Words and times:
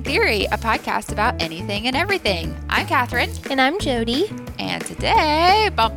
Talking 0.00 0.12
Theory, 0.14 0.44
a 0.46 0.56
podcast 0.56 1.12
about 1.12 1.40
anything 1.42 1.86
and 1.86 1.94
everything. 1.94 2.56
I'm 2.70 2.86
Catherine, 2.86 3.30
And 3.50 3.60
I'm 3.60 3.78
Jody. 3.78 4.30
and 4.58 4.82
today, 4.86 5.68
bum, 5.76 5.92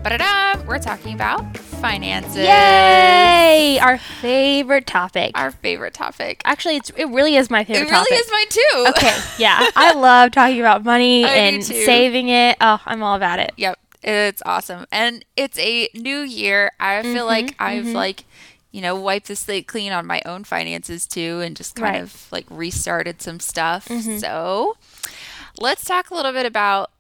we're 0.68 0.77
talking 0.79 1.13
about 1.13 1.55
finances. 1.57 2.36
Yay! 2.37 3.79
Our 3.81 3.97
favorite 3.97 4.87
topic. 4.87 5.31
Our 5.37 5.51
favorite 5.51 5.93
topic. 5.93 6.41
Actually, 6.43 6.77
it's 6.77 6.89
it 6.97 7.05
really 7.05 7.36
is 7.37 7.50
my 7.50 7.63
favorite 7.63 7.87
It 7.87 7.91
really 7.91 8.05
topic. 8.05 8.19
is 8.19 8.31
mine 8.31 8.47
too. 8.50 8.86
okay, 8.89 9.19
yeah. 9.37 9.69
I 9.75 9.93
love 9.93 10.31
talking 10.31 10.59
about 10.59 10.83
money 10.83 11.23
and 11.25 11.63
saving 11.63 12.27
it. 12.29 12.57
Oh, 12.59 12.81
I'm 12.86 13.04
all 13.04 13.15
about 13.15 13.39
it. 13.39 13.54
Yep, 13.57 13.79
it's 14.04 14.42
awesome, 14.45 14.86
and 14.92 15.23
it's 15.37 15.57
a 15.59 15.87
new 15.93 16.20
year. 16.20 16.71
I 16.79 17.01
feel 17.04 17.25
like 17.25 17.57
Mm-hmm, 17.57 17.64
I've 17.64 17.87
like, 17.87 18.25
you 18.73 18.82
know, 18.82 18.95
wiped 19.00 19.27
the 19.27 19.36
slate 19.37 19.68
clean 19.68 19.93
on 19.93 20.05
my 20.05 20.21
own 20.25 20.43
finances 20.43 21.05
too, 21.07 21.39
and 21.39 21.55
just 21.55 21.75
kind 21.75 21.93
Right. 21.93 22.01
of 22.01 22.27
like 22.31 22.45
restarted 22.50 23.21
some 23.21 23.39
stuff. 23.39 23.87
Mm-hmm. 23.87 24.18
So, 24.18 24.75
let's 25.59 25.86
talk 25.86 26.09
a 26.09 26.15
little 26.15 26.33
bit 26.33 26.45
about 26.45 26.91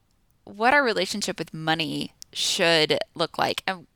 what 0.45 0.73
our 0.73 0.83
relationship 0.83 1.37
with 1.39 1.53
money 1.53 2.13
should 2.31 2.99
look 3.15 3.37
like. 3.37 3.63
And 3.67 3.87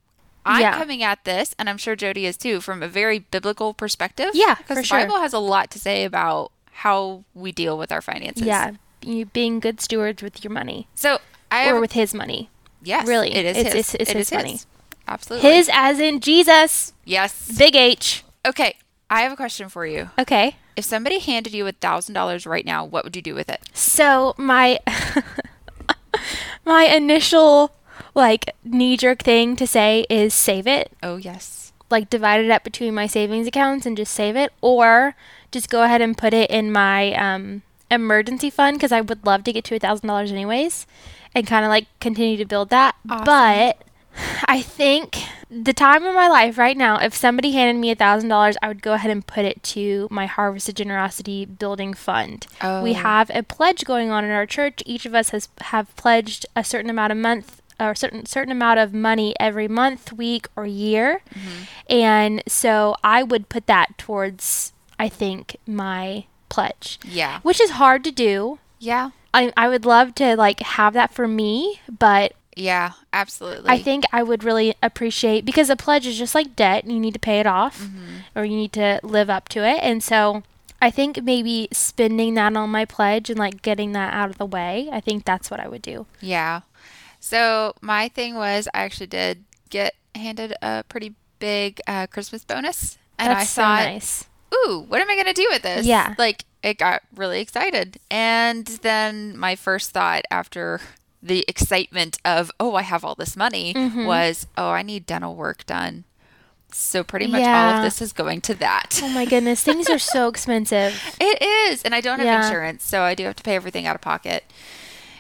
I'm 0.46 0.62
Yeah. 0.62 0.78
coming 0.78 1.04
at 1.04 1.24
this, 1.26 1.54
and 1.60 1.70
I'm 1.70 1.78
sure 1.78 1.96
Jody 1.96 2.26
is 2.26 2.36
too, 2.38 2.62
from 2.62 2.82
a 2.82 2.88
very 2.88 3.20
biblical 3.20 3.74
perspective. 3.74 4.32
Yeah, 4.34 4.56
because 4.56 4.78
the 4.78 4.84
sure. 4.84 5.00
Bible 5.00 5.20
has 5.22 5.34
a 5.34 5.40
lot 5.40 5.70
to 5.72 5.80
say 5.80 6.04
about 6.04 6.52
how 6.72 7.24
we 7.34 7.52
deal 7.52 7.78
with 7.78 7.92
our 7.92 8.02
finances. 8.02 8.44
Yeah, 8.44 8.72
you 9.02 9.26
being 9.26 9.60
good 9.60 9.82
stewards 9.82 10.24
with 10.24 10.44
your 10.44 10.52
money 10.52 10.88
So 10.96 11.20
I 11.52 11.70
or 11.70 11.80
with 11.80 11.92
his 11.94 12.14
money. 12.14 12.50
yes, 12.82 13.06
really, 13.08 13.36
it 13.36 13.46
is 13.46 13.58
it's- 13.58 13.74
his. 13.76 13.94
it's- 13.96 13.96
it's 14.02 14.10
It 14.12 14.18
his 14.18 14.28
is 14.28 14.32
money. 14.34 14.60
Absolutely. 15.08 15.50
His 15.52 15.70
as 15.74 16.00
in 16.00 16.20
Jesus, 16.20 16.94
Yes. 17.06 17.52
big 17.58 17.76
H. 17.76 18.24
Okay, 18.46 18.76
I 19.10 19.22
have 19.22 19.32
a 19.32 19.36
question 19.36 19.70
for 19.70 19.86
you. 19.86 20.10
Okay. 20.20 20.56
If 20.76 20.86
somebody 20.86 21.20
handed 21.20 21.54
you 21.54 21.66
a 21.68 21.72
thousand 21.72 22.14
dollars 22.14 22.46
right 22.46 22.66
now, 22.66 22.86
what 22.86 23.04
would 23.04 23.16
you 23.16 23.22
do 23.22 23.34
with 23.36 23.50
it? 23.50 23.62
So 23.74 24.36
my 24.38 24.80
my 26.66 26.84
initial 26.84 27.72
like 28.14 28.52
knee 28.64 28.98
jerk 28.98 29.24
thing 29.24 29.56
to 29.56 29.66
say 29.68 30.06
is 30.10 30.34
save 30.34 30.68
it. 30.68 30.92
Oh 31.02 31.18
yes. 31.18 31.72
like 31.90 32.10
divide 32.10 32.44
it 32.44 32.52
up 32.52 32.64
between 32.64 32.94
my 32.94 33.08
savings 33.08 33.48
accounts 33.48 33.86
and 33.86 33.96
just 33.98 34.14
save 34.14 34.36
it 34.36 34.52
or 34.62 35.16
just 35.52 35.70
go 35.70 35.84
ahead 35.84 36.02
and 36.02 36.18
put 36.18 36.34
it 36.34 36.50
in 36.50 36.72
my 36.72 37.14
um, 37.14 37.62
emergency 37.90 38.50
fund 38.50 38.78
because 38.78 38.92
I 38.92 39.02
would 39.02 39.26
love 39.26 39.44
to 39.46 39.54
get 39.54 39.64
to 39.66 39.76
a 39.76 39.80
thousand 39.80 40.08
dollars 40.08 40.32
anyways 40.32 40.86
and 41.34 41.48
kind 41.48 41.64
of 41.66 41.70
like 41.70 41.88
continue 42.00 42.38
to 42.38 42.46
build 42.46 42.70
that. 42.70 42.96
Awesome. 43.10 43.26
But 43.26 43.84
I 44.46 44.62
think 44.62 45.18
the 45.50 45.74
time 45.74 46.04
of 46.04 46.14
my 46.16 46.28
life 46.28 46.58
right 46.58 46.76
now, 46.76 46.98
if 47.00 47.16
somebody 47.16 47.52
handed 47.52 47.80
me 47.80 47.92
a 47.92 47.96
thousand 47.96 48.30
dollars, 48.30 48.58
I 48.62 48.68
would 48.68 48.82
go 48.82 48.94
ahead 48.94 49.12
and 49.12 49.26
put 49.26 49.46
it 49.46 49.64
to 49.64 50.08
my 50.12 50.26
Harvest 50.26 50.68
of 50.70 50.76
Generosity 50.76 51.46
building 51.46 51.94
fund. 51.94 52.48
Oh. 52.62 52.82
We 52.84 52.94
have 52.94 53.30
a 53.34 53.44
pledge 53.44 53.86
going 53.86 54.10
on 54.12 54.26
in 54.26 54.32
our 54.32 54.46
church. 54.46 54.84
Each 54.86 55.06
of 55.06 55.16
us 55.16 55.30
has 55.30 55.50
have 55.62 55.96
pledged 55.96 56.46
a 56.56 56.64
certain 56.64 56.90
amount 56.90 57.12
of 57.12 57.18
month 57.18 57.62
or 57.80 57.94
certain 57.96 58.26
certain 58.26 58.52
amount 58.52 58.80
of 58.80 58.94
money 58.94 59.36
every 59.40 59.68
month, 59.68 60.12
week, 60.12 60.48
or 60.56 60.66
year. 60.66 61.22
Mm-hmm. 61.34 61.64
And 61.94 62.44
so 62.48 62.96
I 63.04 63.24
would 63.24 63.50
put 63.50 63.68
that 63.68 63.98
towards 63.98 64.74
I 65.00 65.10
think 65.10 65.58
my 65.68 66.26
pledge, 66.50 67.00
Yeah. 67.04 67.40
which 67.42 67.62
is 67.62 67.72
hard 67.72 68.04
to 68.06 68.12
do. 68.12 68.60
Yeah. 68.80 69.12
I 69.34 69.54
I 69.56 69.70
would 69.70 69.86
love 69.86 70.16
to 70.16 70.36
like 70.36 70.60
have 70.62 70.94
that 70.94 71.14
for 71.14 71.28
me, 71.28 71.80
but 71.88 72.34
Yeah. 72.58 72.92
Absolutely. 73.14 73.70
I 73.70 73.82
think 73.82 74.04
I 74.12 74.24
would 74.24 74.44
really 74.44 74.76
appreciate 74.84 75.46
because 75.46 75.70
a 75.70 75.76
pledge 75.76 76.06
is 76.08 76.18
just 76.18 76.36
like 76.36 76.56
debt. 76.56 76.84
And 76.84 76.92
you 76.92 77.00
need 77.00 77.14
to 77.14 77.20
pay 77.20 77.40
it 77.40 77.48
off 77.48 77.82
Mm-hmm. 77.82 78.18
or 78.36 78.44
you 78.46 78.56
need 78.58 78.74
to 78.74 79.00
live 79.04 79.30
up 79.30 79.48
to 79.50 79.64
it. 79.66 79.80
And 79.82 80.04
so 80.04 80.44
I 80.82 80.92
think 80.92 81.24
maybe 81.24 81.68
spending 81.72 82.34
that 82.36 82.56
on 82.56 82.70
my 82.70 82.86
pledge 82.86 83.30
and 83.30 83.40
like 83.40 83.62
getting 83.62 83.94
that 83.94 84.14
out 84.14 84.30
of 84.30 84.38
the 84.38 84.46
way, 84.46 84.90
I 84.92 85.00
think 85.00 85.26
that's 85.26 85.50
what 85.50 85.60
I 85.60 85.68
would 85.68 85.82
do. 85.82 86.06
Yeah. 86.22 86.62
So 87.20 87.74
my 87.82 88.10
thing 88.10 88.36
was, 88.36 88.68
I 88.74 88.82
actually 88.84 89.08
did 89.08 89.44
get 89.70 89.96
handed 90.14 90.54
a 90.62 90.84
pretty 90.88 91.14
big 91.40 91.82
uh, 91.88 92.08
Christmas 92.08 92.44
bonus, 92.44 92.98
and 93.20 93.30
that's 93.32 93.42
I 93.42 93.46
so 93.46 93.62
thought, 93.62 93.86
nice. 93.86 94.26
ooh, 94.54 94.86
what 94.88 95.02
am 95.02 95.10
I 95.10 95.16
going 95.16 95.26
to 95.26 95.34
do 95.34 95.48
with 95.52 95.64
this? 95.64 95.86
Yeah. 95.86 96.14
Like, 96.18 96.46
it 96.64 96.78
got 96.78 97.02
really 97.16 97.42
excited. 97.42 97.98
And 98.12 98.66
then 98.68 99.36
my 99.38 99.56
first 99.56 99.92
thought 99.92 100.24
after 100.30 100.80
the 101.28 101.46
excitement 101.48 102.18
of, 102.26 102.52
oh, 102.60 102.76
I 102.76 102.82
have 102.84 103.04
all 103.06 103.16
this 103.16 103.36
money 103.38 103.74
Mm-hmm. 103.74 104.06
was, 104.06 104.48
oh, 104.58 104.70
I 104.70 104.82
need 104.82 105.06
dental 105.06 105.36
work 105.36 105.66
done. 105.66 106.04
So 106.72 107.04
pretty 107.04 107.28
much 107.28 107.44
all 107.44 107.76
of 107.78 107.84
this 107.84 108.02
is 108.02 108.12
going 108.12 108.42
to 108.42 108.54
that. 108.56 109.00
Oh 109.02 109.08
my 109.10 109.26
goodness, 109.26 109.64
things 109.64 109.90
are 109.90 109.98
so 110.00 110.28
expensive. 110.34 111.16
It 111.20 111.42
is. 111.42 111.82
And 111.84 111.96
I 111.96 112.02
don't 112.02 112.20
have 112.20 112.26
Yeah. 112.26 112.46
insurance, 112.46 112.84
so 112.84 113.02
I 113.02 113.16
do 113.16 113.24
have 113.26 113.36
to 113.38 113.44
pay 113.44 113.56
everything 113.56 113.86
out 113.88 113.96
of 113.96 114.02
pocket. 114.02 114.44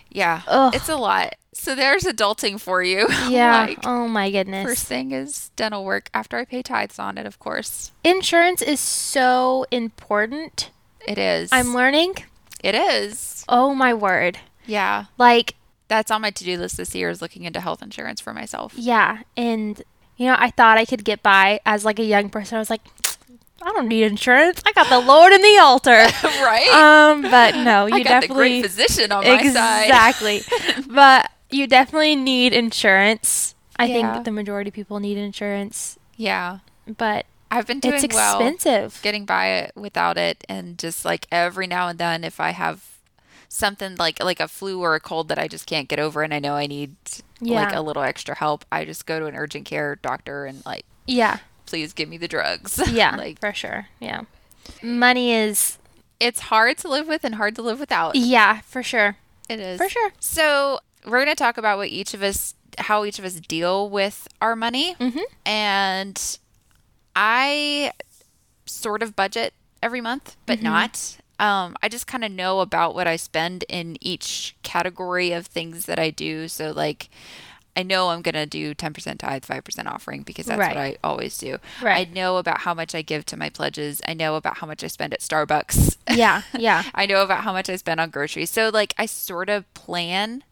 Yeah. 0.09 0.41
Ugh. 0.47 0.75
It's 0.75 0.89
a 0.89 0.97
lot. 0.97 1.35
So 1.53 1.73
there's 1.73 2.03
adulting 2.03 2.59
for 2.59 2.83
you. 2.83 3.07
Yeah. 3.29 3.51
like, 3.61 3.79
oh 3.85 4.07
my 4.07 4.29
goodness. 4.29 4.65
First 4.65 4.87
thing 4.87 5.11
is 5.11 5.49
dental 5.55 5.85
work 5.85 6.09
after 6.13 6.37
I 6.37 6.45
pay 6.45 6.61
tithes 6.61 6.99
on 6.99 7.17
it, 7.17 7.25
of 7.25 7.39
course. 7.39 7.91
Insurance 8.03 8.61
is 8.61 8.79
so 8.79 9.65
important. 9.71 10.69
It 11.07 11.17
is. 11.17 11.49
I'm 11.53 11.73
learning. 11.73 12.15
It 12.63 12.75
is. 12.75 13.45
Oh 13.47 13.73
my 13.73 13.93
word. 13.93 14.37
Yeah. 14.65 15.05
Like, 15.17 15.55
That's 15.87 16.11
on 16.11 16.21
my 16.21 16.31
to 16.31 16.43
do 16.43 16.57
list 16.57 16.77
this 16.77 16.93
year 16.95 17.09
is 17.09 17.21
looking 17.21 17.43
into 17.43 17.59
health 17.61 17.81
insurance 17.81 18.19
for 18.21 18.33
myself. 18.33 18.73
yeah. 18.75 19.19
And, 19.37 19.81
you 20.17 20.27
know, 20.27 20.35
I 20.37 20.49
thought 20.51 20.77
I 20.77 20.85
could 20.85 21.03
get 21.05 21.23
by 21.23 21.59
as 21.65 21.85
like 21.85 21.99
a 21.99 22.03
young 22.03 22.29
person. 22.29 22.57
I 22.57 22.59
was 22.59 22.69
like, 22.69 22.81
I 23.61 23.71
don't 23.71 23.87
need 23.87 24.03
insurance. 24.03 24.61
I 24.65 24.71
got 24.73 24.87
the 24.89 24.99
Lord 24.99 25.31
in 25.33 25.41
the 25.41 25.57
altar. 25.59 25.91
right? 26.23 26.67
um, 27.11 27.21
but 27.23 27.55
no, 27.55 27.85
you 27.87 27.95
I 27.95 28.03
got 28.03 28.21
the 28.21 28.27
definitely 28.27 28.35
great 28.35 28.61
physician 28.63 29.11
on 29.11 29.23
my 29.23 29.41
side. 29.51 29.83
exactly. 29.85 30.41
but 30.89 31.31
you 31.49 31.65
definitely 31.67 32.15
need 32.15 32.53
insurance. 32.53 33.55
I 33.79 33.85
Yeah. 33.85 34.13
think 34.13 34.25
the 34.25 34.31
majority 34.31 34.69
of 34.69 34.73
people 34.73 34.99
need 34.99 35.17
insurance, 35.17 35.97
Yeah. 36.15 36.59
but 36.97 37.25
I've 37.49 37.65
been 37.67 37.79
doing 37.79 38.03
it's 38.03 38.13
well 38.13 38.39
expensive. 38.41 38.99
getting 39.03 39.25
by 39.25 39.47
it 39.47 39.71
without 39.75 40.17
it 40.17 40.43
and 40.49 40.77
just 40.77 41.05
like 41.05 41.27
every 41.31 41.65
now 41.67 41.87
and 41.87 41.97
then 41.97 42.23
if 42.25 42.39
I 42.41 42.49
have 42.51 42.83
something 43.49 43.95
like 43.97 44.21
like 44.23 44.39
a 44.39 44.47
flu 44.47 44.81
or 44.81 44.95
a 44.95 44.99
cold 44.99 45.27
that 45.29 45.39
I 45.39 45.47
just 45.47 45.65
can't 45.65 45.87
get 45.87 45.99
over 45.99 46.21
and 46.23 46.33
I 46.33 46.39
know 46.39 46.53
I 46.55 46.67
need 46.67 46.95
like 47.41 47.73
a 47.73 47.81
little 47.81 48.03
extra 48.03 48.35
help, 48.35 48.65
I 48.71 48.83
just 48.85 49.05
go 49.05 49.19
to 49.19 49.25
an 49.27 49.35
urgent 49.35 49.65
care 49.65 49.95
doctor 49.95 50.45
and 50.45 50.65
like 50.65 50.85
yeah, 51.05 51.39
please 51.65 51.93
give 51.93 52.09
me 52.09 52.17
the 52.17 52.27
drugs. 52.27 52.79
yeah, 52.91 53.15
like 53.15 53.39
for 53.39 53.53
sure. 53.53 53.87
Yeah, 53.99 54.21
money 54.83 55.31
is 55.33 55.77
it's 56.19 56.39
hard 56.41 56.77
to 56.79 56.87
live 56.89 57.07
with 57.07 57.23
and 57.23 57.35
hard 57.35 57.55
to 57.55 57.61
live 57.61 57.79
without. 57.79 58.15
yeah, 58.15 58.61
for 58.61 58.81
sure, 58.83 59.17
It 59.47 59.59
is. 59.59 59.77
for 59.79 59.87
sure. 59.87 60.11
So, 60.19 60.79
we're 61.05 61.23
going 61.23 61.27
to 61.27 61.35
talk 61.35 61.57
about 61.59 61.77
what 61.77 61.89
each 61.89 62.13
of 62.15 62.23
us 62.23 62.55
how 62.79 63.05
each 63.05 63.17
of 63.19 63.25
us 63.25 63.35
deal 63.39 63.89
with 63.89 64.27
our 64.41 64.55
money. 64.55 64.95
Mhm. 64.99 65.21
And 65.45 66.37
I 67.15 67.91
sort 68.65 69.01
of 69.03 69.15
budget 69.15 69.53
every 69.81 70.01
month, 70.01 70.35
but 70.45 70.61
not. 70.61 71.17
Um, 71.39 71.75
I 71.83 71.89
just 71.89 72.07
kind 72.07 72.23
of 72.23 72.31
know 72.31 72.61
about 72.61 72.95
what 72.95 73.07
I 73.07 73.15
spend 73.15 73.63
in 73.69 73.97
each 74.01 74.55
category 74.63 75.31
of 75.31 75.45
things 75.47 75.85
that 75.85 75.99
I 75.99 76.09
do. 76.09 76.47
So, 76.47 76.71
like, 76.71 77.09
I 77.75 77.83
know 77.83 78.09
I'm 78.09 78.23
going 78.23 78.33
to 78.33 78.47
do 78.47 78.73
10% 78.73 79.19
tithe, 79.19 79.45
5% 79.45 79.85
offering 79.87 80.23
because 80.23 80.47
that's 80.47 80.57
Right. 80.59 80.75
what 80.75 80.81
I 80.81 80.97
always 81.03 81.37
do. 81.37 81.57
Right. 81.79 82.07
I 82.07 82.11
know 82.11 82.37
about 82.37 82.61
how 82.61 82.73
much 82.73 82.95
I 82.95 83.03
give 83.03 83.23
to 83.27 83.37
my 83.37 83.49
pledges. 83.51 84.01
I 84.07 84.15
know 84.15 84.35
about 84.35 84.57
how 84.57 84.65
much 84.67 84.83
I 84.83 84.87
spend 84.87 85.13
at 85.13 85.19
Starbucks. 85.19 85.97
Yeah, 86.09 86.41
yeah, 86.57 86.83
I 86.95 87.05
know 87.05 87.21
about 87.21 87.43
how 87.43 87.53
much 87.53 87.69
I 87.69 87.75
spend 87.75 87.99
on 87.99 88.09
groceries. 88.09 88.49
So, 88.49 88.69
like, 88.73 88.95
I 88.97 89.05
sort 89.05 89.47
of 89.49 89.71
plan 89.75 90.43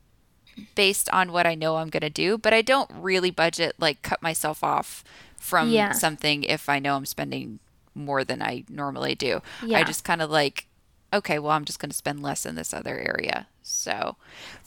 based 0.76 1.10
on 1.10 1.32
what 1.32 1.48
I 1.48 1.56
know 1.56 1.78
I'm 1.78 1.90
going 1.90 2.02
to 2.02 2.10
do, 2.12 2.38
but 2.38 2.54
I 2.54 2.62
don't 2.62 2.90
really 2.94 3.32
budget, 3.32 3.74
like, 3.80 4.02
cut 4.04 4.22
myself 4.22 4.64
off 4.64 5.04
from 5.38 5.70
Yeah. 5.70 5.94
something 5.94 6.44
if 6.44 6.70
I 6.70 6.78
know 6.80 6.96
I'm 6.96 7.06
spending 7.08 7.60
more 7.96 8.24
than 8.24 8.42
I 8.42 8.66
normally 8.70 9.16
do. 9.16 9.42
Yeah. 9.66 9.80
I 9.80 9.84
just 9.84 10.04
kind 10.04 10.22
of 10.22 10.30
like, 10.30 10.68
okay, 11.14 11.40
well, 11.40 11.52
I'm 11.52 11.66
just 11.66 11.80
going 11.80 11.90
to 11.92 11.96
spend 11.96 12.22
less 12.22 12.46
in 12.46 12.56
this 12.56 12.74
other 12.74 12.98
area. 13.00 13.48
So, 13.64 14.16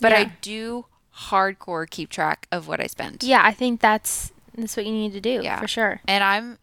but 0.00 0.12
I 0.12 0.32
do 0.40 0.87
hardcore 1.29 1.88
keep 1.88 2.11
track 2.11 2.46
of 2.52 2.69
what 2.69 2.81
I 2.81 2.87
spend. 2.87 3.23
yeah. 3.23 3.43
I 3.44 3.52
think 3.52 3.81
that's 3.81 4.32
that's 4.56 4.76
what 4.76 4.87
you 4.87 4.93
need 4.93 5.12
to 5.12 5.20
do 5.20 5.40
Yeah. 5.43 5.61
for 5.61 5.69
sure. 5.69 6.00
And 6.08 6.23
I'm 6.25 6.58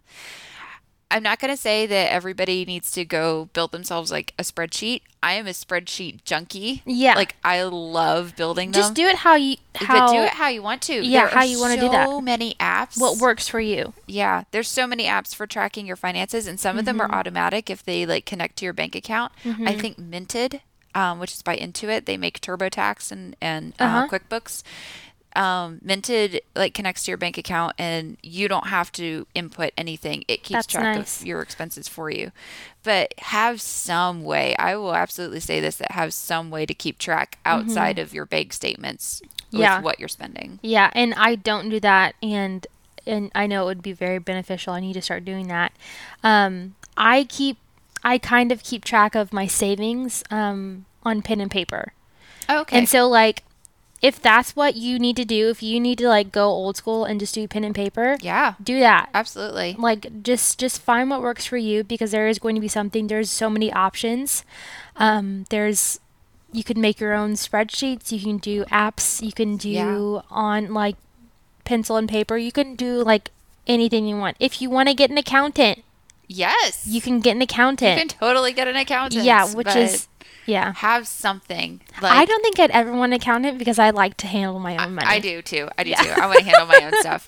I'm 1.11 1.23
not 1.23 1.39
going 1.39 1.53
to 1.53 1.61
say 1.61 1.85
that 1.85 2.11
everybody 2.11 2.65
needs 2.65 2.91
to 2.91 3.05
go 3.05 3.49
build 3.53 3.71
themselves 3.71 4.11
like 4.11 4.33
a 4.39 4.43
spreadsheet. 4.43 5.01
I 5.21 5.33
am 5.33 5.45
a 5.47 5.51
spreadsheet 5.51 6.23
junkie. 6.23 6.81
Yeah. 6.85 7.13
Like 7.15 7.35
I 7.43 7.63
love 7.63 8.35
building 8.35 8.71
them. 8.71 8.81
Just 8.81 8.95
do 8.95 9.05
it 9.07 9.17
how 9.17 9.35
you 9.35 9.57
how 9.75 10.07
but 10.07 10.13
do 10.13 10.23
it 10.23 10.29
how 10.31 10.49
you 10.49 10.61
want 10.63 10.81
to. 10.83 10.93
Yeah, 11.05 11.21
There 11.21 11.29
how 11.29 11.43
you 11.43 11.59
wanna 11.59 11.77
do 11.79 11.89
that. 11.89 12.07
So 12.07 12.21
many 12.21 12.55
apps. 12.55 12.99
what 12.99 13.17
works 13.17 13.47
for 13.47 13.59
you. 13.59 13.93
Yeah, 14.07 14.43
there's 14.51 14.67
so 14.67 14.85
many 14.87 15.05
apps 15.05 15.33
for 15.33 15.45
tracking 15.47 15.85
your 15.85 15.95
finances, 15.95 16.47
and 16.47 16.59
some 16.59 16.77
of 16.77 16.85
them 16.85 16.97
Mm-hmm. 16.97 17.11
are 17.11 17.15
automatic 17.19 17.69
if 17.69 17.83
they 17.83 18.05
like 18.05 18.25
connect 18.25 18.57
to 18.57 18.65
your 18.65 18.73
bank 18.73 18.95
account. 18.95 19.31
I 19.45 19.73
think 19.75 19.97
Minted, 19.97 20.61
um, 20.93 21.19
which 21.19 21.33
is 21.33 21.41
by 21.41 21.55
Intuit, 21.57 22.05
they 22.05 22.17
make 22.17 22.39
TurboTax 22.41 23.11
and 23.11 23.35
and 23.41 23.73
uh, 23.79 23.83
Uh-huh. 23.83 24.07
QuickBooks. 24.09 24.63
Um, 25.35 25.79
Minted 25.83 26.41
like 26.55 26.73
connects 26.73 27.03
to 27.05 27.11
your 27.11 27.17
bank 27.17 27.37
account 27.37 27.73
and 27.77 28.17
you 28.23 28.47
don't 28.47 28.67
have 28.67 28.91
to 28.93 29.27
input 29.35 29.71
anything. 29.77 30.23
It 30.27 30.43
keeps 30.43 30.57
That's 30.59 30.67
track 30.67 30.97
nice. 30.97 31.21
of 31.21 31.27
your 31.27 31.41
expenses 31.41 31.87
for 31.87 32.09
you. 32.09 32.31
But 32.83 33.13
have 33.19 33.61
some 33.61 34.23
way, 34.23 34.55
I 34.57 34.75
will 34.75 34.95
absolutely 34.95 35.39
say 35.39 35.59
this, 35.59 35.77
that 35.77 35.91
have 35.91 36.13
some 36.13 36.51
way 36.51 36.65
to 36.65 36.73
keep 36.73 36.97
track 36.99 37.39
outside 37.45 37.97
of 37.99 38.13
your 38.13 38.25
bank 38.25 38.53
statements 38.53 39.21
with 39.21 39.31
Mm-hmm. 39.51 39.61
Yeah. 39.61 39.81
what 39.81 39.99
you're 39.99 40.09
spending. 40.09 40.59
Yeah, 40.61 40.89
and 40.93 41.13
I 41.13 41.35
don't 41.35 41.69
do 41.69 41.79
that, 41.79 42.15
and 42.21 42.65
and 43.07 43.31
I 43.35 43.47
know 43.47 43.63
it 43.63 43.65
would 43.67 43.81
be 43.83 43.93
very 43.93 44.19
beneficial. 44.19 44.73
I 44.73 44.79
need 44.81 44.93
to 44.93 45.01
start 45.01 45.23
doing 45.23 45.47
that. 45.47 45.71
Um, 46.23 46.75
I 46.97 47.23
keep, 47.25 47.57
I 48.03 48.17
kind 48.17 48.51
of 48.51 48.63
keep 48.63 48.83
track 48.83 49.15
of 49.15 49.31
my 49.31 49.45
savings 49.47 50.23
um, 50.31 50.85
on 51.03 51.21
pen 51.21 51.39
and 51.39 51.49
paper, 51.51 51.93
Okay. 52.49 52.77
and 52.77 52.89
so 52.89 53.07
like, 53.07 53.43
if 54.01 54.21
that's 54.21 54.55
what 54.55 54.75
you 54.75 54.99
need 54.99 55.15
to 55.15 55.25
do, 55.25 55.49
if 55.49 55.63
you 55.63 55.79
need 55.79 55.97
to 55.99 56.07
like 56.07 56.31
go 56.31 56.45
old 56.47 56.77
school 56.77 57.05
and 57.05 57.19
just 57.19 57.33
do 57.33 57.47
pen 57.47 57.63
and 57.63 57.73
paper, 57.73 58.17
yeah, 58.21 58.53
do 58.63 58.79
that. 58.79 59.09
absolutely. 59.13 59.75
Like 59.79 60.21
just 60.23 60.59
just 60.59 60.81
find 60.81 61.09
what 61.09 61.21
works 61.21 61.45
for 61.45 61.57
you 61.57 61.83
because 61.83 62.11
there 62.11 62.27
is 62.27 62.37
going 62.39 62.55
to 62.55 62.61
be 62.61 62.67
something. 62.67 63.07
There's 63.07 63.29
so 63.31 63.49
many 63.49 63.71
options. 63.73 64.43
Um, 64.97 65.45
there's 65.49 65.99
you 66.51 66.63
can 66.63 66.79
make 66.79 66.99
your 66.99 67.13
own 67.13 67.33
spreadsheets. 67.33 68.11
You 68.11 68.19
can 68.19 68.37
do 68.37 68.63
apps. 68.65 69.21
You 69.25 69.31
can 69.33 69.57
do 69.57 69.69
Yeah. 69.69 70.21
on 70.29 70.73
like 70.73 70.95
pencil 71.65 71.97
and 71.97 72.07
paper. 72.07 72.37
You 72.37 72.51
can 72.51 72.75
do 72.75 73.03
like 73.03 73.31
anything 73.67 74.07
you 74.07 74.17
want. 74.17 74.37
If 74.39 74.61
you 74.61 74.69
want 74.69 74.87
to 74.89 74.93
get 74.93 75.09
an 75.09 75.17
accountant, 75.17 75.83
Yes. 76.27 76.85
you 76.87 77.01
can 77.01 77.19
get 77.19 77.35
an 77.35 77.41
accountant. 77.41 77.99
You 77.99 78.07
can 78.07 78.17
totally 78.19 78.53
get 78.53 78.67
an 78.67 78.75
accountant. 78.75 79.23
yeah, 79.25 79.45
which 79.53 79.65
but 79.65 79.75
is 79.77 80.07
yeah. 80.45 80.73
have 80.73 81.07
something. 81.07 81.81
Like, 82.01 82.11
I 82.11 82.25
don't 82.25 82.41
think 82.41 82.59
I'd 82.59 82.71
ever 82.71 82.91
want 82.91 83.13
an 83.13 83.19
accountant 83.21 83.57
because 83.57 83.79
I 83.79 83.89
like 83.91 84.17
to 84.17 84.27
handle 84.27 84.59
my 84.59 84.77
own 84.83 84.95
money. 84.95 85.07
I 85.07 85.19
do 85.19 85.41
too. 85.41 85.69
I 85.77 85.83
do 85.83 85.93
too. 85.95 86.09
I 86.11 86.25
want 86.27 86.39
to 86.39 86.45
handle 86.51 86.67
my 86.67 86.81
own 86.85 86.93
stuff. 87.01 87.27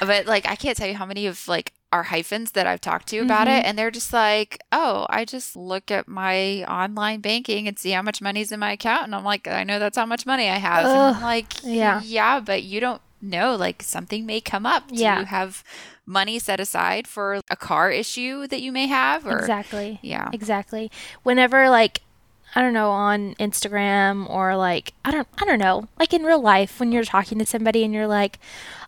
But 0.00 0.26
like, 0.26 0.46
I 0.48 0.56
can't 0.56 0.76
tell 0.76 0.88
you 0.88 0.94
how 0.94 1.06
many 1.06 1.26
of 1.26 1.46
like 1.48 1.72
our 1.92 2.02
hyphens 2.04 2.50
that 2.52 2.66
I've 2.66 2.80
talked 2.80 3.06
to 3.08 3.18
about 3.20 3.46
Mm-hmm. 3.46 3.58
it, 3.58 3.64
and 3.66 3.78
they're 3.78 3.90
just 3.92 4.12
like, 4.12 4.58
"Oh, 4.72 5.06
I 5.08 5.24
just 5.24 5.54
look 5.56 5.90
at 5.90 6.08
my 6.08 6.64
online 6.64 7.20
banking 7.20 7.68
and 7.68 7.78
see 7.78 7.90
how 7.92 8.02
much 8.02 8.20
money's 8.20 8.50
in 8.52 8.58
my 8.60 8.72
account," 8.72 9.04
and 9.04 9.14
I'm 9.14 9.24
like, 9.24 9.46
"I 9.46 9.62
know 9.64 9.78
that's 9.78 9.96
how 9.96 10.04
much 10.06 10.26
money 10.26 10.48
I 10.50 10.56
have." 10.56 10.84
And 10.84 11.16
I'm 11.16 11.22
like, 11.22 11.52
yeah. 11.62 12.00
yeah, 12.04 12.40
but 12.40 12.64
you 12.64 12.80
don't 12.80 13.00
know. 13.22 13.54
Like, 13.54 13.82
something 13.82 14.26
may 14.26 14.40
come 14.40 14.66
up. 14.66 14.88
Do 14.88 14.96
Yeah. 14.96 15.20
you 15.20 15.24
have 15.26 15.62
money 16.04 16.38
set 16.38 16.58
aside 16.60 17.06
for 17.06 17.40
a 17.50 17.56
car 17.56 17.90
issue 17.90 18.46
that 18.48 18.62
you 18.62 18.72
may 18.72 18.86
have? 18.88 19.24
Or 19.26 19.38
Exactly. 19.38 19.98
yeah, 20.02 20.28
Exactly. 20.32 20.90
Whenever 21.22 21.68
like 21.70 22.00
I 22.56 22.62
don't 22.62 22.72
know 22.72 22.90
on 22.90 23.34
Instagram 23.34 24.30
or 24.30 24.56
like 24.56 24.94
I 25.04 25.10
don't 25.10 25.28
I 25.40 25.44
don't 25.44 25.58
know 25.58 25.88
like 25.98 26.14
in 26.14 26.22
real 26.24 26.40
life 26.40 26.80
when 26.80 26.90
you're 26.90 27.04
talking 27.04 27.38
to 27.38 27.44
somebody 27.44 27.84
and 27.84 27.92
you're 27.92 28.06
like 28.06 28.38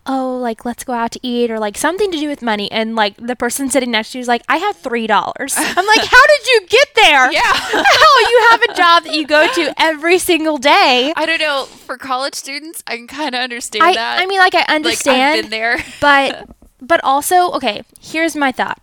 oh 0.07 0.35
like 0.37 0.65
let's 0.65 0.83
go 0.83 0.93
out 0.93 1.11
to 1.11 1.19
eat 1.21 1.51
or 1.51 1.59
like 1.59 1.77
something 1.77 2.09
to 2.11 2.17
do 2.17 2.27
with 2.27 2.41
money 2.41 2.71
and 2.71 2.95
like 2.95 3.15
the 3.17 3.35
person 3.35 3.69
sitting 3.69 3.91
next 3.91 4.11
to 4.11 4.17
you 4.17 4.23
is 4.23 4.27
like 4.27 4.41
I 4.49 4.57
have 4.57 4.75
three 4.77 5.05
dollars 5.05 5.53
I'm 5.55 5.85
like 5.85 6.03
how 6.03 6.25
did 6.25 6.47
you 6.47 6.67
get 6.67 6.87
there 6.95 7.31
yeah. 7.31 7.41
how 7.53 8.19
you 8.19 8.47
have 8.49 8.61
a 8.63 8.73
job 8.73 9.03
that 9.03 9.13
you 9.13 9.27
go 9.27 9.47
to 9.53 9.73
every 9.77 10.17
single 10.17 10.57
day 10.57 11.13
I 11.15 11.27
don't 11.27 11.39
know. 11.39 11.65
For 11.65 11.97
college 11.97 12.33
students, 12.33 12.83
I 12.87 12.97
can 12.97 13.05
kind 13.07 13.35
of 13.35 13.41
understand 13.41 13.83
I 13.83 13.93
that. 13.93 14.19
I 14.19 14.25
mean 14.25 14.39
like 14.39 14.55
I 14.55 14.59
like, 14.59 14.69
understand 14.69 15.21
I've 15.21 15.43
been 15.43 15.51
there. 15.51 15.77
but 16.01 16.49
but 16.81 17.03
also 17.03 17.51
okay 17.51 17.83
here's 18.01 18.35
my 18.35 18.51
thought 18.51 18.81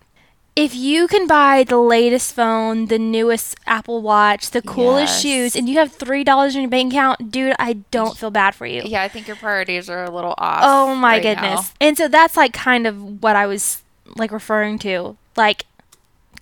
if 0.56 0.75
you 0.75 1.06
can 1.06 1.26
buy 1.26 1.62
the 1.64 1.76
latest 1.76 2.35
phone 2.35 2.87
the 2.87 2.99
newest 2.99 3.56
apple 3.67 4.00
watch 4.03 4.50
the 4.50 4.62
coolest 4.62 5.12
Yes. 5.12 5.20
shoes 5.23 5.56
and 5.56 5.69
you 5.69 5.76
have 5.79 5.93
three 5.93 6.25
dollars 6.25 6.55
in 6.56 6.62
your 6.62 6.70
bank 6.70 6.93
account 6.93 7.31
dude 7.31 7.55
i 7.58 7.75
don't 7.91 8.17
feel 8.17 8.31
bad 8.31 8.55
for 8.55 8.67
you 8.67 8.82
Yeah, 8.85 9.03
I 9.03 9.08
think 9.08 9.26
your 9.26 9.37
priorities 9.37 9.91
are 9.91 10.05
a 10.05 10.11
little 10.11 10.35
off. 10.38 10.61
oh 10.64 10.94
my 10.94 11.12
right 11.14 11.23
goodness 11.23 11.61
now. 11.61 11.64
and 11.81 11.97
so 11.97 12.08
that's 12.08 12.37
like 12.37 12.53
kind 12.53 12.87
of 12.87 13.23
what 13.23 13.37
i 13.37 13.47
was 13.47 13.82
like 14.17 14.32
referring 14.32 14.79
to 14.81 15.17
like 15.37 15.67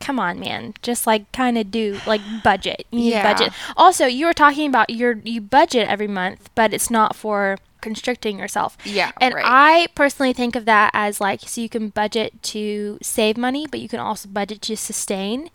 come 0.00 0.19
on 0.20 0.38
man 0.38 0.75
just 0.82 1.06
like 1.06 1.31
kind 1.32 1.56
of 1.56 1.70
do 1.70 1.99
like 2.06 2.20
budget 2.43 2.87
you 2.90 2.99
need 2.99 3.10
Yeah. 3.10 3.32
budget 3.32 3.52
also 3.76 4.06
you 4.06 4.26
were 4.26 4.34
talking 4.34 4.69
about 4.69 4.90
your 4.90 5.19
you 5.25 5.40
budget 5.40 5.88
every 5.88 6.08
month 6.08 6.50
but 6.55 6.72
it's 6.75 6.90
not 6.90 7.17
for 7.17 7.56
constricting 7.84 8.38
yourself 8.40 8.76
Yeah, 8.84 9.12
and 9.20 9.34
right. 9.34 9.44
I 9.46 9.86
personally 9.94 10.32
think 10.32 10.56
of 10.56 10.64
that 10.64 10.90
as 10.94 11.20
like 11.20 11.40
so 11.42 11.60
you 11.60 11.69
can 11.69 11.90
budget 11.90 12.42
to 12.54 12.98
save 13.02 13.36
money, 13.36 13.66
but 13.70 13.78
you 13.81 13.88
can 13.88 14.00
also 14.00 14.28
budget 14.28 14.60
to 14.62 14.76
sustain. 14.76 15.50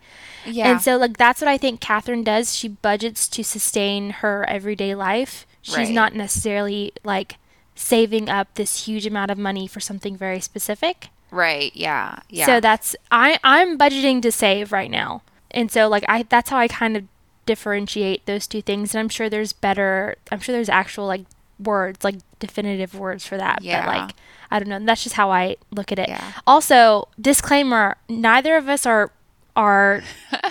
Yeah. 0.46 0.70
And 0.70 0.80
so 0.80 0.96
like 0.96 1.18
that's 1.18 1.42
what 1.42 1.48
I 1.48 1.58
think 1.58 1.80
Catherine 1.80 2.24
does. 2.24 2.54
She 2.56 2.68
budgets 2.68 3.28
to 3.28 3.42
sustain 3.44 4.10
her 4.24 4.48
everyday 4.48 4.94
life. 4.94 5.46
She's 5.60 5.76
Right. 5.76 5.90
not 5.90 6.14
necessarily 6.14 6.92
like 7.04 7.36
saving 7.74 8.28
up 8.30 8.54
this 8.54 8.86
huge 8.86 9.06
amount 9.06 9.30
of 9.30 9.38
money 9.38 9.66
for 9.66 9.80
something 9.80 10.16
very 10.16 10.40
specific. 10.40 11.08
right. 11.30 11.70
Yeah. 11.74 12.20
Yeah. 12.30 12.46
So 12.46 12.60
that's 12.60 12.96
I 13.10 13.38
I'm 13.44 13.76
budgeting 13.78 14.22
to 14.22 14.32
save 14.32 14.72
right 14.72 14.90
now. 14.90 15.22
And 15.50 15.70
so 15.70 15.88
like 15.88 16.04
I 16.08 16.22
that's 16.22 16.50
how 16.50 16.58
I 16.58 16.68
kind 16.68 16.96
of 16.96 17.04
differentiate 17.46 18.24
those 18.26 18.46
two 18.46 18.62
things 18.62 18.94
and 18.94 19.00
I'm 19.00 19.08
sure 19.08 19.28
there's 19.28 19.52
better 19.52 20.16
I'm 20.30 20.40
sure 20.40 20.54
there's 20.54 20.68
actual 20.68 21.06
like 21.06 21.24
words 21.60 22.02
like 22.04 22.16
definitive 22.38 22.94
words 22.94 23.26
for 23.26 23.36
that 23.36 23.62
Yeah. 23.62 23.84
but 23.86 23.96
like 23.96 24.10
I 24.50 24.58
don't 24.58 24.68
know 24.68 24.78
that's 24.84 25.02
just 25.04 25.14
how 25.16 25.30
I 25.30 25.56
look 25.70 25.92
at 25.92 25.98
it. 25.98 26.08
Yeah. 26.08 26.32
Also, 26.46 27.08
disclaimer, 27.20 27.96
neither 28.08 28.56
of 28.56 28.68
us 28.68 28.84
are 28.86 29.12
are 29.56 30.02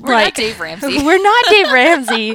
We're 0.00 0.12
like- 0.14 0.26
not 0.26 0.34
Dave 0.34 0.60
Ramsey. 0.60 0.98
we're 1.04 1.22
not 1.22 1.44
Dave 1.50 1.72
Ramsey. 1.72 2.34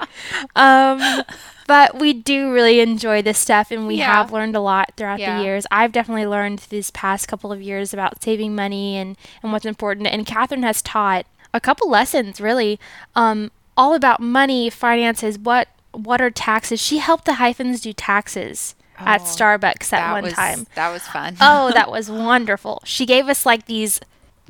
Um, 0.56 1.24
but 1.68 2.00
we 2.00 2.14
do 2.14 2.52
really 2.54 2.80
enjoy 2.80 3.22
this 3.22 3.40
stuff 3.40 3.72
and 3.72 3.88
we 3.88 3.96
Yeah. 3.96 4.14
have 4.14 4.31
learned 4.31 4.56
a 4.56 4.60
lot 4.60 4.92
throughout 4.96 5.20
Yeah. 5.20 5.38
the 5.40 5.44
years. 5.44 5.66
I've 5.72 5.92
definitely 5.92 6.28
learned 6.28 6.60
these 6.70 6.92
past 6.92 7.28
couple 7.28 7.52
of 7.52 7.62
years 7.62 7.94
about 7.94 8.22
saving 8.24 8.54
money 8.56 8.98
and, 8.98 9.18
and 9.42 9.52
what's 9.52 9.66
important. 9.66 10.08
And 10.08 10.26
Catherine 10.26 10.64
has 10.64 10.81
taught 10.81 11.26
a 11.54 11.60
couple 11.60 11.90
lessons 11.90 12.40
really 12.40 12.80
um, 13.16 13.52
all 13.76 13.94
about 13.96 14.20
money, 14.20 14.70
finances, 14.70 15.40
what 15.40 15.68
what 15.95 16.21
are 16.21 16.30
taxes. 16.30 16.80
She 16.81 16.97
helped 17.00 17.25
the 17.25 17.36
hyphens 17.36 17.81
do 17.81 17.94
taxes 17.94 18.75
at 18.97 19.21
Oh, 19.21 19.24
Starbucks 19.24 19.89
that, 19.89 20.00
that 20.00 20.12
one 20.13 20.24
was 20.24 20.33
time. 20.33 20.68
that 20.75 20.89
was 20.89 21.03
fun. 21.03 21.36
Oh, 21.42 21.71
that 21.74 21.92
was 21.95 22.09
wonderful. 22.09 22.81
She 22.86 23.06
gave 23.06 23.27
us 23.27 23.45
like 23.45 23.65
these 23.65 24.00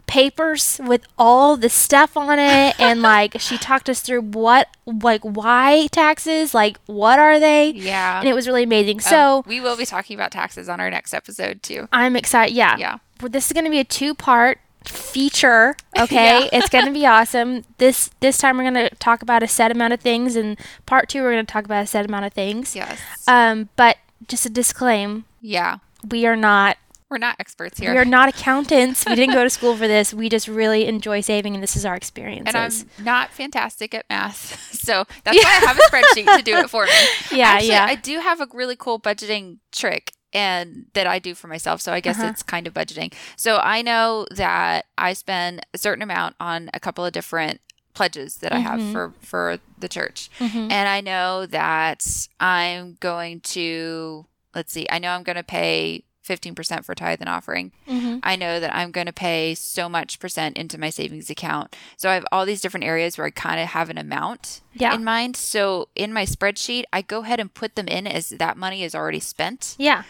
papers 0.07 0.79
with 0.83 1.03
all 1.17 1.57
the 1.57 1.67
stuff 1.69 2.15
on 2.15 2.37
it 2.37 2.79
and 2.79 3.01
like 3.01 3.39
she 3.39 3.57
talked 3.57 3.89
us 3.89 4.01
through 4.01 4.21
what 4.21 4.67
like 4.85 5.21
why 5.23 5.87
taxes 5.91 6.53
like 6.53 6.77
what 6.85 7.17
are 7.17 7.39
they 7.39 7.71
yeah. 7.71 8.19
and 8.19 8.29
it 8.29 8.33
was 8.33 8.45
really 8.47 8.61
amazing 8.61 8.97
Um, 8.97 9.01
so 9.01 9.43
we 9.47 9.59
will 9.59 9.75
be 9.75 9.85
talking 9.85 10.15
about 10.15 10.29
taxes 10.31 10.69
on 10.69 10.79
our 10.79 10.91
next 10.91 11.11
episode 11.13 11.63
too. 11.63 11.87
i'm 11.91 12.15
excited 12.15 12.53
yeah 12.55 12.77
Yeah. 12.77 12.97
Well, 13.21 13.29
this 13.29 13.47
is 13.47 13.53
going 13.53 13.63
to 13.63 13.71
be 13.71 13.79
a 13.79 13.83
two 13.85 14.13
part 14.13 14.59
feature 14.89 15.75
okay 15.99 16.41
Yeah. 16.41 16.49
it's 16.53 16.69
going 16.69 16.85
to 16.85 16.91
be 16.91 17.05
awesome 17.05 17.63
this 17.77 18.09
this 18.19 18.37
time 18.37 18.57
we're 18.57 18.69
going 18.71 18.89
to 18.89 18.95
talk 18.95 19.21
about 19.21 19.43
a 19.43 19.47
set 19.47 19.71
amount 19.71 19.93
of 19.93 19.99
things 20.01 20.35
and 20.35 20.57
part 20.85 21.09
two 21.09 21.21
we're 21.21 21.31
going 21.33 21.45
to 21.45 21.51
talk 21.51 21.65
about 21.65 21.83
a 21.83 21.87
set 21.87 22.05
amount 22.05 22.25
of 22.25 22.33
things 22.33 22.75
Yes. 22.75 22.99
um 23.27 23.69
but 23.75 23.97
just 24.27 24.45
a 24.45 24.49
disclaim 24.49 25.25
yeah. 25.41 25.77
we 26.09 26.25
are 26.25 26.35
not 26.35 26.77
We're 27.09 27.19
not 27.19 27.35
experts 27.39 27.79
here. 27.79 27.91
We 27.93 27.97
are 27.99 28.05
not 28.05 28.29
accountants. 28.33 29.05
We 29.05 29.13
didn't 29.15 29.35
go 29.35 29.43
to 29.43 29.49
school 29.49 29.75
for 29.77 29.87
this. 29.87 30.11
We 30.13 30.27
just 30.27 30.47
really 30.47 30.87
enjoy 30.87 31.21
saving, 31.21 31.53
and 31.53 31.61
this 31.61 31.75
is 31.75 31.85
our 31.85 31.95
experience. 31.95 32.47
and. 32.47 32.57
I'm 32.57 33.05
not 33.05 33.29
fantastic 33.31 33.93
at 33.93 34.05
math. 34.09 34.59
So 34.85 35.03
that's 35.23 35.37
why 35.37 35.49
I 35.49 35.65
have 35.67 35.77
a 35.77 35.81
spreadsheet 35.89 36.37
to 36.37 36.43
do 36.43 36.57
it 36.57 36.69
for 36.69 36.85
me. 36.85 36.91
yeah, 37.31 37.49
Actually, 37.49 37.69
yeah. 37.69 37.85
I 37.85 37.95
do 37.95 38.19
have 38.19 38.39
a 38.41 38.47
really 38.53 38.75
cool 38.75 38.99
budgeting 38.99 39.57
trick 39.71 40.11
and 40.35 40.85
that 40.93 41.07
I 41.07 41.17
do 41.19 41.33
for 41.33 41.47
myself. 41.47 41.81
So 41.81 41.93
I 41.93 41.99
guess 42.01 42.19
Uh-huh. 42.19 42.27
it's 42.29 42.43
kind 42.43 42.67
of 42.67 42.73
budgeting. 42.73 43.13
So 43.37 43.57
I 43.57 43.81
know 43.81 44.27
that 44.31 44.85
I 44.97 45.13
spend 45.13 45.65
a 45.73 45.77
certain 45.77 46.01
amount 46.03 46.35
on 46.39 46.69
a 46.73 46.79
couple 46.79 47.05
of 47.05 47.13
different 47.13 47.61
pledges 47.93 48.35
that 48.37 48.51
I 48.51 48.59
have 48.59 48.79
Mhm. 48.79 48.91
for 48.91 49.13
for 49.21 49.57
the 49.79 49.87
church. 49.87 50.29
Mhm. 50.39 50.69
And 50.71 50.89
I 50.89 50.99
know 51.01 51.45
that 51.45 52.03
I'm 52.39 52.97
going 52.99 53.39
to 53.55 54.25
let's 54.53 54.71
see. 54.73 54.85
I 54.89 54.99
know 54.99 55.11
I'm 55.11 55.23
going 55.23 55.35
to 55.37 55.43
pay 55.43 56.03
15% 56.23 56.85
for 56.85 56.95
tithe 56.95 57.19
and 57.21 57.29
offering. 57.29 57.71
Mhm. 57.87 58.19
I 58.23 58.35
know 58.35 58.59
that 58.59 58.73
I'm 58.75 58.91
going 58.91 59.05
to 59.05 59.13
pay 59.13 59.53
so 59.53 59.87
much 59.87 60.17
percent 60.19 60.57
into 60.57 60.77
my 60.79 60.89
savings 60.89 61.29
account. 61.29 61.75
So 61.97 62.09
I 62.09 62.15
have 62.15 62.25
all 62.31 62.45
these 62.47 62.61
different 62.61 62.83
areas 62.85 63.15
where 63.17 63.27
I 63.27 63.29
kind 63.29 63.59
of 63.59 63.67
have 63.67 63.89
an 63.91 63.97
amount 63.99 64.61
Yeah. 64.73 64.93
in 64.95 65.03
mind. 65.03 65.35
So 65.37 65.89
in 65.93 66.11
my 66.13 66.25
spreadsheet, 66.25 66.85
I 66.91 67.01
go 67.03 67.19
ahead 67.23 67.39
and 67.39 67.53
put 67.53 67.75
them 67.75 67.87
in 67.87 68.07
as 68.07 68.29
that 68.29 68.57
money 68.57 68.83
is 68.83 68.95
already 68.95 69.19
spent. 69.19 69.75
Yeah. 69.77 70.01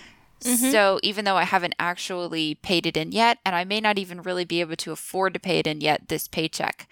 Mhm. 0.43 0.71
So 0.71 0.99
even 1.03 1.25
though 1.25 1.37
I 1.37 1.43
haven't 1.43 1.75
actually 1.79 2.55
paid 2.55 2.85
it 2.85 2.97
in 2.97 3.11
yet, 3.11 3.39
and 3.45 3.55
I 3.55 3.63
may 3.63 3.79
not 3.81 3.97
even 3.97 4.21
really 4.21 4.45
be 4.45 4.61
able 4.61 4.75
to 4.75 4.91
afford 4.91 5.33
to 5.33 5.39
pay 5.39 5.59
it 5.59 5.67
in 5.67 5.81
yet 5.81 6.07
this 6.09 6.27
paycheck, 6.27 6.87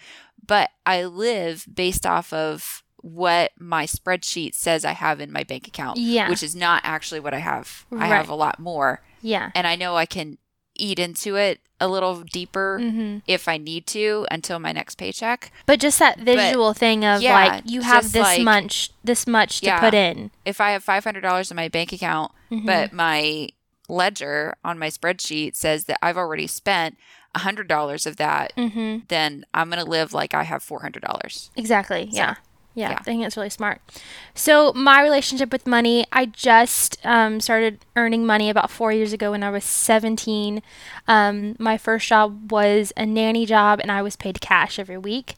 but 0.46 0.72
I 0.86 1.04
live 1.06 1.66
based 1.74 2.06
off 2.06 2.32
of 2.34 2.84
what 3.02 3.52
my 3.60 3.86
spreadsheet 3.86 4.56
says 4.56 4.86
I 4.86 4.94
have 4.94 5.20
in 5.20 5.32
my 5.32 5.44
bank 5.44 5.68
account, 5.68 5.98
Yeah. 5.98 6.30
which 6.30 6.42
is 6.42 6.56
not 6.56 6.82
actually 6.86 7.20
what 7.20 7.34
I 7.34 7.40
have. 7.40 7.86
I 7.98 8.08
have 8.08 8.30
a 8.30 8.36
lot 8.36 8.60
more 8.60 9.02
Yeah. 9.22 9.52
and 9.56 9.68
I 9.68 9.76
know 9.76 9.98
I 9.98 10.06
can 10.06 10.38
eat 10.84 11.00
into 11.00 11.36
it 11.36 11.60
a 11.80 11.88
little 11.88 12.22
deeper 12.22 12.80
Mm-hmm. 12.82 13.18
if 13.28 13.48
I 13.48 13.58
need 13.58 13.88
to 13.88 14.26
until 14.32 14.58
my 14.60 14.72
next 14.72 14.96
paycheck. 14.96 15.52
But 15.66 15.80
just 15.80 16.00
that 16.00 16.20
visual 16.20 16.74
thing 16.74 17.04
of 17.06 17.22
yeah, 17.22 17.34
like 17.36 17.64
you 17.66 17.82
have 17.82 18.12
this 18.12 18.22
like- 18.24 18.42
much 18.42 18.92
this 19.04 19.26
much 19.28 19.60
to 19.62 19.66
Yeah. 19.68 19.80
put 19.80 19.94
in. 19.94 20.32
If 20.46 20.62
I 20.62 20.72
have 20.72 20.84
$500 20.86 21.52
in 21.52 21.56
my 21.56 21.68
bank 21.70 21.92
account, 21.92 22.32
Mm-hmm. 22.52 22.66
but 22.66 22.94
my 22.94 23.50
ledger 23.90 24.56
on 24.64 24.80
my 24.80 24.88
spreadsheet 24.90 25.56
says 25.56 25.86
that 25.86 25.98
I've 26.02 26.18
already 26.18 26.48
spent 26.48 26.98
$100 27.36 28.06
of 28.08 28.16
that, 28.18 28.54
Mm-hmm. 28.56 29.00
then 29.08 29.46
I'm 29.54 29.70
going 29.70 29.84
to 29.84 29.90
live 29.90 30.14
like 30.14 30.34
I 30.34 30.44
have 30.44 30.64
$400. 30.64 31.50
Exactly. 31.56 32.08
yeah. 32.12 32.36
Yeah. 32.76 32.92
yeah. 32.92 32.98
I 33.00 33.04
think 33.04 33.24
it's 33.24 33.38
really 33.38 33.50
smart. 33.50 33.82
So 34.34 34.74
my 34.74 35.02
relationship 35.02 35.52
with 35.52 35.68
money, 35.68 36.06
I 36.12 36.26
just 36.26 36.98
um, 37.06 37.40
started 37.40 37.80
earning 37.96 38.26
money 38.26 38.50
about 38.50 38.70
four 38.72 38.92
years 38.92 39.14
ago 39.14 39.32
when 39.32 39.44
I 39.44 39.50
was 39.52 39.64
17. 39.64 40.62
Um, 41.08 41.56
my 41.60 41.78
first 41.78 42.08
job 42.08 42.52
was 42.52 42.92
a 42.98 43.06
nanny 43.06 43.46
job, 43.46 43.80
and 43.80 43.92
I 43.92 44.02
was 44.02 44.16
paid 44.16 44.42
cash 44.42 44.80
every 44.80 44.98
week. 44.98 45.36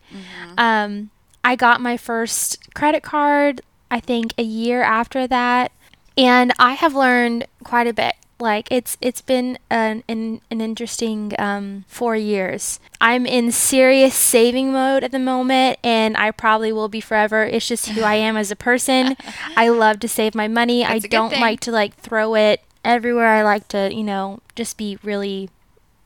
Um, 0.58 1.10
I 1.44 1.56
got 1.56 1.82
my 1.82 1.98
first 1.98 2.74
credit 2.74 3.04
card, 3.04 3.62
I 3.92 4.00
think, 4.00 4.34
a 4.38 4.44
year 4.44 4.82
after 4.82 5.28
that, 5.28 5.72
and 6.18 6.54
I 6.58 6.74
have 6.74 6.96
learned 6.96 7.46
quite 7.64 7.88
a 7.88 7.94
bit. 7.94 8.16
Like 8.40 8.68
it's 8.70 8.98
it's 9.00 9.22
been 9.22 9.58
an 9.70 10.04
an, 10.10 10.42
an 10.52 10.60
interesting 10.60 11.34
um, 11.40 11.86
four 11.88 12.16
years. 12.18 12.80
I'm 13.00 13.26
in 13.26 13.52
serious 13.52 14.14
saving 14.14 14.74
mode 14.74 15.04
at 15.06 15.12
the 15.12 15.20
moment, 15.20 15.80
and 15.84 16.18
I 16.18 16.32
probably 16.32 16.74
will 16.74 16.90
be 16.90 17.00
forever. 17.00 17.44
It's 17.46 17.68
just 17.68 17.88
who 17.90 18.02
I 18.02 18.16
am 18.16 18.36
as 18.36 18.52
a 18.52 18.56
person. 18.56 19.16
I 19.56 19.70
love 19.70 20.00
to 20.02 20.08
save 20.10 20.36
my 20.36 20.48
money. 20.50 20.84
I 20.84 20.94
That's 20.94 21.04
good 21.04 21.12
don't 21.12 21.30
thing. 21.30 21.40
like 21.42 21.62
to 21.62 21.72
like 21.72 21.96
throw 21.96 22.36
it 22.36 22.62
everywhere. 22.84 23.28
I 23.36 23.44
like 23.44 23.68
to 23.70 23.90
you 23.94 24.04
know 24.04 24.40
just 24.56 24.78
be 24.78 24.98
really 25.02 25.50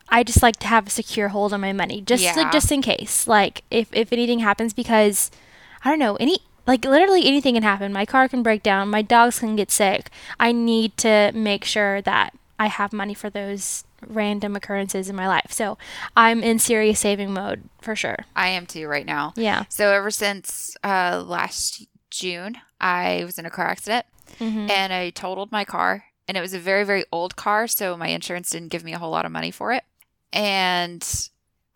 I 0.08 0.24
just 0.24 0.44
like 0.44 0.58
to 0.58 0.68
have 0.68 0.86
a 0.88 0.90
secure 0.92 1.30
hold 1.30 1.52
on 1.52 1.62
my 1.62 1.74
money, 1.74 2.02
just 2.02 2.24
Yeah. 2.24 2.34
like 2.36 2.52
just 2.52 2.72
in 2.72 2.84
case, 2.84 3.28
like 3.28 3.64
if 3.72 3.90
if 3.92 4.14
anything 4.14 4.40
happens, 4.40 4.74
because 4.74 5.32
I 5.84 5.90
don't 5.90 6.00
know 6.00 6.16
any 6.18 6.40
like 6.68 6.86
literally 6.86 7.25
anything 7.25 7.56
can 7.56 7.63
happen. 7.63 7.92
My 7.94 8.06
car 8.06 8.28
can 8.28 8.44
break 8.44 8.63
down, 8.63 8.89
my 8.89 9.01
dogs 9.01 9.39
can 9.39 9.56
get 9.56 9.72
sick. 9.72 10.10
I 10.39 10.51
need 10.51 10.98
to 10.98 11.32
make 11.34 11.66
sure 11.66 12.01
that 12.01 12.34
I 12.60 12.68
have 12.68 12.92
money 12.94 13.13
for 13.13 13.30
those 13.30 13.84
random 14.06 14.56
occurrences 14.56 15.10
in 15.10 15.16
my 15.16 15.28
life. 15.28 15.51
So 15.51 15.78
I'm 16.16 16.42
in 16.44 16.60
serious 16.60 17.00
saving 17.00 17.34
mode 17.34 17.63
for 17.82 17.96
sure. 17.96 18.18
I 18.36 18.50
am 18.50 18.66
too 18.66 18.88
right 18.88 19.06
now. 19.06 19.34
Yeah. 19.36 19.66
So 19.70 19.92
ever 19.92 20.12
since 20.12 20.75
uh, 20.84 21.24
last 21.25 21.86
June, 22.10 22.58
I 22.80 23.24
was 23.25 23.38
in 23.39 23.46
a 23.46 23.50
car 23.50 23.68
accident 23.68 24.06
Mm-hmm. 24.39 24.70
and 24.70 24.94
I 24.94 25.10
totaled 25.10 25.51
my 25.51 25.66
car. 25.66 26.06
And 26.28 26.38
it 26.38 26.42
was 26.42 26.54
a 26.54 26.60
very, 26.60 26.84
very 26.84 27.04
old 27.12 27.36
car, 27.36 27.68
so 27.68 27.98
my 27.98 28.10
insurance 28.10 28.51
didn't 28.51 28.68
give 28.68 28.84
me 28.84 28.94
a 28.94 29.00
whole 29.00 29.10
lot 29.10 29.25
of 29.25 29.32
money 29.32 29.50
for 29.50 29.74
it. 29.74 29.84
And 30.32 31.04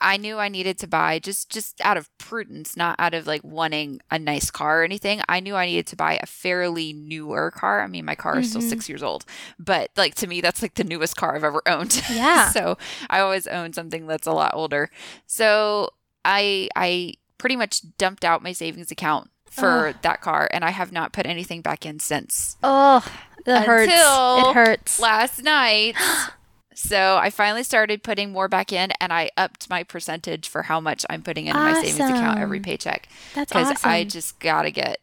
I 0.04 0.18
knew 0.18 0.38
I 0.38 0.50
needed 0.50 0.78
to 0.80 0.88
buy 0.88 1.18
just 1.20 1.50
just 1.50 1.80
out 1.82 1.98
of 1.98 2.10
prudence, 2.18 2.76
not 2.78 2.96
out 3.00 3.14
of 3.14 3.26
like 3.26 3.42
wanting 3.44 4.02
a 4.12 4.20
nice 4.20 4.52
car 4.52 4.82
or 4.82 4.84
anything. 4.84 5.22
I 5.30 5.40
knew 5.40 5.56
I 5.56 5.66
needed 5.66 5.88
to 5.88 5.96
buy 5.96 6.20
a 6.22 6.26
fairly 6.26 6.94
newer 6.94 7.50
car. 7.52 7.82
I 7.82 7.88
mean, 7.88 8.06
my 8.06 8.16
car 8.16 8.40
is 8.40 8.50
still 8.50 8.62
Mhm. 8.62 8.70
six 8.70 8.90
years 8.90 9.02
old, 9.02 9.26
but 9.58 9.90
like 9.96 10.16
to 10.16 10.28
me, 10.28 10.42
that's 10.42 10.62
like 10.62 10.76
the 10.76 10.84
newest 10.84 11.16
car 11.16 11.36
I've 11.36 11.44
ever 11.44 11.62
owned. 11.66 12.04
Yeah. 12.12 12.50
so 12.50 12.78
I 13.10 13.20
always 13.22 13.48
own 13.48 13.74
something 13.74 14.06
that's 14.06 14.28
a 14.28 14.34
lot 14.34 14.52
older. 14.54 14.90
So 15.26 15.90
I 16.26 16.70
I 16.76 17.14
pretty 17.38 17.56
much 17.56 17.82
dumped 17.98 18.24
out 18.26 18.44
my 18.44 18.52
savings 18.52 18.92
account 18.92 19.30
for 19.50 19.94
that 20.02 20.20
car, 20.22 20.50
and 20.52 20.66
I 20.66 20.72
have 20.72 20.92
not 20.92 21.14
put 21.14 21.26
anything 21.28 21.62
back 21.62 21.86
in 21.86 22.00
since 22.00 22.58
Oh, 22.64 23.06
it 23.46 23.62
hurts. 23.66 23.92
Until 23.94 24.50
It 24.50 24.54
hurts. 24.56 25.00
last 25.00 25.44
night. 25.44 25.96
So 26.77 27.18
I 27.22 27.30
finally 27.30 27.63
started 27.63 28.03
putting 28.03 28.32
more 28.32 28.48
back 28.48 28.72
in, 28.72 28.92
and 29.00 29.12
I 29.13 29.30
upped 29.38 29.70
my 29.70 29.84
percentage 29.84 30.48
for 30.48 30.63
how 30.63 30.80
much 30.80 31.06
I'm 31.10 31.22
putting 31.22 31.48
into 31.48 31.60
my 31.60 31.74
savings 31.82 32.00
account 32.00 32.39
every 32.39 32.60
paycheck 32.60 33.08
That's 33.36 33.51
because 33.51 33.72
awesome. 33.72 33.89
I 33.89 34.03
just 34.03 34.39
gotta 34.39 34.72
get. 34.72 35.00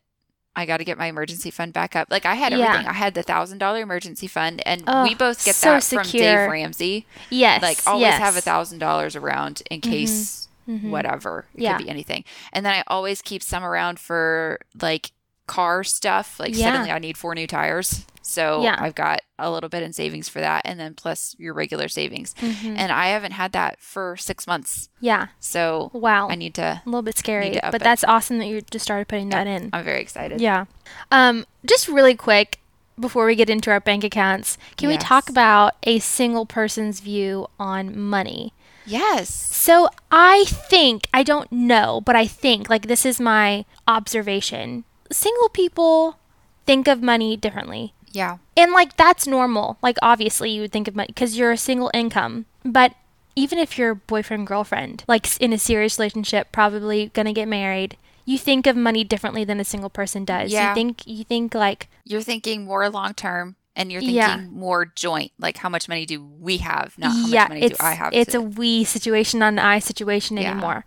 I 0.56 0.66
got 0.66 0.78
to 0.78 0.84
get 0.84 0.98
my 0.98 1.06
emergency 1.06 1.50
fund 1.52 1.72
back 1.72 1.94
up. 1.94 2.08
Like 2.10 2.26
I 2.26 2.34
had 2.34 2.52
Yeah. 2.52 2.66
everything. 2.66 2.88
I 2.88 2.92
had 2.92 3.14
the 3.14 3.22
thousand 3.22 3.58
dollar 3.58 3.80
emergency 3.80 4.26
fund, 4.26 4.60
and 4.66 4.82
Oh, 4.86 5.04
we 5.04 5.14
both 5.14 5.44
get 5.44 5.54
so 5.54 5.70
that 5.70 5.84
from 5.84 6.04
secure. 6.04 6.24
Dave 6.44 6.50
Ramsey. 6.50 7.06
yes. 7.30 7.62
Like 7.62 7.78
always 7.86 8.02
yes. 8.02 8.18
have 8.18 8.36
a 8.36 8.40
thousand 8.40 8.80
dollars 8.80 9.14
around 9.14 9.62
in 9.70 9.80
case 9.80 10.48
mhm. 10.68 10.90
whatever. 10.90 11.46
It 11.54 11.62
Yeah. 11.62 11.76
could 11.76 11.84
be 11.84 11.90
anything. 11.90 12.24
And 12.52 12.66
then 12.66 12.74
I 12.74 12.82
always 12.88 13.22
keep 13.22 13.44
some 13.44 13.62
around 13.64 14.00
for 14.00 14.58
like 14.82 15.12
car 15.46 15.84
stuff. 15.84 16.40
Like 16.40 16.54
Yeah. 16.56 16.72
suddenly 16.72 16.90
I 16.90 16.98
need 16.98 17.16
four 17.16 17.34
new 17.36 17.46
tires. 17.46 18.04
So 18.30 18.62
Yeah. 18.62 18.76
I've 18.78 18.94
got 18.94 19.20
a 19.38 19.50
little 19.50 19.68
bit 19.68 19.82
in 19.82 19.92
savings 19.92 20.28
for 20.28 20.40
that 20.40 20.62
and 20.64 20.78
then 20.78 20.94
plus 20.94 21.34
your 21.38 21.52
regular 21.52 21.88
savings. 21.88 22.32
Mhm. 22.34 22.76
And 22.78 22.92
I 22.92 23.08
haven't 23.08 23.32
had 23.32 23.52
that 23.52 23.80
for 23.80 24.16
six 24.16 24.46
months. 24.46 24.88
Yeah. 25.00 25.28
So 25.40 25.90
Wow. 25.92 26.28
I 26.30 26.37
need 26.37 26.54
to 26.54 26.62
a 26.62 26.88
little 26.88 27.02
bit 27.02 27.18
scary, 27.18 27.58
but 27.62 27.75
it. 27.76 27.82
that's 27.82 28.04
awesome 28.04 28.38
that 28.38 28.46
you 28.46 28.60
just 28.62 28.84
started 28.84 29.08
putting 29.08 29.30
that 29.30 29.46
in. 29.46 29.70
I'm 29.72 29.84
very 29.84 30.00
excited. 30.00 30.40
Yeah. 30.40 30.66
Um, 31.10 31.44
just 31.66 31.88
really 31.88 32.14
quick 32.14 32.60
before 32.99 33.26
we 33.26 33.34
get 33.34 33.49
into 33.50 33.70
our 33.70 33.80
bank 33.80 34.04
accounts, 34.04 34.58
can 34.76 34.88
we 34.88 34.96
talk 34.99 35.28
about 35.30 35.75
a 35.84 35.99
single 36.00 36.44
person's 36.46 37.00
view 37.00 37.49
on 37.58 37.99
money? 37.99 38.52
Yes. 38.87 39.28
So 39.32 39.88
I 40.10 40.44
think, 40.46 41.08
I 41.14 41.22
don't 41.22 41.50
know, 41.50 42.00
but 42.04 42.14
I 42.14 42.26
think, 42.26 42.68
like, 42.68 42.88
this 42.88 43.06
is 43.06 43.18
my 43.20 43.64
observation. 43.88 44.84
Single 45.12 45.49
people 45.49 46.18
think 46.66 46.88
of 46.88 47.02
money 47.02 47.37
differently. 47.37 47.94
Yeah. 48.12 48.38
And, 48.56 48.72
like, 48.72 48.96
that's 48.96 49.26
normal. 49.26 49.78
Like, 49.82 49.96
obviously, 50.02 50.50
you 50.50 50.62
would 50.62 50.72
think 50.72 50.88
of 50.88 50.96
money 50.96 51.08
because 51.08 51.36
you're 51.38 51.52
a 51.52 51.56
single 51.56 51.90
income. 51.94 52.46
But 52.64 52.94
even 53.36 53.58
if 53.58 53.78
you're 53.78 53.94
boyfriend, 53.94 54.46
girlfriend, 54.46 55.04
like 55.06 55.40
in 55.40 55.52
a 55.52 55.58
serious 55.58 55.98
relationship, 55.98 56.50
probably 56.52 57.06
gonna 57.14 57.32
get 57.32 57.46
married, 57.48 57.96
you 58.26 58.36
think 58.38 58.66
of 58.66 58.76
money 58.76 59.04
differently 59.04 59.44
than 59.44 59.60
a 59.60 59.64
single 59.64 59.88
person 59.90 60.24
does. 60.24 60.52
Yeah. 60.52 60.70
You 60.70 60.74
think, 60.74 61.06
you 61.06 61.24
think, 61.24 61.54
like, 61.54 61.88
You're 62.04 62.22
thinking 62.22 62.64
more 62.64 62.88
long 62.90 63.14
term 63.14 63.56
and 63.76 63.90
you're 63.90 64.00
thinking 64.00 64.16
Yeah. 64.16 64.40
more 64.50 64.84
joint. 64.84 65.30
Like 65.38 65.56
how 65.58 65.68
much 65.68 65.88
money 65.88 66.04
do 66.04 66.22
we 66.22 66.58
have, 66.58 66.98
not 66.98 67.12
how 67.12 67.26
yeah, 67.28 67.40
much 67.44 67.48
money 67.50 67.68
do 67.68 67.76
I 67.80 67.92
have. 67.92 68.12
it's 68.12 68.32
to- 68.32 68.38
a 68.38 68.42
we 68.42 68.84
situation, 68.84 69.38
not 69.40 69.52
an 69.54 69.58
I 69.60 69.78
situation 69.78 70.36
Yeah. 70.36 70.50
anymore. 70.50 70.84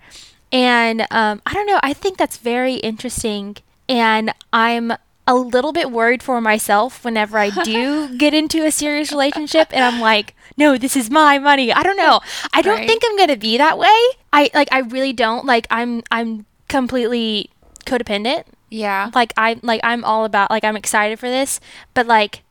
And 0.51 1.01
um, 1.09 1.41
I 1.45 1.53
don't 1.53 1.65
know. 1.65 1.79
I 1.81 1.93
think 1.93 2.17
that's 2.17 2.37
very 2.37 2.75
interesting, 2.75 3.57
and 3.89 4.31
I'm 4.51 4.93
a 5.25 5.35
little 5.35 5.71
bit 5.71 5.91
worried 5.91 6.21
for 6.21 6.41
myself 6.41 7.03
whenever 7.05 7.37
I 7.37 7.49
do 7.63 8.17
get 8.17 8.33
into 8.33 8.65
a 8.65 8.71
serious 8.71 9.11
relationship, 9.11 9.69
and 9.71 9.83
I'm 9.83 9.99
like, 10.01 10.35
no, 10.57 10.77
this 10.77 10.95
is 10.95 11.09
my 11.09 11.39
money. 11.39 11.71
I 11.71 11.83
don't 11.83 11.97
know. 11.97 12.19
I 12.53 12.61
don't 12.61 12.79
Right. 12.79 12.87
think 12.87 13.03
I'm 13.05 13.17
gonna 13.17 13.37
be 13.37 13.57
that 13.57 13.77
way. 13.77 13.97
I 14.31 14.49
like. 14.53 14.69
I 14.71 14.79
really 14.79 15.13
don't. 15.13 15.45
Like. 15.45 15.67
I'm. 15.71 16.03
I'm 16.11 16.45
completely 16.69 17.51
codependent 17.85 18.45
yeah. 18.73 19.11
like 19.13 19.33
I 19.37 19.59
like 19.61 19.81
I'm 19.83 20.03
all 20.03 20.25
about 20.25 20.49
like 20.49 20.63
I'm 20.63 20.75
excited 20.75 21.19
for 21.19 21.29
this, 21.29 21.59
but 21.93 22.07
like 22.07 22.41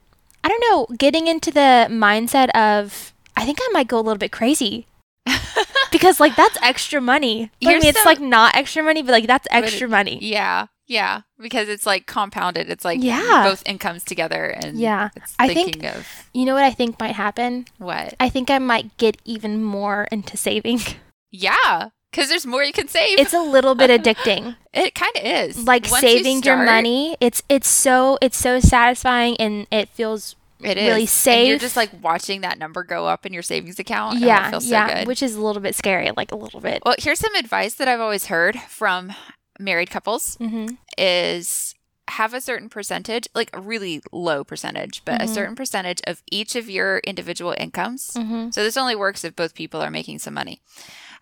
I 0.44 0.48
don't 0.48 0.62
know, 0.70 0.96
getting 0.96 1.26
into 1.26 1.50
the 1.50 1.88
mindset 1.90 2.48
of 2.50 3.12
I 3.36 3.44
think 3.44 3.58
I 3.60 3.68
might 3.72 3.88
go 3.88 3.96
a 3.96 4.02
little 4.02 4.18
bit 4.18 4.30
crazy. 4.32 4.86
because 5.92 6.20
like 6.20 6.36
that's 6.36 6.56
extra 6.62 7.00
money. 7.00 7.50
I 7.64 7.66
mean, 7.78 7.84
it's 7.84 8.04
like 8.06 8.20
not 8.20 8.54
extra 8.54 8.82
money, 8.82 9.02
but 9.02 9.12
like 9.12 9.26
that's 9.26 9.46
it- 9.46 9.52
extra 9.54 9.88
money. 9.88 10.18
Yeah, 10.22 10.66
yeah, 10.92 11.22
because 11.38 11.68
it's 11.68 11.86
like 11.86 12.06
compounded. 12.06 12.68
It's 12.70 12.84
like 12.84 13.02
Yeah. 13.02 13.42
both 13.44 13.62
incomes 13.66 14.04
together, 14.04 14.44
and 14.46 14.78
Yeah. 14.78 15.08
it's 15.16 15.34
I 15.38 15.52
think- 15.52 15.82
of 15.84 16.06
You 16.34 16.44
know 16.44 16.54
what 16.54 16.64
I 16.64 16.70
think 16.72 17.00
might 17.00 17.14
happen? 17.16 17.66
what? 17.78 18.14
I 18.20 18.28
think 18.28 18.50
I 18.50 18.58
might 18.58 18.96
get 18.98 19.16
even 19.24 19.62
more 19.64 20.06
into 20.12 20.36
saving. 20.36 20.80
Yeah, 21.34 21.88
because 22.10 22.28
there's 22.28 22.44
more 22.44 22.62
you 22.62 22.74
can 22.74 22.88
save. 22.88 23.18
It's 23.18 23.32
a 23.32 23.40
little 23.40 23.74
bit 23.74 23.88
addicting. 24.02 24.56
it 24.74 24.94
kind 24.94 25.16
of 25.16 25.24
is 25.24 25.64
Like 25.64 25.90
Once 25.90 26.02
you 26.02 26.08
saving 26.10 26.42
your 26.42 26.58
money. 26.58 27.16
It's 27.20 27.42
it's 27.48 27.68
so 27.68 28.18
it's 28.20 28.36
so 28.36 28.60
satisfying 28.60 29.36
and 29.40 29.66
it 29.70 29.88
feels 29.88 30.36
It 30.60 30.76
is 30.76 30.86
really 31.24 31.38
And 31.40 31.48
you're 31.48 31.58
just 31.58 31.74
like 31.74 31.88
watching 32.02 32.42
that 32.42 32.58
number 32.58 32.84
go 32.84 33.06
up 33.06 33.24
in 33.24 33.32
your 33.32 33.42
savings 33.42 33.78
account. 33.78 34.16
and 34.16 34.24
yeah, 34.26 34.48
it 34.48 34.50
feels 34.50 34.66
yeah, 34.66 34.86
so 34.88 34.94
good. 34.94 35.06
which 35.08 35.22
is 35.22 35.34
a 35.36 35.40
little 35.40 35.62
bit 35.62 35.74
scary, 35.74 36.10
like 36.14 36.32
a 36.32 36.36
little 36.36 36.60
bit. 36.60 36.82
well, 36.84 36.96
here's 36.98 37.18
some 37.18 37.34
advice 37.34 37.72
that 37.76 37.88
I've 37.88 38.00
always 38.00 38.26
heard 38.26 38.60
from 38.68 39.14
married 39.58 39.90
couples: 39.90 40.36
Mhm. 40.40 40.76
is 40.98 41.74
have 42.08 42.34
a 42.34 42.40
certain 42.40 42.68
percentage, 42.68 43.28
like 43.34 43.48
a 43.52 43.60
really 43.60 44.02
low 44.10 44.42
percentage, 44.44 45.02
but 45.04 45.22
a 45.22 45.24
Mhm. 45.26 45.34
certain 45.34 45.54
percentage 45.56 46.00
of 46.06 46.22
each 46.30 46.56
of 46.56 46.68
your 46.68 46.98
individual 46.98 47.54
incomes. 47.56 48.10
Mhm. 48.14 48.52
So 48.52 48.62
this 48.64 48.76
only 48.76 48.96
works 48.96 49.24
if 49.24 49.36
both 49.36 49.54
people 49.54 49.80
are 49.80 49.90
making 49.90 50.18
some 50.18 50.34
money. 50.34 50.60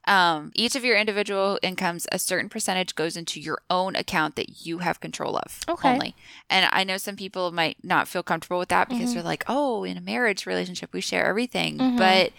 Um, 0.06 0.50
each 0.54 0.74
of 0.74 0.84
your 0.84 0.96
individual 0.96 1.58
incomes, 1.62 2.06
a 2.10 2.18
certain 2.18 2.48
percentage 2.48 2.94
goes 2.94 3.16
into 3.16 3.38
your 3.38 3.60
own 3.68 3.94
account 3.94 4.34
that 4.36 4.64
you 4.66 4.78
have 4.78 4.98
control 4.98 5.36
of 5.36 5.60
Okay. 5.68 5.90
only. 5.90 6.16
And 6.48 6.66
I 6.72 6.82
know 6.84 6.96
some 6.96 7.16
people 7.16 7.52
might 7.52 7.76
not 7.84 8.08
feel 8.08 8.22
comfortable 8.22 8.58
with 8.58 8.70
that 8.70 8.88
because 8.88 9.10
Mhm. 9.10 9.14
they're 9.14 9.22
like, 9.22 9.44
oh, 9.46 9.84
in 9.84 9.98
a 9.98 10.00
marriage 10.00 10.46
relationship, 10.46 10.94
we 10.94 11.02
share 11.02 11.26
everything. 11.26 11.76
Mhm. 11.78 11.96
But 11.98 12.32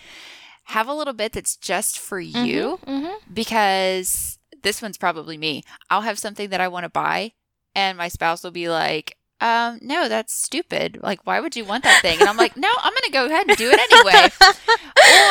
have 0.66 0.88
a 0.88 0.94
little 0.94 1.14
bit 1.14 1.34
that's 1.34 1.56
just 1.56 2.00
for 2.00 2.20
you 2.20 2.80
Mhm. 2.88 3.14
because 3.32 4.40
this 4.62 4.82
one's 4.82 4.98
probably 4.98 5.38
me. 5.38 5.64
I'll 5.90 6.02
have 6.02 6.20
something 6.20 6.50
that 6.50 6.62
I 6.62 6.68
want 6.68 6.84
to 6.86 6.90
buy, 6.90 7.34
and 7.76 7.98
my 7.98 8.08
spouse 8.08 8.44
will 8.44 8.52
be 8.52 8.70
like, 8.70 9.18
um, 9.40 9.80
no, 9.82 10.08
that's 10.08 10.34
stupid. 10.34 11.00
Like, 11.02 11.26
why 11.26 11.40
would 11.40 11.56
you 11.56 11.66
want 11.66 11.84
that 11.84 12.04
thing? 12.04 12.20
And 12.20 12.30
I'm 12.30 12.38
like, 12.38 12.56
no, 12.58 12.70
I'm 12.84 12.94
going 12.94 13.02
to 13.06 13.12
go 13.12 13.26
ahead 13.26 13.48
and 13.48 13.58
do 13.58 13.72
it 13.74 13.80
anyway. 13.92 14.30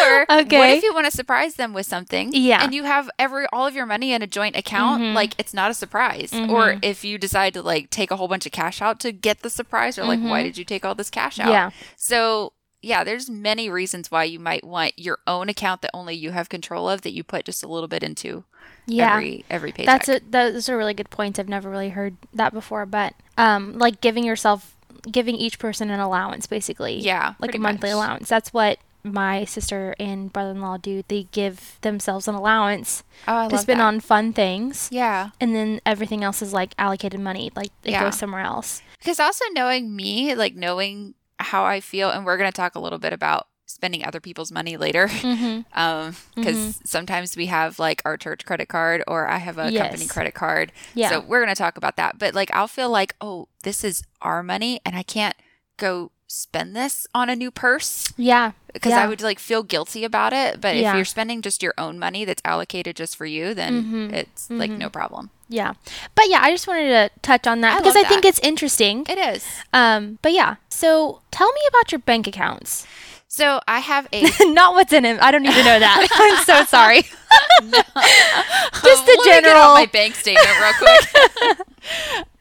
or 0.02 0.26
what 0.58 0.70
if 0.70 0.82
you 0.82 0.92
want 0.92 1.06
to 1.06 1.12
surprise 1.16 1.54
them 1.54 1.72
with 1.72 1.86
something? 1.86 2.30
Yeah. 2.32 2.64
And 2.64 2.74
you 2.74 2.82
have 2.84 3.08
every 3.20 3.46
all 3.52 3.68
of 3.68 3.74
your 3.76 3.86
money 3.86 4.12
in 4.12 4.20
a 4.20 4.26
joint 4.26 4.56
account, 4.56 5.02
Mhm. 5.02 5.14
like 5.14 5.34
it's 5.38 5.54
not 5.54 5.70
a 5.70 5.74
surprise. 5.74 6.32
Mm-hmm. 6.32 6.50
Or 6.50 6.76
if 6.82 7.04
you 7.04 7.18
decide 7.18 7.54
to 7.54 7.62
like 7.62 7.90
take 7.90 8.10
a 8.10 8.16
whole 8.16 8.26
bunch 8.26 8.46
of 8.46 8.52
cash 8.52 8.82
out 8.82 8.98
to 9.00 9.12
get 9.12 9.42
the 9.42 9.50
surprise, 9.50 9.96
or 9.96 10.04
like, 10.04 10.20
why 10.20 10.42
did 10.42 10.58
you 10.58 10.64
take 10.64 10.84
all 10.84 10.96
this 10.96 11.10
cash 11.10 11.38
out? 11.38 11.44
Mm-hmm. 11.44 11.52
Yeah. 11.52 11.70
So 11.96 12.52
yeah, 12.82 13.04
there's 13.04 13.28
many 13.28 13.68
reasons 13.68 14.10
why 14.10 14.24
you 14.24 14.38
might 14.38 14.64
want 14.64 14.98
your 14.98 15.18
own 15.26 15.48
account 15.48 15.82
that 15.82 15.90
only 15.94 16.14
you 16.14 16.30
have 16.30 16.48
control 16.48 16.88
of 16.88 17.02
that 17.02 17.12
you 17.12 17.22
put 17.22 17.44
just 17.44 17.62
a 17.62 17.68
little 17.68 17.88
bit 17.88 18.02
into 18.02 18.44
Yeah. 18.86 19.12
every 19.14 19.44
every 19.50 19.72
paycheck. 19.72 20.04
That's 20.06 20.08
a 20.08 20.20
those 20.30 20.68
are 20.68 20.76
really 20.76 20.94
good 20.94 21.10
point. 21.10 21.38
I've 21.38 21.48
never 21.48 21.68
really 21.70 21.90
heard 21.90 22.16
that 22.34 22.52
before, 22.52 22.86
but 22.86 23.14
um 23.36 23.78
like 23.78 24.00
giving 24.00 24.24
yourself 24.24 24.76
giving 25.10 25.34
each 25.36 25.58
person 25.58 25.90
an 25.90 26.00
allowance 26.00 26.46
basically. 26.46 26.98
Yeah, 26.98 27.34
Like 27.38 27.54
a 27.54 27.58
monthly 27.58 27.88
much. 27.90 27.94
allowance. 27.94 28.28
That's 28.28 28.52
what 28.52 28.78
my 29.02 29.46
sister 29.46 29.94
and 29.98 30.30
brother-in-law 30.30 30.76
do. 30.78 31.02
They 31.08 31.22
give 31.32 31.78
themselves 31.80 32.28
an 32.28 32.34
allowance 32.34 33.02
Oh, 33.26 33.48
to 33.48 33.56
spend 33.56 33.80
that. 33.80 33.84
on 33.86 34.00
fun 34.00 34.34
things. 34.34 34.90
Yeah. 34.92 35.30
And 35.40 35.54
then 35.54 35.80
everything 35.86 36.22
else 36.22 36.42
is 36.42 36.52
like 36.52 36.74
allocated 36.76 37.18
money, 37.18 37.50
like 37.56 37.70
it 37.82 37.92
Yeah. 37.92 38.04
goes 38.04 38.18
somewhere 38.18 38.42
else. 38.42 38.82
Because 38.98 39.18
also 39.18 39.46
knowing 39.54 39.96
me, 39.96 40.34
like 40.34 40.54
knowing 40.54 41.14
how 41.40 41.64
I 41.64 41.80
feel, 41.80 42.10
and 42.10 42.24
we're 42.24 42.36
going 42.36 42.50
to 42.50 42.56
talk 42.56 42.74
a 42.74 42.80
little 42.80 42.98
bit 42.98 43.12
about 43.12 43.48
spending 43.66 44.04
other 44.04 44.20
people's 44.20 44.50
money 44.50 44.76
later. 44.76 45.08
Mm-hmm. 45.30 45.60
Um, 45.78 46.16
because 46.34 46.80
sometimes 46.84 47.36
we 47.36 47.46
have 47.46 47.78
like 47.78 48.02
our 48.04 48.16
church 48.16 48.44
credit 48.44 48.68
card 48.68 49.04
or 49.06 49.28
I 49.28 49.38
have 49.38 49.58
a 49.58 49.70
company 49.70 50.06
credit 50.06 50.34
card. 50.34 50.72
Yeah. 50.94 51.10
So 51.10 51.20
we're 51.20 51.42
going 51.44 51.54
to 51.54 51.58
talk 51.58 51.76
about 51.76 51.96
that. 51.96 52.18
But 52.18 52.34
like, 52.34 52.50
I'll 52.52 52.66
feel 52.66 52.90
like, 52.90 53.14
oh, 53.20 53.48
this 53.62 53.84
is 53.84 54.02
our 54.20 54.42
money 54.42 54.80
and 54.84 54.96
I 54.96 55.02
can't 55.02 55.36
go 55.76 56.10
spend 56.32 56.76
this 56.76 57.08
on 57.12 57.28
a 57.28 57.34
new 57.34 57.50
purse 57.50 58.12
yeah. 58.16 58.52
because 58.72 58.90
yeah. 58.90 59.02
I 59.02 59.08
would 59.08 59.20
like 59.20 59.40
feel 59.40 59.64
guilty 59.64 60.04
about 60.04 60.32
it. 60.32 60.60
But 60.60 60.76
Yeah. 60.76 60.90
if 60.90 60.94
you're 60.96 61.04
spending 61.04 61.42
just 61.42 61.60
your 61.60 61.74
own 61.76 61.98
money 61.98 62.24
that's 62.24 62.40
allocated 62.44 62.94
just 62.94 63.16
for 63.16 63.26
you, 63.26 63.52
then 63.52 63.82
Mhm. 63.84 64.12
it's 64.12 64.48
like 64.48 64.70
no 64.70 64.88
problem. 64.88 65.30
Yeah. 65.48 65.72
But 66.14 66.28
yeah, 66.28 66.38
I 66.40 66.52
just 66.52 66.68
wanted 66.68 66.88
to 66.88 67.10
touch 67.22 67.48
on 67.48 67.62
that 67.62 67.74
I 67.74 67.78
because 67.80 67.96
I 67.96 68.04
think 68.04 68.24
it's 68.24 68.38
interesting. 68.40 69.04
It 69.08 69.18
is. 69.18 69.44
Um, 69.72 70.20
but 70.22 70.32
yeah. 70.32 70.54
So 70.68 71.20
tell 71.32 71.52
me 71.52 71.60
about 71.68 71.90
your 71.90 71.98
bank 71.98 72.28
accounts. 72.28 72.86
So 73.26 73.60
I 73.66 73.80
have 73.80 74.06
a 74.12 74.22
Not 74.52 74.74
what's 74.74 74.92
in 74.92 75.04
it. 75.04 75.20
I 75.20 75.32
don't 75.32 75.42
need 75.42 75.54
to 75.54 75.64
know 75.64 75.78
that. 75.80 76.08
I'm 76.12 76.44
so 76.44 76.64
sorry. 76.64 77.02
Just 77.72 79.06
the 79.06 79.16
Let 79.24 79.42
general- 79.42 79.74
my 79.74 79.86
bank 79.86 80.14
statement 80.14 80.48
real 80.60 80.72
quick. 80.78 81.66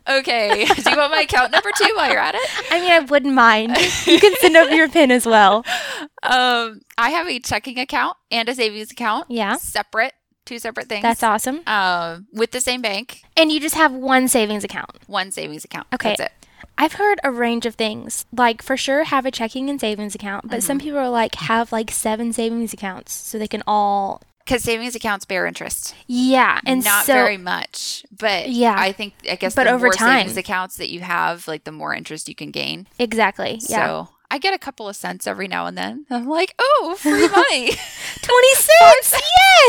Okay. 0.09 0.65
Do 0.83 0.89
you 0.89 0.97
want 0.97 1.11
my 1.11 1.21
account 1.21 1.51
number 1.51 1.69
too 1.77 1.91
while 1.95 2.09
you're 2.09 2.19
at 2.19 2.35
it? 2.35 2.41
I 2.71 2.79
mean, 2.79 2.91
I 2.91 2.99
wouldn't 2.99 3.33
mind. 3.33 3.77
You 4.05 4.19
can 4.19 4.33
send 4.39 4.55
over 4.57 4.73
your 4.75 4.89
pin 4.89 5.11
as 5.11 5.25
well. 5.25 5.65
Um, 6.21 6.81
I 6.97 7.11
have 7.11 7.27
a 7.27 7.39
checking 7.39 7.79
account 7.79 8.17
and 8.29 8.49
a 8.49 8.53
savings 8.53 8.91
account. 8.91 9.27
Yeah. 9.29 9.55
Separate, 9.55 10.11
two 10.45 10.59
separate 10.59 10.87
things. 10.87 11.01
That's 11.01 11.23
awesome. 11.23 11.61
Um, 11.65 12.27
with 12.33 12.51
the 12.51 12.59
same 12.59 12.81
bank, 12.81 13.21
And 13.37 13.49
you 13.51 13.59
just 13.61 13.75
have 13.75 13.93
one 13.93 14.27
savings 14.27 14.65
account. 14.65 14.89
one 15.07 15.31
savings 15.31 15.63
account. 15.63 15.87
Okay. 15.93 16.15
That's 16.17 16.31
it. 16.31 16.31
I've 16.77 16.93
heard 16.93 17.19
a 17.23 17.31
range 17.31 17.65
of 17.65 17.75
things. 17.75 18.25
Like, 18.35 18.61
for 18.61 18.75
sure, 18.75 19.05
have 19.05 19.25
a 19.25 19.31
checking 19.31 19.69
and 19.69 19.79
savings 19.79 20.13
account. 20.13 20.49
But 20.49 20.57
Mm-hmm. 20.59 20.67
some 20.67 20.79
people 20.79 20.99
are 20.99 21.09
like, 21.09 21.35
have 21.35 21.71
like 21.71 21.89
seven 21.91 22.33
savings 22.33 22.73
accounts 22.73 23.13
so 23.13 23.37
they 23.39 23.47
can 23.47 23.63
all. 23.65 24.21
Because 24.49 24.63
savings 24.63 24.95
accounts 24.95 25.25
bear 25.25 25.45
interest. 25.45 25.93
Yeah. 26.07 26.59
And 26.65 26.83
Not 26.83 27.05
so. 27.05 27.13
very 27.13 27.37
much, 27.37 28.03
but 28.17 28.49
Yeah. 28.49 28.75
I 28.77 28.91
think 28.91 29.13
I 29.29 29.35
guess 29.35 29.53
But 29.53 29.65
the 29.65 29.71
over 29.71 29.85
more 29.87 29.93
time. 29.93 30.21
savings 30.21 30.37
accounts 30.37 30.77
that 30.77 30.89
you 30.89 31.01
have, 31.01 31.47
like 31.47 31.65
the 31.65 31.71
more 31.71 31.93
interest 31.93 32.27
you 32.27 32.33
can 32.33 32.49
gain. 32.49 32.87
Exactly. 32.97 33.59
Yeah. 33.69 33.85
So 33.85 34.09
I 34.31 34.39
get 34.39 34.55
a 34.55 34.57
couple 34.57 34.89
of 34.89 34.95
cents 34.95 35.27
every 35.27 35.47
now 35.47 35.67
and 35.67 35.77
then. 35.77 36.05
I'm 36.09 36.27
like, 36.27 36.55
oh, 36.57 36.95
free 36.99 37.27
money. 37.29 37.71
26! 38.21 39.11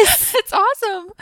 yes! 0.03 0.35
It's 0.35 0.53
awesome. 0.53 1.13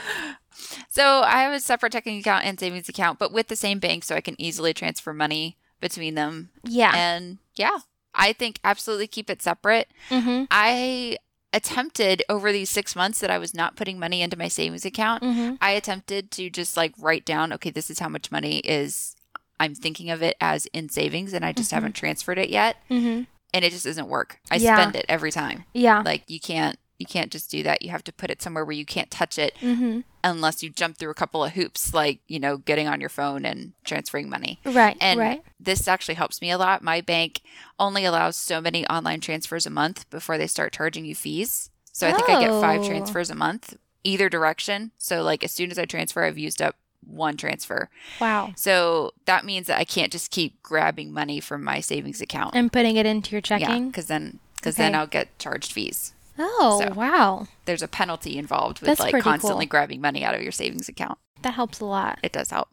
So 0.89 1.21
I 1.23 1.41
have 1.43 1.53
a 1.53 1.59
separate 1.59 1.91
checking 1.91 2.17
account 2.19 2.45
and 2.45 2.59
savings 2.59 2.87
account, 2.89 3.19
but 3.19 3.31
with 3.33 3.47
the 3.49 3.55
same 3.55 3.79
bank, 3.79 4.03
so 4.05 4.15
I 4.15 4.21
can 4.21 4.39
easily 4.39 4.73
transfer 4.73 5.13
money 5.13 5.57
between 5.81 6.15
them. 6.15 6.49
Yeah. 6.63 6.93
And 6.95 7.39
yeah, 7.55 7.79
I 8.15 8.33
think 8.33 8.59
absolutely 8.63 9.07
keep 9.07 9.29
it 9.29 9.41
separate. 9.41 9.89
Mm-hmm. 10.09 10.45
I 10.51 11.17
attempted 11.53 12.23
over 12.29 12.51
these 12.51 12.69
six 12.69 12.95
months 12.95 13.19
that 13.19 13.31
I 13.31 13.37
was 13.37 13.53
not 13.53 13.75
putting 13.75 13.97
money 13.99 14.21
into 14.21 14.37
my 14.37 14.47
savings 14.47 14.85
account. 14.85 15.23
Mm-hmm. 15.23 15.55
I 15.61 15.71
attempted 15.71 16.31
to 16.31 16.49
just 16.49 16.77
like 16.77 16.93
write 16.99 17.25
down, 17.25 17.51
okay, 17.53 17.69
this 17.71 17.89
is 17.89 17.99
how 17.99 18.09
much 18.09 18.31
money 18.31 18.59
is. 18.59 19.15
I'm 19.59 19.75
thinking 19.75 20.09
of 20.09 20.21
it 20.21 20.37
as 20.39 20.67
in 20.67 20.87
savings, 20.89 21.33
and 21.33 21.43
I 21.43 21.51
just 21.51 21.71
haven't 21.71 21.93
transferred 21.93 22.37
it 22.37 22.49
yet, 22.49 22.77
Mm-hmm. 22.89 23.23
and 23.53 23.65
it 23.65 23.71
just 23.71 23.83
doesn't 23.85 24.07
work. 24.07 24.39
I 24.49 24.55
Yeah. 24.55 24.77
spend 24.77 24.95
it 24.95 25.05
every 25.09 25.31
time. 25.31 25.65
Yeah. 25.73 26.01
Like 26.05 26.23
you 26.27 26.39
can't, 26.39 26.77
you 26.99 27.05
can't 27.05 27.31
just 27.31 27.49
do 27.49 27.63
that. 27.63 27.81
You 27.81 27.89
have 27.89 28.03
to 28.03 28.13
put 28.13 28.29
it 28.29 28.41
somewhere 28.41 28.63
where 28.65 28.75
you 28.75 28.85
can't 28.85 29.09
touch 29.09 29.39
it 29.39 29.55
Mm-hmm. 29.61 30.01
unless 30.23 30.61
you 30.61 30.69
jump 30.69 30.97
through 30.97 31.09
a 31.09 31.15
couple 31.15 31.43
of 31.43 31.53
hoops, 31.53 31.93
like, 31.93 32.19
you 32.27 32.39
know, 32.39 32.57
getting 32.57 32.87
on 32.87 32.99
your 32.99 33.09
phone 33.09 33.45
and 33.45 33.71
transferring 33.85 34.29
money. 34.29 34.59
Right. 34.65 34.97
And 34.99 35.19
right. 35.19 35.43
this 35.59 35.87
actually 35.87 36.15
helps 36.15 36.41
me 36.41 36.51
a 36.51 36.57
lot. 36.57 36.83
My 36.83 37.01
bank 37.01 37.41
only 37.79 38.03
allows 38.05 38.35
so 38.35 38.59
many 38.61 38.85
online 38.87 39.21
transfers 39.21 39.65
a 39.65 39.69
month 39.69 40.09
before 40.09 40.37
they 40.37 40.47
start 40.47 40.73
charging 40.73 41.05
you 41.05 41.15
fees. 41.15 41.69
So 41.91 42.07
I 42.07 42.11
think 42.11 42.29
I 42.29 42.39
get 42.39 42.51
five 42.61 42.85
transfers 42.85 43.29
a 43.29 43.35
month, 43.35 43.77
either 44.03 44.29
direction. 44.29 44.91
So, 44.97 45.23
like, 45.23 45.43
as 45.43 45.51
soon 45.51 45.71
as 45.71 45.79
I 45.79 45.85
transfer, 45.85 46.23
I've 46.23 46.37
used 46.37 46.61
up 46.61 46.75
one 47.05 47.35
transfer. 47.37 47.89
Wow. 48.21 48.53
So 48.55 49.13
that 49.25 49.43
means 49.45 49.67
that 49.67 49.79
I 49.79 49.83
can't 49.85 50.11
just 50.11 50.31
keep 50.31 50.61
grabbing 50.61 51.11
money 51.11 51.39
from 51.39 51.63
my 51.63 51.79
savings 51.79 52.21
account. 52.21 52.55
And 52.55 52.71
putting 52.71 52.95
it 52.97 53.05
into 53.05 53.31
your 53.31 53.41
checking. 53.41 53.67
yeah, 53.67 53.79
because 53.89 54.07
then. 54.07 54.39
Because 54.55 54.75
then 54.75 54.93
I'll 54.93 55.07
get 55.07 55.37
charged 55.39 55.71
fees. 55.71 56.13
Oh, 56.39 56.81
So. 56.85 56.93
wow. 56.93 57.47
There's 57.65 57.81
a 57.81 57.87
penalty 57.87 58.37
involved 58.37 58.79
with 58.81 58.87
That's 58.87 58.99
like 59.01 59.21
constantly 59.21 59.65
cool. 59.65 59.71
grabbing 59.71 60.01
money 60.01 60.23
out 60.23 60.35
of 60.35 60.41
your 60.41 60.51
savings 60.51 60.89
account. 60.89 61.17
That 61.41 61.53
helps 61.53 61.79
a 61.79 61.85
lot. 61.85 62.19
It 62.23 62.31
does 62.31 62.49
help. 62.49 62.69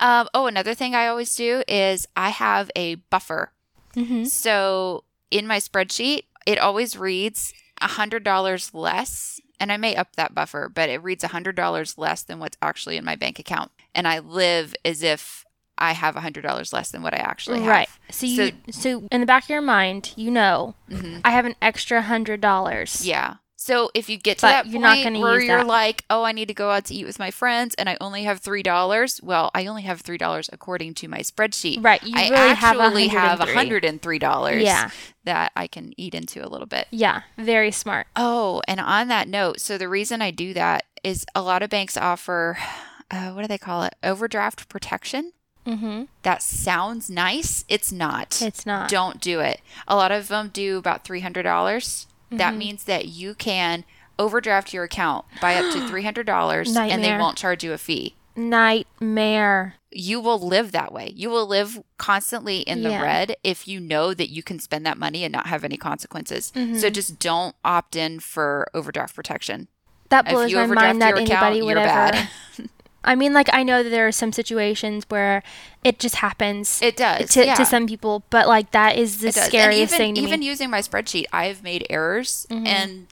Um, 0.00 0.28
oh, 0.34 0.46
another 0.46 0.74
thing 0.74 0.94
I 0.94 1.06
always 1.06 1.34
do 1.34 1.62
is 1.66 2.06
I 2.16 2.30
have 2.30 2.70
a 2.76 2.96
buffer. 2.96 3.52
Mm-hmm. 3.94 4.24
So 4.24 5.04
in 5.30 5.46
my 5.46 5.58
spreadsheet, 5.58 6.24
it 6.46 6.58
always 6.58 6.96
reads 6.98 7.54
$100 7.80 8.74
less. 8.74 9.40
And 9.58 9.72
I 9.72 9.78
may 9.78 9.96
up 9.96 10.16
that 10.16 10.34
buffer, 10.34 10.68
but 10.68 10.90
it 10.90 11.02
reads 11.02 11.24
$100 11.24 11.96
less 11.98 12.22
than 12.22 12.38
what's 12.38 12.58
actually 12.60 12.98
in 12.98 13.04
my 13.06 13.16
bank 13.16 13.38
account. 13.38 13.70
And 13.94 14.06
I 14.06 14.18
live 14.18 14.74
as 14.84 15.02
if 15.02 15.45
I 15.78 15.92
have 15.92 16.14
$100 16.14 16.72
less 16.72 16.90
than 16.90 17.02
what 17.02 17.14
I 17.14 17.18
actually 17.18 17.60
have. 17.60 17.68
Right. 17.68 17.88
So 18.10 18.26
you 18.26 18.52
so, 18.70 19.06
in 19.12 19.20
the 19.20 19.26
back 19.26 19.44
of 19.44 19.50
your 19.50 19.60
mind, 19.62 20.12
you 20.16 20.30
know, 20.30 20.74
Mhm. 20.90 21.20
I 21.24 21.30
have 21.30 21.44
an 21.44 21.54
extra 21.60 22.02
hundred 22.02 22.40
dollars. 22.40 23.06
Yeah. 23.06 23.34
So 23.58 23.90
if 23.94 24.08
you 24.08 24.16
get 24.16 24.38
to 24.38 24.42
But 24.42 24.50
that 24.50 24.66
you're 24.68 24.80
point 24.80 25.12
not 25.14 25.20
where 25.22 25.40
you're 25.40 25.58
that. 25.58 25.66
like, 25.66 26.04
oh, 26.08 26.22
I 26.22 26.30
need 26.30 26.46
to 26.48 26.54
go 26.54 26.70
out 26.70 26.84
to 26.84 26.94
eat 26.94 27.04
with 27.04 27.18
my 27.18 27.32
friends 27.32 27.74
and 27.74 27.88
I 27.88 27.96
only 28.00 28.22
have 28.22 28.40
$3, 28.40 29.20
well, 29.24 29.50
I 29.54 29.66
only 29.66 29.82
have 29.82 30.02
$3 30.04 30.48
according 30.52 30.94
to 30.94 31.08
my 31.08 31.18
spreadsheet. 31.18 31.82
Right. 31.82 32.00
You 32.02 32.12
I 32.16 32.28
really 32.30 32.54
have 32.54 32.76
a 32.78 32.82
actually 32.82 33.08
have 33.08 33.38
hundred. 33.40 33.82
$103 33.82 34.62
Yeah. 34.62 34.90
that 35.24 35.50
I 35.56 35.66
can 35.66 35.92
eat 35.96 36.14
into 36.14 36.46
a 36.46 36.48
little 36.48 36.66
bit. 36.68 36.86
Yeah. 36.92 37.22
Very 37.38 37.72
smart. 37.72 38.06
Oh, 38.14 38.62
and 38.68 38.78
on 38.78 39.08
that 39.08 39.26
note, 39.26 39.60
so 39.60 39.76
the 39.78 39.88
reason 39.88 40.22
I 40.22 40.30
do 40.30 40.54
that 40.54 40.84
is 41.02 41.26
a 41.34 41.42
lot 41.42 41.62
of 41.62 41.70
banks 41.70 41.96
offer, 41.96 42.58
uh, 43.10 43.30
what 43.32 43.42
do 43.42 43.48
they 43.48 43.58
call 43.58 43.82
it? 43.82 43.94
Overdraft 44.04 44.68
protection. 44.68 45.32
Mm-hmm. 45.66 46.04
That 46.22 46.42
sounds 46.42 47.10
nice. 47.10 47.64
It's 47.68 47.90
not. 47.92 48.40
It's 48.40 48.64
not. 48.64 48.88
Don't 48.88 49.20
do 49.20 49.40
it. 49.40 49.60
A 49.88 49.96
lot 49.96 50.12
of 50.12 50.28
them 50.28 50.50
do 50.52 50.78
about 50.78 51.04
$300. 51.04 52.06
That 52.30 52.38
Mm-hmm. 52.50 52.58
means 52.58 52.84
that 52.84 53.06
you 53.08 53.34
can 53.34 53.84
overdraft 54.18 54.72
your 54.72 54.84
account 54.84 55.24
by 55.40 55.54
up 55.56 55.72
to 55.72 55.78
$300 55.92 56.76
and 56.76 57.04
they 57.04 57.16
won't 57.18 57.36
charge 57.36 57.62
you 57.62 57.72
a 57.72 57.78
fee. 57.78 58.14
Nightmare. 58.34 59.74
You 59.90 60.20
will 60.20 60.38
live 60.38 60.72
that 60.72 60.92
way. 60.92 61.12
You 61.14 61.30
will 61.30 61.46
live 61.46 61.82
constantly 61.96 62.58
in 62.60 62.82
the 62.82 62.90
Yeah. 62.90 63.02
red 63.02 63.36
if 63.42 63.66
you 63.66 63.80
know 63.80 64.12
that 64.12 64.28
you 64.30 64.42
can 64.42 64.58
spend 64.58 64.84
that 64.86 64.98
money 64.98 65.24
and 65.24 65.32
not 65.32 65.46
have 65.46 65.64
any 65.64 65.76
consequences. 65.76 66.52
Mm-hmm. 66.54 66.76
So 66.76 66.90
just 66.90 67.18
don't 67.18 67.54
opt 67.64 67.96
in 67.96 68.20
for 68.20 68.68
overdraft 68.74 69.14
protection. 69.14 69.68
That 70.10 70.26
If 70.26 70.32
blows 70.32 70.50
you 70.50 70.58
my 70.58 70.66
mind 70.66 71.00
that 71.02 71.08
your 71.10 71.18
account, 71.24 71.30
anybody 71.30 71.56
you're 71.58 71.66
would 71.66 71.78
ever. 71.78 72.28
I 73.06 73.14
mean, 73.14 73.32
like 73.32 73.48
I 73.52 73.62
know 73.62 73.82
that 73.82 73.90
there 73.90 74.06
are 74.06 74.12
some 74.12 74.32
situations 74.32 75.04
where 75.08 75.42
it 75.84 75.98
just 75.98 76.16
happens 76.16 76.82
It 76.82 76.96
does. 76.96 77.30
to, 77.30 77.46
yeah. 77.46 77.54
to 77.54 77.64
some 77.64 77.86
people, 77.86 78.24
but 78.30 78.48
like 78.48 78.72
that 78.72 78.96
is 78.98 79.18
the 79.20 79.28
It 79.28 79.34
does. 79.36 79.44
And 79.44 79.52
scariest 79.52 79.94
even, 79.94 79.98
thing 79.98 80.14
to 80.16 80.20
even 80.22 80.40
me. 80.40 80.46
using 80.46 80.68
my 80.70 80.80
spreadsheet, 80.80 81.24
I've 81.32 81.62
made 81.62 81.86
errors 81.88 82.46
Mhm. 82.50 82.66
and 82.66 83.06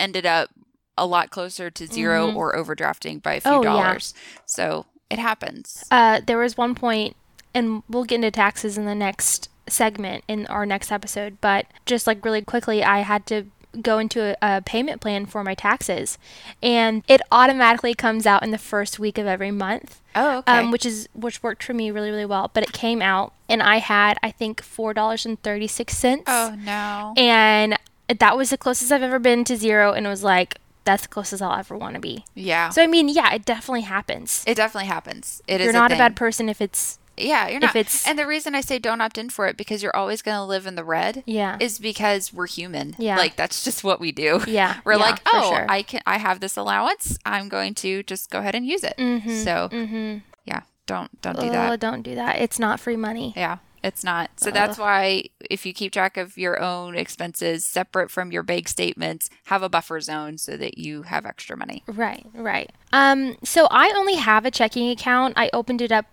ended 0.00 0.24
up 0.26 0.50
a 0.96 1.06
lot 1.06 1.30
closer 1.30 1.70
to 1.70 1.86
0 1.86 2.28
Mhm. 2.30 2.36
or 2.36 2.54
overdrafting 2.54 3.22
by 3.22 3.34
a 3.34 3.40
few 3.40 3.50
Oh, 3.50 3.62
yeah. 3.62 3.70
dollars. 3.70 4.14
So 4.46 4.86
it 5.10 5.18
happens. 5.18 5.84
Uh, 5.90 6.20
there 6.24 6.38
was 6.38 6.56
one 6.56 6.74
point, 6.74 7.16
and 7.54 7.82
we'll 7.88 8.04
get 8.04 8.16
into 8.16 8.30
taxes 8.30 8.78
in 8.78 8.84
the 8.86 8.94
next 8.94 9.48
segment 9.68 10.22
in 10.28 10.46
our 10.48 10.66
next 10.66 10.90
episode. 10.92 11.38
But 11.40 11.66
just 11.86 12.06
like 12.06 12.24
really 12.24 12.42
quickly, 12.42 12.82
I 12.84 13.00
had 13.00 13.26
to 13.26 13.46
go 13.80 13.98
into 13.98 14.36
a, 14.42 14.56
a 14.58 14.62
payment 14.62 15.00
plan 15.00 15.26
for 15.26 15.42
my 15.42 15.54
taxes, 15.54 16.18
and 16.62 17.02
it 17.08 17.20
automatically 17.30 17.94
comes 17.94 18.26
out 18.26 18.42
in 18.42 18.50
the 18.50 18.58
first 18.58 18.98
week 18.98 19.18
of 19.18 19.26
every 19.26 19.50
month. 19.50 20.00
Oh, 20.14 20.38
okay. 20.38 20.58
Um, 20.58 20.70
which 20.70 20.84
is 20.84 21.08
which 21.14 21.42
worked 21.42 21.62
for 21.62 21.72
me 21.72 21.90
really 21.90 22.10
really 22.10 22.26
well. 22.26 22.50
But 22.52 22.64
it 22.64 22.72
came 22.72 23.00
out, 23.00 23.32
and 23.48 23.62
I 23.62 23.78
had 23.78 24.18
I 24.22 24.30
think 24.30 24.62
four 24.62 24.92
dollars 24.92 25.24
and 25.24 25.40
thirty 25.42 25.66
six 25.66 25.96
cents. 25.96 26.24
oh 26.26 26.54
no. 26.58 27.14
and 27.16 27.78
that 28.08 28.36
was 28.36 28.50
the 28.50 28.58
closest 28.58 28.92
I've 28.92 29.02
ever 29.02 29.18
been 29.18 29.44
to 29.44 29.56
zero, 29.56 29.92
and 29.92 30.06
it 30.06 30.10
was 30.10 30.22
like 30.22 30.58
that's 30.84 31.04
the 31.04 31.08
closest 31.08 31.40
I'll 31.40 31.56
ever 31.58 31.76
want 31.76 31.94
to 31.94 32.00
be. 32.00 32.24
yeah. 32.34 32.68
So 32.70 32.82
I 32.82 32.86
mean, 32.88 33.08
yeah, 33.08 33.32
it 33.34 33.44
definitely 33.44 33.82
happens. 33.82 34.44
it 34.46 34.56
definitely 34.56 34.88
happens. 34.88 35.40
It 35.46 35.60
is 35.60 35.66
You're 35.66 35.72
not 35.72 35.92
a, 35.92 35.94
thing. 35.94 35.98
bad 35.98 36.16
person 36.16 36.48
if 36.48 36.60
it's 36.60 36.98
Yeah, 37.22 37.48
you're 37.48 37.56
if 37.56 37.62
not. 37.62 37.76
it's- 37.76 38.06
and 38.06 38.18
the 38.18 38.26
reason 38.26 38.54
I 38.54 38.60
say 38.60 38.78
don't 38.78 39.00
opt 39.00 39.18
in 39.18 39.30
for 39.30 39.46
it 39.46 39.56
because 39.56 39.82
you're 39.82 39.96
always 39.96 40.22
going 40.22 40.36
to 40.36 40.44
live 40.44 40.66
in 40.66 40.74
the 40.74 40.84
red. 40.84 41.22
Yeah. 41.26 41.56
Is 41.60 41.78
because 41.78 42.32
we're 42.32 42.46
human. 42.46 42.94
Yeah. 42.98 43.16
Like 43.16 43.36
that's 43.36 43.64
just 43.64 43.84
what 43.84 44.00
we 44.00 44.12
do. 44.12 44.40
Yeah, 44.52 44.80
We're 44.84 44.94
yeah, 44.94 44.98
like, 44.98 45.20
oh, 45.26 45.50
sure. 45.54 45.66
I 45.68 45.82
can. 45.82 46.02
I 46.06 46.18
have 46.18 46.40
this 46.40 46.58
allowance. 46.58 47.16
I'm 47.24 47.48
going 47.48 47.74
to 47.76 48.02
just 48.02 48.30
go 48.30 48.40
ahead 48.40 48.54
and 48.54 48.66
use 48.66 48.84
it. 48.84 48.94
So 48.98 49.68
mm-hmm. 49.72 50.18
yeah, 50.44 50.62
don't 50.86 51.20
don't 51.22 51.38
do 51.38 51.46
oh, 51.46 51.52
that. 51.52 51.80
don't 51.80 52.02
do 52.02 52.14
that. 52.16 52.38
It's 52.40 52.58
not 52.58 52.80
free 52.80 52.96
money. 52.96 53.32
Yeah, 53.34 53.58
it's 53.82 54.04
not. 54.04 54.30
So 54.36 54.50
that's 54.50 54.78
why 54.78 55.24
if 55.50 55.64
you 55.66 55.72
keep 55.72 55.92
track 55.92 56.16
of 56.16 56.36
your 56.36 56.60
own 56.60 56.94
expenses 56.96 57.64
separate 57.64 58.10
from 58.10 58.30
your 58.30 58.42
bank 58.42 58.68
statements, 58.68 59.30
have 59.44 59.62
a 59.62 59.68
buffer 59.68 60.00
zone 60.00 60.38
so 60.38 60.56
that 60.56 60.78
you 60.78 61.02
have 61.02 61.24
extra 61.26 61.56
money. 61.56 61.82
Right, 61.86 62.26
right. 62.34 62.70
Um, 62.92 63.36
so 63.42 63.66
I 63.70 63.92
only 63.96 64.16
have 64.16 64.44
a 64.44 64.50
checking 64.50 64.90
account. 64.90 65.34
I 65.36 65.50
opened 65.52 65.80
it 65.80 65.90
up. 65.92 66.06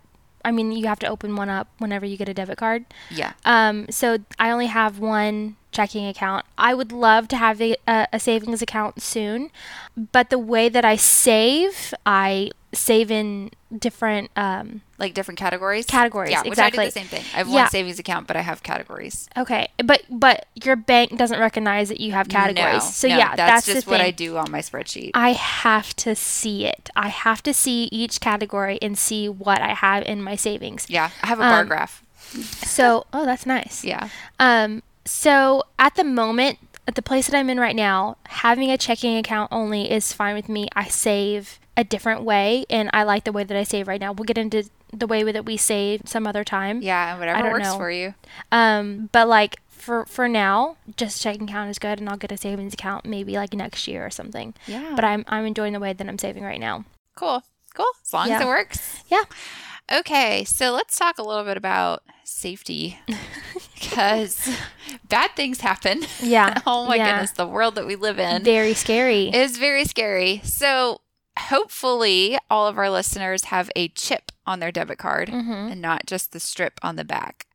I 0.44 0.50
mean, 0.50 0.72
you 0.72 0.86
have 0.86 0.98
to 1.00 1.06
open 1.06 1.36
one 1.36 1.48
up 1.48 1.68
whenever 1.78 2.06
you 2.06 2.16
get 2.16 2.28
a 2.28 2.34
debit 2.34 2.58
card. 2.58 2.84
Yeah. 3.10 3.32
Um, 3.44 3.86
so 3.90 4.18
I 4.38 4.50
only 4.50 4.66
have 4.66 4.98
one 4.98 5.56
checking 5.72 6.06
account. 6.06 6.46
I 6.58 6.74
would 6.74 6.92
love 6.92 7.28
to 7.28 7.36
have 7.36 7.60
a, 7.60 7.76
a, 7.86 8.18
savings 8.18 8.62
account 8.62 9.00
soon, 9.02 9.50
but 10.12 10.30
the 10.30 10.38
way 10.38 10.68
that 10.68 10.84
I 10.84 10.96
save, 10.96 11.94
I 12.04 12.50
save 12.72 13.10
in 13.10 13.50
different. 13.76 14.30
Um, 14.36 14.82
Like 15.00 15.14
different 15.14 15.38
categories. 15.40 15.86
Categories, 15.86 16.30
Yeah, 16.30 16.42
which 16.42 16.58
I 16.58 16.70
do 16.70 16.80
exactly. 16.80 16.84
the 16.84 16.90
same 16.92 17.06
thing. 17.06 17.24
I 17.34 17.38
have 17.38 17.48
Yeah. 17.48 17.62
one 17.62 17.70
savings 17.70 17.98
account, 17.98 18.26
but 18.28 18.36
I 18.36 18.42
have 18.42 18.62
categories. 18.62 19.28
okay, 19.36 19.68
but 19.82 20.02
but 20.08 20.46
your 20.62 20.76
bank 20.76 21.16
doesn't 21.16 21.40
recognize 21.40 21.88
that 21.88 21.98
you 22.00 22.12
have 22.12 22.28
categories. 22.28 22.84
No, 22.84 22.90
so 22.90 23.08
no, 23.08 23.16
yeah, 23.16 23.34
that's, 23.34 23.64
that's, 23.64 23.66
just 23.66 23.86
what. 23.86 24.00
I 24.00 24.10
do 24.12 24.36
on 24.36 24.50
my 24.50 24.60
spreadsheet. 24.60 25.10
I 25.14 25.32
have 25.32 25.96
to 25.96 26.14
see 26.14 26.66
it. 26.66 26.90
I 26.94 27.08
have 27.08 27.42
to 27.44 27.52
see 27.54 27.88
each 27.90 28.20
category 28.20 28.78
and 28.80 28.96
see 28.98 29.28
what 29.28 29.60
I 29.60 29.74
have 29.74 30.04
in 30.04 30.22
my 30.22 30.36
savings. 30.36 30.86
yeah, 30.88 31.10
I 31.22 31.26
have 31.26 31.38
a 31.40 31.42
bar 31.42 31.60
Um, 31.62 31.66
graph. 31.68 32.02
So, 32.64 33.06
oh, 33.12 33.24
that's 33.24 33.46
nice. 33.46 33.84
Yeah. 33.84 34.08
Um, 34.38 34.82
so 35.04 35.64
at 35.78 35.94
the 35.96 36.04
moment, 36.04 36.58
at 36.86 36.94
the 36.94 37.02
place 37.02 37.26
that 37.26 37.36
I'm 37.36 37.48
in 37.50 37.58
right 37.58 37.74
now, 37.76 38.16
having 38.28 38.70
a 38.70 38.76
checking 38.78 39.16
account 39.16 39.48
only 39.52 39.90
is 39.90 40.12
fine 40.12 40.34
with 40.34 40.48
me. 40.48 40.68
I 40.76 40.84
save 40.88 41.58
a 41.76 41.84
different 41.84 42.22
way, 42.22 42.64
and 42.68 42.90
I 42.92 43.04
like 43.04 43.24
the 43.24 43.32
way 43.32 43.44
that 43.44 43.56
I 43.56 43.62
save 43.62 43.88
right 43.88 44.00
now. 44.00 44.12
We'll 44.12 44.24
get 44.24 44.36
into 44.38 44.68
the 44.92 45.06
way 45.06 45.22
that 45.30 45.44
we 45.44 45.56
save 45.56 46.02
some 46.06 46.26
other 46.26 46.44
time. 46.44 46.82
Yeah, 46.82 47.18
whatever 47.18 47.42
don't 47.42 47.52
works 47.52 47.64
know. 47.64 47.76
for 47.76 47.90
you. 47.90 48.14
Um, 48.52 49.08
but 49.12 49.28
like 49.28 49.60
for 49.68 50.04
for 50.06 50.28
now, 50.28 50.76
just 50.96 51.22
checking 51.22 51.44
account 51.48 51.70
is 51.70 51.78
good, 51.78 51.98
and 52.00 52.08
I'll 52.08 52.16
get 52.16 52.32
a 52.32 52.36
savings 52.36 52.74
account 52.74 53.04
maybe 53.04 53.34
like 53.34 53.54
next 53.54 53.88
year 53.88 54.04
or 54.04 54.10
something. 54.10 54.54
Yeah. 54.66 54.92
But 54.94 55.04
I'm 55.04 55.24
I'm 55.28 55.46
enjoying 55.46 55.72
the 55.72 55.80
way 55.80 55.92
that 55.92 56.08
I'm 56.08 56.18
saving 56.18 56.42
right 56.44 56.60
now. 56.60 56.84
Cool. 57.16 57.42
Cool. 57.74 57.90
As 58.04 58.12
long 58.12 58.30
as 58.30 58.40
it 58.40 58.46
works. 58.46 59.04
Yeah. 59.08 59.24
Okay, 59.92 60.44
so 60.44 60.70
let's 60.72 60.96
talk 60.96 61.18
a 61.18 61.22
little 61.22 61.44
bit 61.44 61.56
about 61.56 62.04
safety 62.22 62.98
because 63.74 64.48
bad 65.08 65.30
things 65.34 65.60
happen. 65.60 66.04
Yeah. 66.22 66.60
oh 66.66 66.86
my 66.86 66.94
yeah. 66.94 67.10
goodness, 67.12 67.32
the 67.32 67.46
world 67.46 67.74
that 67.74 67.86
we 67.86 67.96
live 67.96 68.18
in 68.20 68.44
Very 68.44 68.74
scary. 68.74 69.34
is 69.34 69.58
very 69.58 69.84
scary. 69.84 70.40
So, 70.44 71.00
hopefully, 71.38 72.38
all 72.50 72.66
of 72.66 72.78
our 72.78 72.90
listeners 72.90 73.44
have 73.44 73.70
a 73.76 73.88
chip 73.88 74.32
on 74.46 74.60
their 74.60 74.72
debit 74.72 74.98
card 74.98 75.28
Mhm. 75.28 75.72
and 75.72 75.80
not 75.80 76.06
just 76.06 76.32
the 76.32 76.40
strip 76.40 76.78
on 76.82 76.96
the 76.96 77.04
back. 77.04 77.46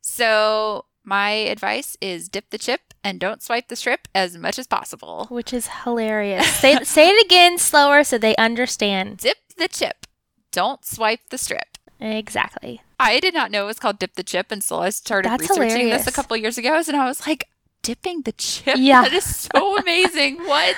So, 0.00 0.86
my 1.04 1.30
advice 1.30 1.96
is 2.00 2.28
dip 2.28 2.50
the 2.50 2.58
chip 2.58 2.94
and 3.02 3.18
don't 3.18 3.42
swipe 3.42 3.68
the 3.68 3.76
strip 3.76 4.06
as 4.14 4.36
much 4.36 4.58
as 4.58 4.66
possible. 4.66 5.26
Which 5.30 5.52
is 5.52 5.68
hilarious. 5.84 6.46
say, 6.60 6.76
say 6.84 7.08
it 7.08 7.24
again 7.26 7.58
slower 7.58 8.04
so 8.04 8.18
they 8.18 8.36
understand. 8.36 9.18
Dip 9.18 9.38
the 9.56 9.68
chip. 9.68 10.06
Don't 10.52 10.84
swipe 10.84 11.20
the 11.30 11.38
strip. 11.38 11.78
Exactly. 12.00 12.82
I 13.00 13.20
did 13.20 13.34
not 13.34 13.50
know 13.50 13.64
it 13.64 13.66
was 13.68 13.78
called 13.78 13.98
dip 13.98 14.14
the 14.14 14.22
chip 14.22 14.50
until 14.52 14.80
I 14.80 14.90
started 14.90 15.30
That's 15.30 15.42
researching 15.42 15.70
hilarious. 15.70 16.04
this 16.04 16.06
a 16.12 16.12
couple 16.16 16.36
years 16.36 16.58
ago, 16.58 16.74
and 16.86 16.96
I 16.96 17.06
was 17.06 17.26
like, 17.26 17.48
dipping 17.82 18.22
the 18.22 18.32
chip. 18.32 18.76
Yeah. 18.78 19.02
that 19.08 19.12
is 19.12 19.48
so 19.52 19.76
amazing. 19.78 20.38
what? 20.44 20.76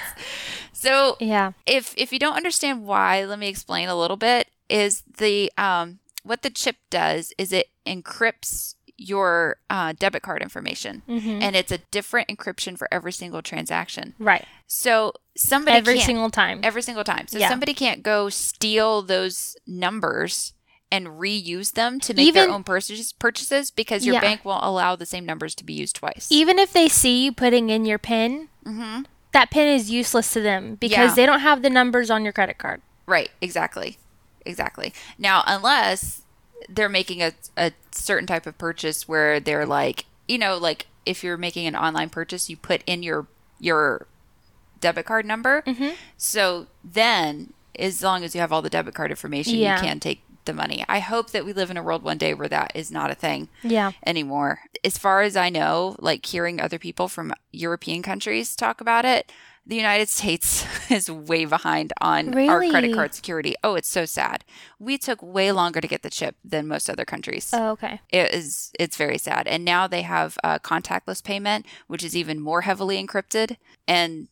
So 0.75 1.17
Yeah. 1.21 1.53
if 1.67 1.95
if 1.97 2.13
you 2.13 2.19
don't 2.19 2.37
understand 2.37 2.85
why, 2.85 3.25
let 3.25 3.39
me 3.39 3.49
explain 3.49 3.89
a 3.89 3.97
little 3.97 4.17
bit. 4.19 4.49
Is 4.69 5.03
the 5.19 5.51
um 5.57 6.01
what 6.25 6.43
the 6.43 6.51
chip 6.51 6.77
does 6.91 7.33
is 7.39 7.53
it 7.53 7.69
encrypts 7.87 8.75
your 8.97 9.57
uh, 9.69 9.93
debit 9.99 10.23
card 10.23 10.41
information, 10.41 11.03
Mhm. 11.09 11.43
and 11.43 11.57
it's 11.57 11.73
a 11.73 11.79
different 11.91 12.29
encryption 12.29 12.79
for 12.79 12.87
every 12.93 13.11
single 13.13 13.43
transaction. 13.43 14.15
Right. 14.21 14.47
So 14.69 15.13
somebody 15.37 15.77
Every 15.77 15.95
can't- 15.97 16.07
single 16.07 16.31
time. 16.31 16.61
every 16.63 16.81
single 16.81 17.03
time. 17.03 17.27
So 17.27 17.39
Yeah. 17.39 17.49
somebody 17.49 17.75
can't 17.75 18.05
go 18.05 18.29
steal 18.29 19.03
those 19.03 19.57
numbers 19.67 20.55
and 20.93 21.09
reuse 21.09 21.73
them 21.73 21.99
to 22.01 22.15
make 22.15 22.35
their 22.35 22.49
own 22.49 22.63
purchases 22.63 23.13
purchases 23.13 23.73
because 23.73 24.07
your 24.07 24.15
Yeah. 24.15 24.21
bank 24.21 24.45
won't 24.45 24.65
allow 24.65 24.95
the 24.95 25.07
same 25.07 25.27
numbers 25.27 25.57
to 25.57 25.65
be 25.65 25.73
used 25.73 25.97
twice. 25.97 26.29
Even 26.31 26.59
if 26.61 26.73
they 26.73 26.89
see 26.89 27.25
you 27.25 27.33
putting 27.33 27.71
in 27.71 27.85
your 27.85 27.99
PIN, 27.99 28.49
hmm 28.65 29.03
that 29.35 29.51
PIN 29.51 29.69
is 29.69 29.91
useless 29.91 30.33
to 30.33 30.41
them 30.41 30.77
because 30.77 31.11
Yeah. 31.11 31.15
they 31.15 31.27
don't 31.27 31.41
have 31.41 31.61
the 31.63 31.69
numbers 31.71 32.11
on 32.11 32.25
your 32.25 32.33
credit 32.33 32.57
card. 32.57 32.81
Right, 33.07 33.31
exactly. 33.43 33.99
Exactly. 34.47 34.95
Now, 35.19 35.45
unless 35.47 36.23
they're 36.69 36.89
making 36.89 37.23
a, 37.23 37.33
a 37.57 37.73
certain 37.91 38.27
type 38.27 38.47
of 38.47 38.57
purchase 38.57 39.07
where 39.07 39.39
they're 39.41 39.67
like, 39.67 40.07
you 40.27 40.39
know, 40.39 40.57
like 40.57 40.87
if 41.05 41.23
you're 41.23 41.37
making 41.37 41.67
an 41.67 41.77
online 41.77 42.09
purchase, 42.09 42.49
you 42.49 42.57
put 42.57 42.83
in 42.87 43.03
your 43.03 43.27
your 43.61 44.07
debit 44.81 45.05
card 45.07 45.25
number. 45.27 45.63
Mm-hmm. 45.67 45.91
So 46.17 46.67
then, 46.83 47.53
as 47.79 48.03
long 48.03 48.25
as 48.25 48.35
you 48.35 48.41
have 48.41 48.53
all 48.53 48.63
the 48.63 48.71
debit 48.71 48.95
card 48.95 49.11
information, 49.11 49.55
Yeah. 49.57 49.77
you 49.77 49.83
can 49.87 50.01
take 50.01 50.23
the 50.45 50.53
money. 50.53 50.85
I 50.89 50.99
hope 51.01 51.31
that 51.31 51.45
we 51.45 51.53
live 51.53 51.71
in 51.71 51.77
a 51.77 51.83
world 51.83 52.03
one 52.03 52.19
day 52.19 52.35
where 52.35 52.49
that 52.49 52.73
is 52.75 52.91
not 52.91 53.11
a 53.11 53.15
thing 53.15 53.49
Yeah. 53.63 53.93
anymore. 54.07 54.61
As 54.85 54.99
far 54.99 55.23
as 55.23 55.37
I 55.37 55.49
know, 55.51 55.97
like 55.99 56.25
hearing 56.27 56.61
other 56.61 56.79
people 56.79 57.09
from 57.09 57.33
European 57.53 58.03
countries 58.03 58.55
talk 58.57 58.81
about 58.81 59.05
it, 59.05 59.31
the 59.67 59.77
United 59.77 60.11
States 60.11 60.67
is 60.91 61.11
way 61.11 61.47
behind 61.47 61.93
on 62.01 62.37
our 62.37 62.59
credit 62.69 62.95
card 62.95 63.15
security. 63.15 63.55
Oh, 63.65 63.77
it's 63.77 63.89
so 63.89 64.05
sad. 64.05 64.45
We 64.79 64.99
took 64.99 65.23
way 65.23 65.53
longer 65.53 65.81
to 65.81 65.89
get 65.89 66.03
the 66.03 66.11
chip 66.11 66.37
than 66.45 66.69
most 66.69 66.91
other 66.91 67.07
countries. 67.07 67.51
Oh, 67.55 67.71
okay. 67.71 68.01
it 68.11 68.35
is 68.35 68.73
it's 68.79 68.97
very 68.99 69.17
sad. 69.17 69.47
And 69.47 69.65
now 69.65 69.87
they 69.87 70.03
have 70.03 70.37
uh, 70.45 70.59
contactless 70.59 71.25
payment, 71.25 71.65
which 71.87 72.05
is 72.05 72.15
even 72.15 72.41
more 72.41 72.61
heavily 72.63 73.03
encrypted. 73.03 73.57
And 73.89 74.29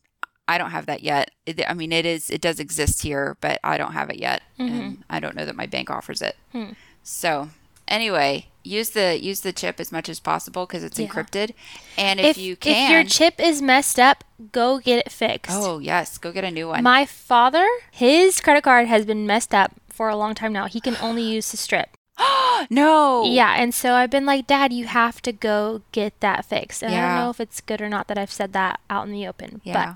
I 0.53 0.57
don't 0.57 0.71
have 0.71 0.85
that 0.85 1.01
yet. 1.03 1.31
I 1.67 1.73
mean, 1.73 1.91
it 1.91 2.05
is 2.05 2.29
it 2.29 2.41
does 2.41 2.59
exist 2.59 3.01
here, 3.01 3.37
but 3.41 3.59
I 3.63 3.77
don't 3.77 3.93
have 3.93 4.09
it 4.09 4.17
yet, 4.17 4.41
and 4.59 5.03
I 5.09 5.19
don't 5.19 5.35
know 5.35 5.45
that 5.45 5.55
my 5.55 5.65
bank 5.65 5.89
offers 5.89 6.21
it. 6.21 6.35
Hmm. 6.51 6.71
So 7.01 7.49
anyway, 7.87 8.47
use 8.63 8.91
the 8.91 9.19
use 9.21 9.41
the 9.41 9.51
chip 9.51 9.79
as 9.79 9.91
much 9.91 10.07
as 10.09 10.19
possible 10.19 10.65
because 10.65 10.83
it's 10.83 10.99
Yeah. 10.99 11.07
encrypted. 11.07 11.51
And 11.97 12.19
if, 12.19 12.37
you 12.37 12.55
can, 12.55 12.85
if 12.85 12.91
your 12.91 13.03
chip 13.03 13.39
is 13.39 13.61
messed 13.61 13.99
up, 13.99 14.23
go 14.51 14.79
get 14.79 14.99
it 15.05 15.11
fixed. 15.11 15.51
oh 15.53 15.79
yes, 15.79 16.17
go 16.17 16.31
get 16.31 16.43
a 16.43 16.51
new 16.51 16.67
one. 16.69 16.83
My 16.83 17.05
father, 17.05 17.67
his 17.91 18.39
credit 18.39 18.63
card 18.63 18.87
has 18.87 19.05
been 19.05 19.25
messed 19.27 19.53
up 19.53 19.71
for 19.89 20.07
a 20.09 20.15
long 20.15 20.33
time 20.35 20.53
now. 20.53 20.67
He 20.67 20.79
can 20.81 20.95
only 21.01 21.23
use 21.23 21.51
the 21.51 21.57
strip. 21.57 21.89
no, 22.69 23.23
Yeah, 23.25 23.55
and 23.57 23.73
so 23.73 23.93
I've 23.93 24.11
been 24.11 24.25
like, 24.25 24.45
Dad, 24.47 24.71
you 24.71 24.85
have 24.85 25.19
to 25.23 25.31
go 25.31 25.81
get 25.91 26.19
that 26.19 26.45
fixed. 26.45 26.83
And 26.83 26.93
I 26.93 27.01
don't 27.01 27.23
know 27.25 27.29
if 27.31 27.39
it's 27.39 27.59
good 27.59 27.81
or 27.81 27.89
not 27.89 28.07
that 28.07 28.17
I've 28.19 28.31
said 28.31 28.53
that 28.53 28.79
out 28.89 29.05
in 29.07 29.11
the 29.11 29.25
open. 29.27 29.61
Yeah. 29.63 29.95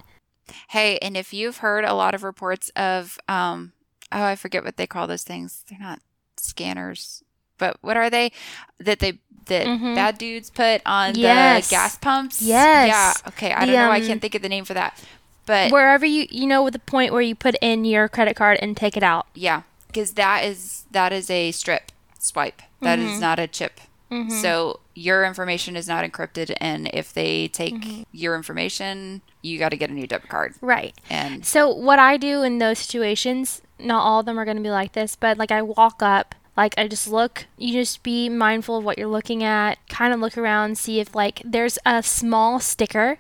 Hey, 0.70 0.98
and 1.00 1.16
if 1.18 1.34
you've 1.34 1.58
heard 1.58 1.84
a 1.86 1.94
lot 1.94 2.14
of 2.16 2.24
reports 2.24 2.70
of, 2.76 3.18
um, 3.28 3.74
oh, 4.12 4.24
I 4.24 4.36
forget 4.36 4.64
what 4.64 4.78
they 4.78 4.88
call 4.88 5.08
those 5.08 5.24
things. 5.24 5.64
They're 5.70 5.80
not 5.80 6.00
scanners, 6.38 7.24
but 7.58 7.78
what 7.82 7.98
are 7.98 8.10
they? 8.10 8.32
That 8.80 9.00
they 9.00 9.20
that 9.48 9.66
Mhm. 9.66 9.96
bad 9.96 10.18
dudes 10.18 10.50
put 10.50 10.82
on 10.86 11.16
Yes. 11.16 11.70
the 11.70 11.72
gas 11.76 11.98
pumps. 11.98 12.42
Yes. 12.42 12.88
Yeah. 12.90 13.14
Okay. 13.30 13.54
I 13.54 13.62
The, 13.62 13.72
don't 13.72 13.76
know. 13.86 13.92
I 13.92 14.02
um, 14.02 14.06
can't 14.08 14.22
think 14.22 14.36
of 14.36 14.42
the 14.42 14.50
name 14.50 14.66
for 14.66 14.74
that. 14.74 15.02
But 15.46 15.72
wherever 15.72 16.06
you, 16.06 16.28
you 16.30 16.46
know, 16.48 16.62
with 16.64 16.74
the 16.74 16.80
point 16.80 17.14
where 17.14 17.22
you 17.22 17.34
put 17.34 17.56
in 17.62 17.86
your 17.86 18.10
credit 18.10 18.36
card 18.36 18.58
and 18.62 18.76
take 18.76 18.98
it 18.98 19.04
out. 19.04 19.28
yeah, 19.34 19.62
because 19.88 20.12
that 20.16 20.44
is 20.44 20.84
that 20.92 21.14
is 21.14 21.30
a 21.30 21.52
strip 21.54 21.94
swipe. 22.20 22.62
That 22.82 23.00
is 23.00 23.14
Mhm. 23.14 23.20
not 23.22 23.40
a 23.40 23.48
chip. 23.48 23.80
Mhm. 24.12 24.30
So 24.42 24.82
your 24.98 25.24
information 25.24 25.76
is 25.76 25.88
not 25.88 26.04
encrypted, 26.04 26.56
and 26.60 26.90
if 26.94 27.14
they 27.14 27.48
take 27.50 27.76
Mm-hmm. 27.76 28.02
your 28.12 28.36
information, 28.36 29.22
you 29.44 29.60
got 29.60 29.70
to 29.70 29.78
get 29.78 29.90
a 29.92 29.94
new 29.94 30.08
debit 30.08 30.30
card. 30.30 30.56
Right. 30.60 30.96
And 31.10 31.46
So 31.46 31.70
what 31.70 32.00
I 32.00 32.18
do 32.18 32.42
in 32.42 32.58
those 32.58 32.80
situations, 32.80 33.62
not 33.80 34.02
all 34.02 34.22
of 34.22 34.26
them 34.26 34.40
are 34.40 34.46
going 34.46 34.58
to 34.58 34.64
be 34.64 34.72
like 34.72 34.94
this, 34.94 35.16
but 35.16 35.38
like 35.38 35.52
I 35.52 35.62
walk 35.62 36.02
up, 36.02 36.34
like 36.56 36.74
I 36.80 36.88
just 36.88 37.08
look, 37.08 37.46
you 37.58 37.74
just 37.74 38.02
be 38.02 38.28
mindful 38.30 38.78
of 38.78 38.84
what 38.84 38.98
you're 38.98 39.08
looking 39.08 39.44
at, 39.44 39.78
kind 39.88 40.14
of 40.16 40.20
look 40.20 40.36
around, 40.38 40.78
see 40.80 41.00
if 41.00 41.14
like 41.14 41.42
there's 41.46 41.78
a 41.86 42.02
small 42.02 42.60
sticker 42.60 43.20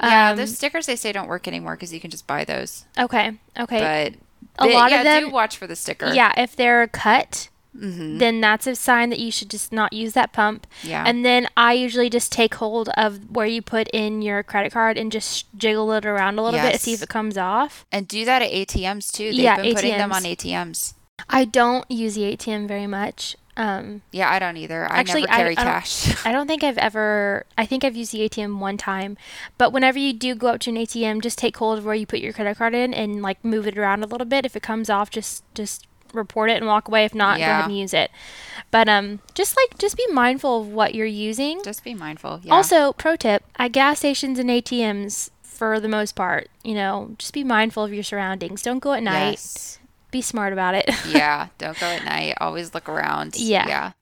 Yeah, 0.00 0.30
Um, 0.30 0.36
those 0.36 0.56
stickers 0.56 0.86
they 0.86 0.94
say 0.94 1.10
don't 1.10 1.26
work 1.26 1.48
anymore 1.48 1.74
because 1.74 1.92
you 1.92 1.98
can 2.00 2.10
just 2.12 2.26
buy 2.28 2.44
those. 2.44 2.84
Okay. 2.96 3.32
Okay. 3.58 3.80
But 4.56 4.64
A 4.64 4.68
they- 4.68 4.74
lot 4.74 4.90
yeah, 4.92 4.98
of 4.98 5.04
them- 5.04 5.22
do 5.24 5.30
watch 5.30 5.56
for 5.56 5.66
the 5.66 5.74
sticker. 5.74 6.12
Yeah, 6.14 6.32
if 6.36 6.54
they're 6.54 6.86
cut, 6.86 7.48
Mhm. 7.78 8.18
then 8.18 8.40
that's 8.40 8.66
a 8.66 8.74
sign 8.74 9.10
that 9.10 9.18
you 9.18 9.30
should 9.30 9.50
just 9.50 9.72
not 9.72 9.92
use 9.92 10.12
that 10.14 10.32
pump. 10.32 10.66
Yeah. 10.82 11.04
And 11.06 11.24
then 11.24 11.48
I 11.56 11.72
usually 11.74 12.08
just 12.10 12.32
take 12.32 12.54
hold 12.56 12.88
of 12.96 13.30
where 13.30 13.46
you 13.46 13.62
put 13.62 13.88
in 13.88 14.22
your 14.22 14.42
credit 14.42 14.72
card 14.72 14.96
and 14.98 15.12
just 15.12 15.46
jiggle 15.56 15.92
it 15.92 16.06
around 16.06 16.38
a 16.38 16.42
little 16.42 16.60
bit 16.60 16.72
to 16.72 16.78
see 16.78 16.92
if 16.92 17.02
it 17.02 17.08
comes 17.08 17.36
off. 17.38 17.84
And 17.92 18.08
do 18.08 18.24
that 18.24 18.42
at 18.42 18.50
ATMs 18.50 19.10
too. 19.12 19.30
They've 19.30 19.40
Yeah, 19.40 19.56
been 19.62 19.74
putting 19.74 19.92
them 19.98 20.12
on 20.12 20.22
ATMs. 20.24 20.94
I 21.28 21.44
don't 21.44 21.90
use 21.90 22.14
the 22.14 22.22
ATM 22.24 22.66
very 22.68 22.86
much. 22.86 23.36
Um, 23.58 24.02
Yeah, 24.12 24.30
I 24.30 24.38
don't 24.38 24.58
either. 24.58 24.84
I 24.84 24.98
Actually, 24.98 25.22
never 25.22 25.32
I- 25.32 25.36
carry 25.38 25.56
I 25.56 25.64
don't- 25.64 25.72
cash. 25.72 26.14
I 26.26 26.30
don't 26.32 26.46
think 26.46 26.62
I've 26.62 26.76
ever. 26.76 27.46
I 27.56 27.64
think 27.64 27.84
I've 27.84 27.96
used 27.96 28.12
the 28.12 28.20
ATM 28.20 28.58
one 28.58 28.76
time, 28.76 29.16
but 29.56 29.72
whenever 29.72 29.98
you 29.98 30.12
do 30.12 30.34
go 30.34 30.48
up 30.48 30.60
to 30.60 30.70
an 30.70 30.76
ATM, 30.76 31.22
just 31.22 31.38
take 31.38 31.56
hold 31.56 31.78
of 31.78 31.86
where 31.86 31.94
you 31.94 32.04
put 32.04 32.18
your 32.20 32.34
credit 32.34 32.58
card 32.58 32.74
in 32.74 32.92
and 32.92 33.22
like 33.22 33.42
move 33.42 33.66
it 33.66 33.78
around 33.78 34.04
a 34.04 34.06
little 34.06 34.26
bit. 34.26 34.44
If 34.44 34.56
it 34.56 34.62
comes 34.62 34.90
off, 34.90 35.08
just 35.08 35.42
just 35.54 35.86
report 36.16 36.50
it 36.50 36.56
and 36.56 36.66
walk 36.66 36.88
away. 36.88 37.04
If 37.04 37.14
not, 37.14 37.38
yeah. 37.38 37.46
go 37.46 37.52
ahead 37.52 37.64
and 37.66 37.78
use 37.78 37.94
it. 37.94 38.10
But 38.70 38.88
um, 38.88 39.20
just 39.34 39.56
like 39.56 39.78
just 39.78 39.96
be 39.96 40.06
mindful 40.08 40.62
of 40.62 40.68
what 40.68 40.94
you're 40.94 41.06
using. 41.06 41.62
Just 41.62 41.84
be 41.84 41.94
mindful. 41.94 42.40
Yeah. 42.42 42.54
Also, 42.54 42.92
pro 42.94 43.16
tip: 43.16 43.44
at 43.58 43.72
gas 43.72 43.98
stations 43.98 44.38
and 44.38 44.50
ATMs, 44.50 45.30
for 45.42 45.80
the 45.80 45.88
most 45.88 46.14
part, 46.14 46.48
you 46.62 46.74
know, 46.74 47.14
just 47.18 47.32
be 47.32 47.44
mindful 47.44 47.84
of 47.84 47.92
your 47.92 48.02
surroundings. 48.02 48.62
Don't 48.62 48.80
go 48.80 48.92
at 48.92 49.02
night. 49.02 49.30
Yes. 49.30 49.78
Be 50.10 50.22
smart 50.22 50.52
about 50.52 50.74
it. 50.74 50.90
yeah. 51.08 51.48
Don't 51.58 51.78
go 51.78 51.86
at 51.86 52.04
night. 52.04 52.36
Always 52.40 52.74
look 52.74 52.88
around. 52.88 53.36
Yeah. 53.36 53.66
Yeah. 53.66 53.92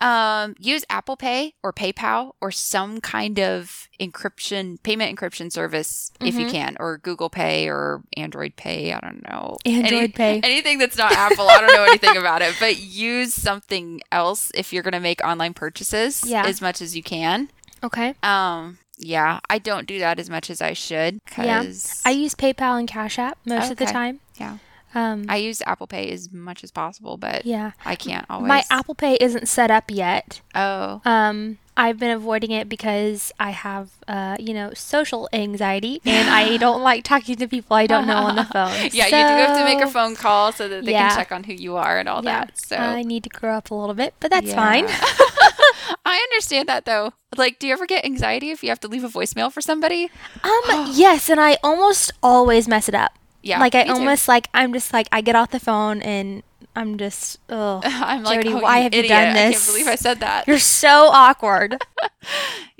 Um, 0.00 0.56
use 0.58 0.84
Apple 0.90 1.16
Pay 1.16 1.54
or 1.62 1.72
PayPal 1.72 2.32
or 2.40 2.50
some 2.50 3.00
kind 3.00 3.38
of 3.38 3.88
encryption, 4.00 4.82
payment 4.82 5.16
encryption 5.16 5.52
service 5.52 6.10
if 6.20 6.34
you 6.34 6.46
Mhm. 6.46 6.50
can, 6.50 6.76
or 6.80 6.98
Google 6.98 7.30
Pay 7.30 7.68
or 7.68 8.02
Android 8.16 8.56
Pay. 8.56 8.92
I 8.92 8.98
don't 9.00 9.22
know. 9.22 9.56
Android 9.64 10.14
Pay. 10.16 10.40
Anything 10.42 10.78
that's 10.78 10.98
not 10.98 11.12
Apple. 11.12 11.48
I 11.48 11.60
don't 11.60 11.72
know 11.74 11.84
anything 11.84 12.16
about 12.16 12.42
it, 12.42 12.54
but 12.58 12.76
use 12.78 13.32
something 13.34 14.00
else 14.10 14.50
if 14.54 14.72
you're 14.72 14.82
going 14.82 14.92
to 14.92 15.00
make 15.00 15.24
online 15.24 15.54
purchases 15.54 16.22
Yeah. 16.26 16.44
as 16.44 16.60
much 16.60 16.82
as 16.82 16.96
you 16.96 17.02
can. 17.02 17.50
okay. 17.82 18.14
Um, 18.22 18.78
yeah, 18.98 19.40
I 19.50 19.58
don't 19.58 19.86
do 19.86 19.98
that 19.98 20.18
as 20.18 20.28
much 20.30 20.48
as 20.50 20.60
I 20.62 20.72
should 20.72 21.20
Yeah. 21.36 21.60
because 21.60 22.00
I 22.04 22.10
use 22.10 22.34
PayPal 22.34 22.78
and 22.78 22.88
Cash 22.88 23.18
App 23.18 23.38
most 23.44 23.70
of 23.70 23.76
the 23.76 23.86
time. 23.86 24.20
Yeah. 24.36 24.56
Um, 24.94 25.24
I 25.28 25.36
use 25.36 25.60
Apple 25.66 25.86
Pay 25.86 26.10
as 26.10 26.32
much 26.32 26.62
as 26.62 26.70
possible, 26.70 27.16
but 27.16 27.44
yeah. 27.44 27.72
I 27.84 27.96
can't 27.96 28.24
always. 28.30 28.48
My 28.48 28.62
Apple 28.70 28.94
Pay 28.94 29.16
isn't 29.20 29.48
set 29.48 29.70
up 29.70 29.84
yet. 29.90 30.40
Oh, 30.54 31.00
Um, 31.04 31.58
I've 31.76 31.98
been 31.98 32.12
avoiding 32.12 32.52
it 32.52 32.68
because 32.68 33.32
I 33.40 33.50
have, 33.50 33.90
uh, 34.06 34.36
you 34.38 34.54
know, 34.54 34.70
social 34.74 35.28
anxiety, 35.32 36.00
and 36.06 36.28
I 36.30 36.56
don't 36.64 36.82
like 36.82 37.02
talking 37.02 37.34
to 37.36 37.48
people 37.48 37.76
I 37.76 37.86
don't 37.88 38.06
know 38.06 38.18
on 38.18 38.36
the 38.36 38.44
phone. 38.52 38.88
yeah, 38.92 39.06
you 39.06 39.26
do 39.26 39.34
have 39.42 39.56
to 39.58 39.64
make 39.64 39.80
a 39.80 39.88
phone 39.90 40.14
call 40.14 40.52
so 40.52 40.68
that 40.68 40.84
they 40.84 40.92
Yeah. 40.92 41.08
can 41.08 41.18
check 41.18 41.32
on 41.32 41.42
who 41.44 41.52
you 41.54 41.74
are 41.76 41.98
and 41.98 42.08
all 42.08 42.22
Yeah, 42.24 42.44
that. 42.44 42.58
So 42.58 42.76
I 42.76 43.02
need 43.02 43.24
to 43.24 43.30
grow 43.30 43.54
up 43.54 43.70
a 43.72 43.74
little 43.74 43.94
bit, 43.96 44.14
but 44.20 44.30
that's 44.30 44.50
Yeah. 44.50 44.54
fine. 44.54 44.84
I 46.06 46.16
understand 46.30 46.68
that 46.68 46.84
though. 46.84 47.12
Like, 47.36 47.58
do 47.58 47.66
you 47.66 47.72
ever 47.72 47.86
get 47.86 48.04
anxiety 48.04 48.50
if 48.50 48.62
you 48.62 48.68
have 48.68 48.80
to 48.80 48.88
leave 48.88 49.02
a 49.04 49.08
voicemail 49.08 49.50
for 49.52 49.60
somebody? 49.60 50.10
Um, 50.44 50.92
yes, 50.94 51.28
and 51.28 51.40
I 51.40 51.58
almost 51.64 52.12
always 52.22 52.68
mess 52.68 52.88
it 52.88 52.94
up. 52.94 53.12
Yeah, 53.44 53.60
like 53.60 53.74
I 53.74 53.82
me 53.82 53.88
too. 53.88 53.92
almost 53.92 54.26
like 54.26 54.48
I'm 54.54 54.72
just 54.72 54.92
like 54.92 55.06
I 55.12 55.20
get 55.20 55.36
off 55.36 55.50
the 55.50 55.60
phone 55.60 56.00
and 56.02 56.42
I'm 56.74 56.96
just 56.96 57.38
oh 57.48 57.80
I'm 57.84 58.22
like, 58.22 58.42
Jody, 58.42 58.54
oh, 58.54 58.58
why 58.60 58.78
you 58.78 58.82
have 58.84 58.94
you 58.94 59.00
idiot. 59.00 59.10
done 59.10 59.36
I 59.36 59.52
can't 59.52 59.66
believe 59.66 59.86
I 59.86 59.94
said 59.96 60.20
that. 60.20 60.48
you're 60.48 60.58
so 60.58 61.08
awkward. 61.12 61.82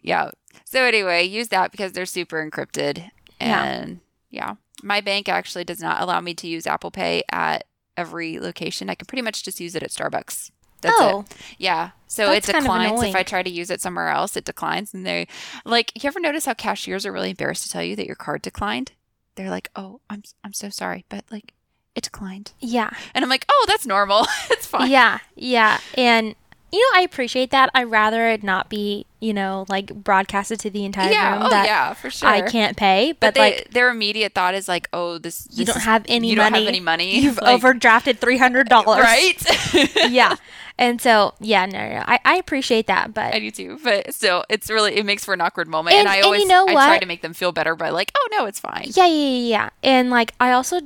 Yeah. 0.04 0.32
So 0.66 0.84
anyway, 0.84 1.24
use 1.24 1.48
that 1.48 1.72
because 1.72 1.92
they're 1.92 2.04
super 2.04 2.46
encrypted. 2.46 3.10
Yeah. 3.40 3.64
And 3.64 4.00
yeah. 4.30 4.56
My 4.82 5.00
bank 5.00 5.30
actually 5.30 5.64
does 5.64 5.80
not 5.80 6.02
allow 6.02 6.20
me 6.20 6.34
to 6.34 6.46
use 6.46 6.66
Apple 6.66 6.90
Pay 6.90 7.22
at 7.32 7.64
every 7.96 8.38
location. 8.38 8.90
I 8.90 8.96
can 8.96 9.06
pretty 9.06 9.22
much 9.22 9.42
just 9.42 9.60
use 9.60 9.74
it 9.74 9.82
at 9.82 9.88
Starbucks. 9.88 10.50
That's 10.82 10.94
oh, 10.98 11.20
it. 11.20 11.36
Yeah. 11.56 11.92
So 12.06 12.30
it 12.32 12.44
kind 12.44 12.58
of 12.58 12.64
declines 12.64 13.02
if. 13.02 13.16
I 13.16 13.22
try 13.22 13.42
to 13.42 13.48
use 13.48 13.70
it 13.70 13.80
somewhere 13.80 14.08
else, 14.08 14.36
it 14.36 14.44
declines 14.44 14.92
and 14.92 15.06
they 15.06 15.26
like 15.64 15.90
you 16.02 16.06
ever 16.06 16.20
notice 16.20 16.44
how 16.44 16.52
cashiers 16.52 17.06
are 17.06 17.12
really 17.12 17.30
embarrassed 17.30 17.62
to 17.62 17.70
tell 17.70 17.82
you 17.82 17.96
that 17.96 18.06
your 18.06 18.16
card 18.16 18.42
declined? 18.42 18.92
They're 19.36 19.50
like, 19.50 19.70
"Oh, 19.76 20.00
I'm 20.10 20.22
I'm 20.44 20.52
so 20.52 20.68
sorry, 20.68 21.04
but 21.08 21.24
like 21.30 21.52
it 21.94 22.04
declined." 22.04 22.52
yeah. 22.60 22.90
And 23.14 23.24
I'm 23.24 23.28
like, 23.28 23.44
"Oh, 23.48 23.64
that's 23.68 23.86
normal. 23.86 24.26
it's 24.50 24.66
fine." 24.66 24.90
Yeah, 24.90 25.18
yeah. 25.36 25.78
And 25.96 26.34
you 26.72 26.80
know, 26.80 26.98
I 26.98 27.02
appreciate 27.02 27.50
that. 27.52 27.70
I'd 27.72 27.84
rather 27.84 28.28
it 28.30 28.42
not 28.42 28.68
be, 28.68 29.06
you 29.20 29.32
know, 29.32 29.64
like 29.68 29.94
broadcasted 29.94 30.58
to 30.60 30.70
the 30.70 30.84
entire 30.84 31.08
Yeah. 31.12 31.34
room 31.34 31.42
Oh, 31.44 31.50
that 31.50 31.66
yeah, 31.66 31.92
for 31.94 32.10
sure. 32.10 32.28
I 32.28 32.42
can't 32.42 32.76
pay. 32.76 33.12
But, 33.12 33.20
But, 33.20 33.34
they, 33.34 33.40
like 33.40 33.70
their 33.70 33.90
immediate 33.90 34.34
thought 34.34 34.54
is 34.54 34.66
like, 34.66 34.88
"Oh, 34.92 35.18
this, 35.18 35.46
you 35.52 35.58
this 35.64 35.66
don't 35.74 35.76
is- 35.78 35.84
have 35.84 36.04
any 36.08 36.30
you 36.30 36.36
money. 36.36 36.50
don't 36.50 36.58
have 36.60 36.68
any 36.68 36.80
money. 36.80 37.18
You've 37.20 37.38
Like, 37.42 37.60
overdrafted 37.60 38.18
three 38.18 38.38
hundred 38.38 38.68
dollars. 38.68 39.04
right? 39.04 40.10
yeah. 40.10 40.34
And 40.76 41.00
so 41.00 41.34
yeah, 41.40 41.66
no, 41.66 41.78
no, 41.78 41.94
no. 41.98 42.04
I, 42.06 42.18
I 42.24 42.34
appreciate 42.36 42.86
that, 42.88 43.14
but 43.14 43.32
I 43.34 43.38
do 43.38 43.50
too, 43.50 43.78
but 43.84 44.12
still, 44.12 44.44
it's 44.48 44.68
really 44.70 44.96
it 44.96 45.06
makes 45.06 45.24
for 45.24 45.32
an 45.34 45.40
awkward 45.40 45.68
moment, 45.68 45.94
And- 45.96 46.00
and, 46.00 46.08
I 46.08 46.16
and 46.16 46.22
you 46.22 46.26
always 46.26 46.46
know 46.48 46.66
I 46.68 46.72
try 46.72 46.98
to 46.98 47.06
make 47.06 47.22
them 47.22 47.32
feel 47.32 47.52
better 47.52 47.76
by 47.76 47.90
like, 47.90 48.10
oh 48.16 48.28
no, 48.32 48.46
it's 48.46 48.58
fine. 48.60 48.86
yeah, 48.94 49.06
yeah, 49.06 49.28
yeah, 49.28 49.48
yeah. 49.48 49.70
And 49.84 50.10
like 50.10 50.32
I 50.40 50.50
also 50.52 50.80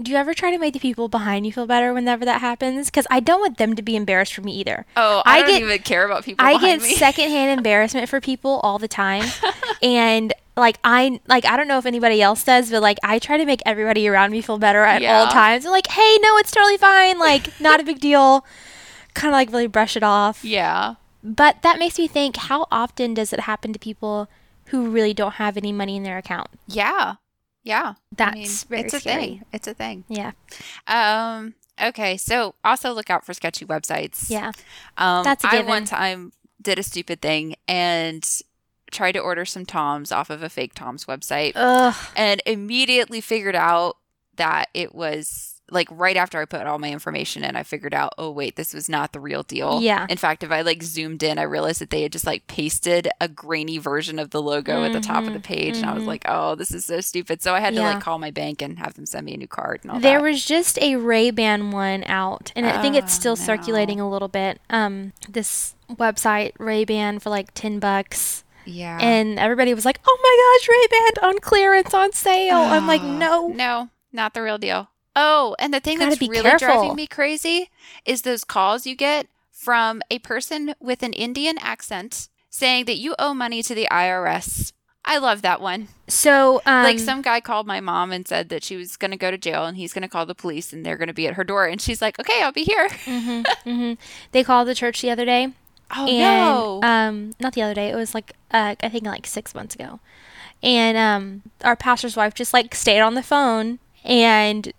do 0.00 0.10
you 0.10 0.16
ever 0.16 0.32
try 0.32 0.50
to 0.50 0.56
make 0.58 0.72
the 0.72 0.78
people 0.80 1.06
behind 1.08 1.44
you 1.44 1.52
feel 1.52 1.66
better 1.66 1.92
whenever 1.92 2.24
that 2.24 2.40
happens? 2.40 2.86
Because 2.88 3.06
I 3.10 3.20
don't 3.20 3.40
want 3.40 3.58
them 3.58 3.74
to 3.76 3.82
be 3.82 3.94
embarrassed 3.94 4.32
for 4.32 4.40
me 4.40 4.54
either. 4.54 4.86
Oh, 4.96 5.22
I, 5.26 5.38
I 5.38 5.40
don't 5.42 5.50
get- 5.50 5.62
even 5.62 5.78
care 5.80 6.06
about 6.06 6.24
people 6.24 6.46
I 6.46 6.58
get 6.58 6.80
me. 6.80 6.94
secondhand 6.94 7.58
embarrassment 7.58 8.08
for 8.08 8.20
people 8.20 8.60
all 8.62 8.78
the 8.78 8.88
time, 8.88 9.24
and 9.82 10.32
like 10.56 10.78
I 10.84 11.20
like 11.28 11.44
I 11.46 11.56
don't 11.56 11.68
know 11.68 11.78
if 11.78 11.86
anybody 11.86 12.22
else 12.22 12.44
does, 12.44 12.70
but 12.70 12.80
like 12.80 12.98
I 13.02 13.18
try 13.18 13.36
to 13.38 13.44
make 13.44 13.60
everybody 13.66 14.06
around 14.08 14.30
me 14.30 14.40
feel 14.40 14.58
better 14.58 14.82
at 14.84 15.02
all 15.04 15.26
times. 15.30 15.66
I'm 15.66 15.72
like, 15.72 15.88
hey, 15.88 16.18
no, 16.22 16.36
it's 16.38 16.50
totally 16.52 16.76
fine. 16.78 17.18
Like, 17.18 17.60
not 17.60 17.80
a 17.80 17.84
big 17.84 17.98
deal. 18.00 18.46
Kind 19.14 19.32
of 19.34 19.36
like 19.38 19.50
really 19.50 19.66
brush 19.66 19.96
it 19.96 20.02
off. 20.02 20.44
yeah, 20.44 20.94
But 21.22 21.62
that 21.62 21.78
makes 21.78 21.98
me 21.98 22.08
think: 22.08 22.36
how 22.36 22.66
often 22.70 23.14
does 23.14 23.32
it 23.32 23.40
happen 23.40 23.72
to 23.72 23.78
people 23.78 24.28
who 24.66 24.88
really 24.90 25.12
don't 25.14 25.34
have 25.34 25.56
any 25.56 25.72
money 25.72 25.96
in 25.96 26.02
their 26.02 26.18
account? 26.18 26.48
yeah, 26.66 27.16
yeah. 27.64 27.94
That's 28.16 28.66
I 28.70 28.74
mean, 28.76 28.84
it's 28.84 28.94
a 28.94 29.00
scary. 29.00 29.22
thing. 29.22 29.44
It's 29.52 29.68
a 29.68 29.74
thing. 29.74 30.04
Yeah, 30.08 30.32
Um. 30.86 31.54
Okay, 31.82 32.16
so 32.18 32.54
also 32.62 32.92
look 32.92 33.08
out 33.10 33.24
for 33.24 33.32
sketchy 33.34 33.64
websites. 33.64 34.28
yeah, 34.30 34.52
Um, 34.98 35.24
That's 35.24 35.42
a 35.42 35.48
I 35.48 35.50
given. 35.52 35.66
one 35.68 35.84
time 35.86 36.32
did 36.60 36.78
a 36.78 36.82
stupid 36.82 37.20
thing 37.22 37.56
and 37.66 38.24
tried 38.90 39.12
to 39.12 39.18
order 39.18 39.44
some 39.46 39.64
Toms 39.64 40.12
off 40.12 40.28
of 40.30 40.42
a 40.42 40.48
fake 40.50 40.74
Toms 40.74 41.06
website. 41.06 41.52
ugh, 41.56 41.94
and 42.14 42.42
immediately 42.46 43.20
figured 43.22 43.56
out 43.56 43.96
that 44.36 44.68
it 44.74 44.94
was 44.94 45.51
like 45.72 45.88
right 45.90 46.16
after 46.16 46.40
I 46.40 46.44
put 46.44 46.66
all 46.66 46.78
my 46.78 46.90
information 46.92 47.42
in, 47.44 47.56
I 47.56 47.62
figured 47.62 47.94
out, 47.94 48.12
oh 48.18 48.30
wait, 48.30 48.56
this 48.56 48.72
was 48.74 48.88
not 48.88 49.12
the 49.12 49.20
real 49.20 49.42
deal. 49.42 49.80
Yeah. 49.80 50.06
In 50.08 50.16
fact, 50.18 50.42
if 50.44 50.50
I 50.52 50.60
like 50.60 50.82
zoomed 50.82 51.22
in, 51.22 51.38
I 51.38 51.42
realized 51.42 51.80
that 51.80 51.90
they 51.90 52.02
had 52.02 52.12
just 52.12 52.26
like 52.26 52.46
pasted 52.46 53.08
a 53.20 53.26
grainy 53.28 53.78
version 53.78 54.18
of 54.18 54.30
the 54.30 54.42
logo 54.42 54.84
at 54.84 54.92
the 54.92 55.00
top 55.00 55.24
of 55.24 55.32
the 55.32 55.38
Mhm, 55.38 55.42
page, 55.44 55.76
and 55.78 55.86
I 55.86 55.94
was 55.94 56.04
mhm. 56.04 56.08
like, 56.08 56.24
oh, 56.28 56.54
this 56.54 56.70
is 56.70 56.84
so 56.84 57.00
stupid. 57.00 57.42
So 57.42 57.54
I 57.54 57.60
had 57.60 57.74
to 57.74 57.80
like 57.82 58.00
call 58.00 58.18
my 58.18 58.30
bank 58.30 58.60
and 58.62 58.78
have 58.78 58.94
them 58.94 59.06
send 59.06 59.26
me 59.26 59.34
a 59.34 59.36
new 59.38 59.48
card 59.48 59.80
and 59.82 59.90
all 59.90 59.98
there 60.00 60.18
that. 60.18 60.22
was 60.22 60.44
just 60.44 60.78
a 60.80 60.96
Ray 60.96 61.30
Ban 61.30 61.70
one 61.70 62.04
out, 62.06 62.52
and 62.54 62.66
I 62.66 62.80
think 62.82 62.94
it's 62.94 63.16
Oh, 63.16 63.20
still 63.20 63.36
no. 63.36 63.42
circulating 63.42 63.98
a 64.00 64.08
little 64.10 64.28
bit. 64.28 64.60
Um, 64.70 65.12
this 65.28 65.74
website 65.90 66.52
Ray 66.58 66.84
Ban 66.84 67.18
for 67.18 67.30
like 67.30 67.52
ten 67.54 67.78
bucks. 67.78 68.44
yeah. 68.64 68.98
and 69.00 69.38
everybody 69.40 69.74
was 69.74 69.84
like, 69.84 69.98
"Oh 70.06 70.18
my 70.22 70.58
gosh, 70.60 70.68
Ray 70.68 70.86
Ban 71.20 71.30
on 71.30 71.38
clearance 71.40 71.92
on 71.94 72.12
sale." 72.12 72.58
I'm 72.58 72.86
like, 72.86 73.02
"No, 73.24 73.48
No, 73.48 73.88
not 74.12 74.34
the 74.34 74.42
real 74.42 74.58
deal. 74.58 74.88
Oh, 75.14 75.54
and 75.58 75.74
the 75.74 75.80
thing 75.80 75.98
that's 75.98 76.20
really 76.20 76.40
careful. 76.42 76.66
driving 76.68 76.96
me 76.96 77.06
crazy 77.06 77.70
is 78.06 78.22
those 78.22 78.44
calls 78.44 78.86
you 78.86 78.94
get 78.96 79.26
from 79.50 80.02
a 80.10 80.18
person 80.20 80.74
with 80.80 81.02
an 81.02 81.12
Indian 81.12 81.58
accent 81.60 82.28
saying 82.50 82.86
that 82.86 82.96
you 82.96 83.14
owe 83.18 83.34
money 83.34 83.62
to 83.62 83.74
the 83.74 83.86
IRS. 83.90 84.72
I 85.04 85.18
love 85.18 85.42
that 85.42 85.60
one. 85.60 85.88
So, 86.06 86.62
um, 86.64 86.84
like 86.84 86.98
some 86.98 87.22
guy 87.22 87.40
called 87.40 87.66
my 87.66 87.80
mom 87.80 88.12
and 88.12 88.26
said 88.26 88.48
that 88.50 88.62
she 88.62 88.76
was 88.76 88.96
going 88.96 89.10
to 89.10 89.16
go 89.16 89.30
to 89.32 89.38
jail 89.38 89.64
and 89.66 89.76
he's 89.76 89.92
going 89.92 90.02
to 90.02 90.08
call 90.08 90.26
the 90.26 90.34
police 90.34 90.72
and 90.72 90.86
they're 90.86 90.96
going 90.96 91.08
to 91.08 91.12
be 91.14 91.26
at 91.26 91.34
her 91.34 91.44
door 91.44 91.66
and 91.66 91.80
she's 91.80 92.00
like, 92.00 92.18
"Okay, 92.20 92.40
I'll 92.42 92.52
be 92.52 92.62
here." 92.62 92.88
mhm, 92.88 93.44
mhm. 93.66 93.98
they 94.30 94.44
called 94.44 94.68
the 94.68 94.74
church 94.76 95.02
the 95.02 95.10
other 95.10 95.24
day, 95.24 95.48
Oh 95.94 96.06
and 96.06 96.18
no. 96.18 96.80
um, 96.88 97.32
not 97.40 97.54
the 97.54 97.62
other 97.62 97.74
day. 97.74 97.90
It 97.90 97.96
was 97.96 98.14
like 98.14 98.32
uh, 98.52 98.76
I 98.80 98.88
think 98.88 99.04
like 99.04 99.26
six 99.26 99.54
months 99.56 99.74
ago, 99.74 99.98
and 100.62 100.96
um, 100.96 101.42
our 101.64 101.74
pastor's 101.76 102.16
wife 102.16 102.32
just 102.34 102.52
like 102.52 102.72
stayed 102.74 103.00
on 103.00 103.14
the 103.14 103.22
phone 103.24 103.80
and 104.04 104.72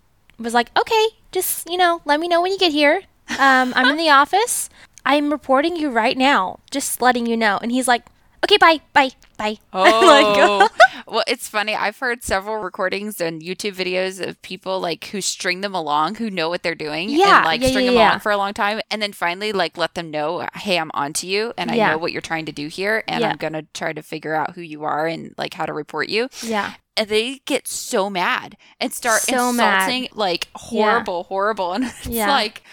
was 0.43 0.53
like, 0.53 0.69
"Okay, 0.77 1.05
just 1.31 1.69
you 1.69 1.77
know, 1.77 2.01
let 2.05 2.19
me 2.19 2.27
know 2.27 2.41
when 2.41 2.51
you 2.51 2.59
get 2.59 2.71
here. 2.71 3.01
Um, 3.39 3.73
I'm 3.75 3.87
in 3.89 3.97
the 3.97 4.09
office. 4.21 4.69
I'm 5.05 5.31
reporting 5.31 5.75
you 5.75 5.89
right 5.89 6.17
now. 6.17 6.59
Just 6.71 7.01
letting 7.01 7.25
you 7.25 7.35
know." 7.37 7.57
And 7.61 7.71
he's 7.71 7.87
like, 7.87 8.03
okay, 8.43 8.57
bye, 8.57 8.81
bye, 8.91 9.09
bye. 9.37 9.57
Oh, 9.73 10.67
well, 11.07 11.23
it's 11.27 11.47
funny. 11.47 11.75
I've 11.75 11.97
heard 11.97 12.23
several 12.23 12.57
recordings 12.57 13.21
and 13.21 13.41
YouTube 13.41 13.73
videos 13.73 14.25
of 14.25 14.41
people 14.41 14.79
like 14.81 15.05
who 15.05 15.21
string 15.21 15.61
them 15.61 15.73
along, 15.73 16.15
who 16.15 16.29
know 16.29 16.49
what 16.49 16.61
they're 16.61 16.75
doing, 16.75 17.09
Yeah, 17.09 17.37
and 17.37 17.45
like 17.45 17.61
yeah, 17.61 17.67
string 17.69 17.85
yeah, 17.85 17.91
them 17.91 17.97
yeah. 17.99 18.09
along 18.09 18.19
for 18.19 18.31
a 18.33 18.37
long 18.37 18.53
time, 18.53 18.81
and 18.91 19.01
then 19.01 19.13
finally 19.13 19.53
like 19.53 19.77
let 19.77 19.95
them 19.95 20.11
know, 20.11 20.45
hey, 20.55 20.77
I'm 20.77 20.91
onto 20.93 21.25
you, 21.25 21.53
and 21.57 21.71
I 21.71 21.77
know 21.77 21.97
what 21.97 22.11
you're 22.11 22.21
trying 22.21 22.45
to 22.47 22.51
do 22.51 22.67
here, 22.67 23.03
and. 23.07 23.23
I'm 23.23 23.37
gonna 23.37 23.63
try 23.73 23.93
to 23.93 24.01
figure 24.03 24.35
out 24.35 24.51
who 24.55 24.61
you 24.61 24.83
are 24.83 25.07
and 25.07 25.33
like 25.37 25.53
how 25.53 25.65
to 25.65 25.71
report 25.73 26.09
you. 26.09 26.27
yeah. 26.43 26.73
And 26.95 27.09
they 27.09 27.39
get 27.45 27.67
so 27.67 28.09
mad 28.09 28.55
and 28.79 28.93
start 28.93 29.21
So 29.21 29.51
mad. 29.51 29.87
insulting 29.89 30.09
like 30.17 30.47
horrible, 30.55 31.23
horrible, 31.23 31.73
and 31.73 31.85
it's 31.85 32.05
Yeah. 32.05 32.29
like 32.29 32.63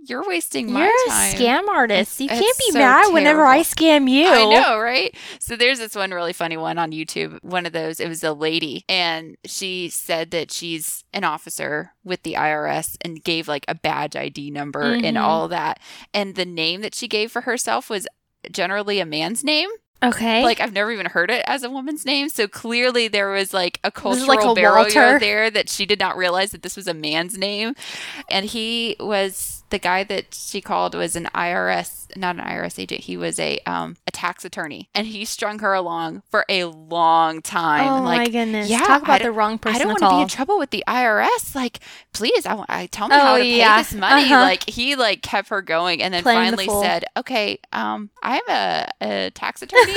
you're 0.00 0.26
wasting 0.26 0.72
my 0.72 0.84
You're 0.84 0.88
a 1.06 1.08
time. 1.10 1.34
scam 1.34 1.68
artist. 1.68 2.18
You 2.20 2.28
It's 2.30 2.40
can't 2.40 2.58
be 2.58 2.70
so 2.72 2.78
mad 2.78 3.12
whenever 3.12 3.44
I 3.44 3.60
scam 3.60 4.08
you. 4.08 4.26
I 4.26 4.44
know, 4.48 4.78
right? 4.78 5.14
So 5.38 5.54
there's 5.54 5.78
this 5.80 5.94
one 5.94 6.12
really 6.12 6.32
funny 6.32 6.56
one 6.56 6.78
on 6.78 6.92
YouTube. 6.92 7.42
One 7.44 7.66
of 7.66 7.72
those, 7.72 8.00
it 8.00 8.08
was 8.08 8.24
a 8.24 8.32
lady, 8.32 8.84
and 8.88 9.36
she 9.44 9.88
said 9.90 10.30
that 10.30 10.50
she's 10.50 11.04
an 11.12 11.24
officer 11.24 11.92
with 12.04 12.22
the 12.22 12.34
IRS 12.34 12.96
and 13.02 13.22
gave 13.22 13.48
like 13.48 13.64
a 13.68 13.74
badge 13.74 14.16
ID 14.16 14.50
number 14.50 14.80
and 14.94 15.16
Mhm. 15.16 15.20
all 15.22 15.46
that. 15.48 15.78
And 16.14 16.36
the 16.36 16.46
name 16.46 16.80
that 16.80 16.94
she 16.94 17.06
gave 17.06 17.30
for 17.30 17.42
herself 17.42 17.90
was 17.90 18.06
generally 18.50 19.00
a 19.00 19.06
man's 19.06 19.44
name. 19.44 19.68
Okay. 20.02 20.42
Like 20.44 20.60
I've 20.60 20.72
never 20.72 20.92
even 20.92 21.06
heard 21.06 21.30
it 21.30 21.42
as 21.46 21.62
a 21.62 21.70
woman's 21.70 22.04
name. 22.04 22.28
So 22.28 22.46
clearly 22.46 23.08
there 23.08 23.30
was 23.30 23.52
like 23.52 23.80
a 23.82 23.90
cultural 23.90 24.28
like 24.28 24.44
a 24.44 24.54
barrier 24.54 24.76
Walter. 24.76 25.18
there 25.18 25.50
that 25.50 25.68
she 25.68 25.86
did 25.86 25.98
not 25.98 26.16
realize 26.16 26.52
that 26.52 26.62
this 26.62 26.76
was 26.76 26.86
a 26.86 26.94
man's 26.94 27.36
name. 27.36 27.74
And 28.30 28.46
he 28.46 28.96
was 29.00 29.57
the 29.70 29.78
guy 29.78 30.04
that 30.04 30.32
she 30.34 30.60
called 30.60 30.94
was 30.94 31.14
an 31.16 31.28
IRS, 31.34 32.14
not 32.16 32.36
an 32.36 32.44
IRS 32.44 32.78
agent. 32.78 33.02
He 33.02 33.16
was 33.16 33.38
a 33.38 33.58
um 33.66 33.96
a 34.06 34.10
tax 34.10 34.44
attorney, 34.44 34.88
and 34.94 35.06
he 35.06 35.24
strung 35.24 35.58
her 35.60 35.74
along 35.74 36.22
for 36.30 36.44
a 36.48 36.64
long 36.64 37.42
time. 37.42 37.86
oh 37.86 38.02
like, 38.04 38.18
my 38.18 38.28
goodness. 38.28 38.68
yeah, 38.70 38.80
Talk 38.80 39.02
about 39.02 39.22
the 39.22 39.32
wrong 39.32 39.58
person 39.58 39.76
I 39.76 39.78
don't 39.84 39.88
want 40.00 40.12
to 40.12 40.16
be 40.18 40.22
in 40.22 40.28
trouble 40.28 40.58
with 40.58 40.70
the 40.70 40.84
IRS. 40.88 41.54
Like, 41.54 41.80
please, 42.12 42.46
I, 42.46 42.64
I 42.68 42.86
tell 42.86 43.08
me 43.08 43.16
Oh, 43.16 43.18
how 43.20 43.36
to 43.36 43.42
pay 43.42 43.58
this 43.78 43.94
money. 43.94 44.24
Uh-huh. 44.24 44.40
Like, 44.40 44.68
he 44.68 44.96
like 44.96 45.22
kept 45.22 45.48
her 45.50 45.60
going, 45.62 46.02
and 46.02 46.12
then 46.14 46.22
Playing 46.22 46.38
finally 46.50 46.66
fool. 46.66 46.82
said, 46.82 47.04
"Okay, 47.16 47.58
um, 47.72 48.10
I'm 48.22 48.42
a, 48.48 48.88
a 49.00 49.30
tax 49.34 49.62
attorney." 49.62 49.94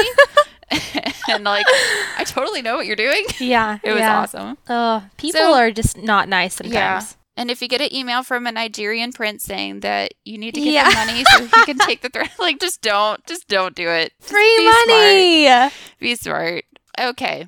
and 1.30 1.44
like 1.44 1.66
I 2.18 2.24
totally 2.26 2.62
know 2.62 2.76
what 2.78 2.86
you're 2.86 2.96
doing. 2.96 3.26
yeah. 3.40 3.78
It 3.84 3.92
was 3.92 4.00
yeah. 4.00 4.20
awesome. 4.20 4.58
Oh, 4.70 5.04
people 5.18 5.40
So- 5.42 5.54
are 5.54 5.72
just 5.72 5.98
not 5.98 6.30
nice 6.30 6.56
sometimes. 6.56 6.74
Yeah. 6.74 7.02
And 7.38 7.50
if 7.50 7.62
you 7.62 7.68
get 7.68 7.82
an 7.82 7.94
email 7.96 8.24
from 8.24 8.46
a 8.46 8.52
Nigerian 8.52 9.14
prince 9.14 9.44
saying 9.44 9.80
that 9.82 10.14
you 10.26 10.38
need 10.38 10.54
to 10.56 10.62
give 10.62 10.74
Yeah. 10.74 10.90
him 10.90 10.94
money 11.08 11.24
so 11.32 11.46
he 11.46 11.66
can 11.66 11.78
take 11.78 12.02
the 12.02 12.10
threat, 12.10 12.32
like 12.40 12.60
just 12.60 12.82
don't, 12.82 13.26
just 13.26 13.48
don't 13.48 13.74
do 13.76 13.88
it. 13.90 14.12
Just 14.20 14.32
Free 14.32 14.58
be 14.58 14.72
smart. 14.72 14.88
money. 14.88 15.72
Be 16.00 16.16
smart. 16.16 16.66
Okay, 17.00 17.48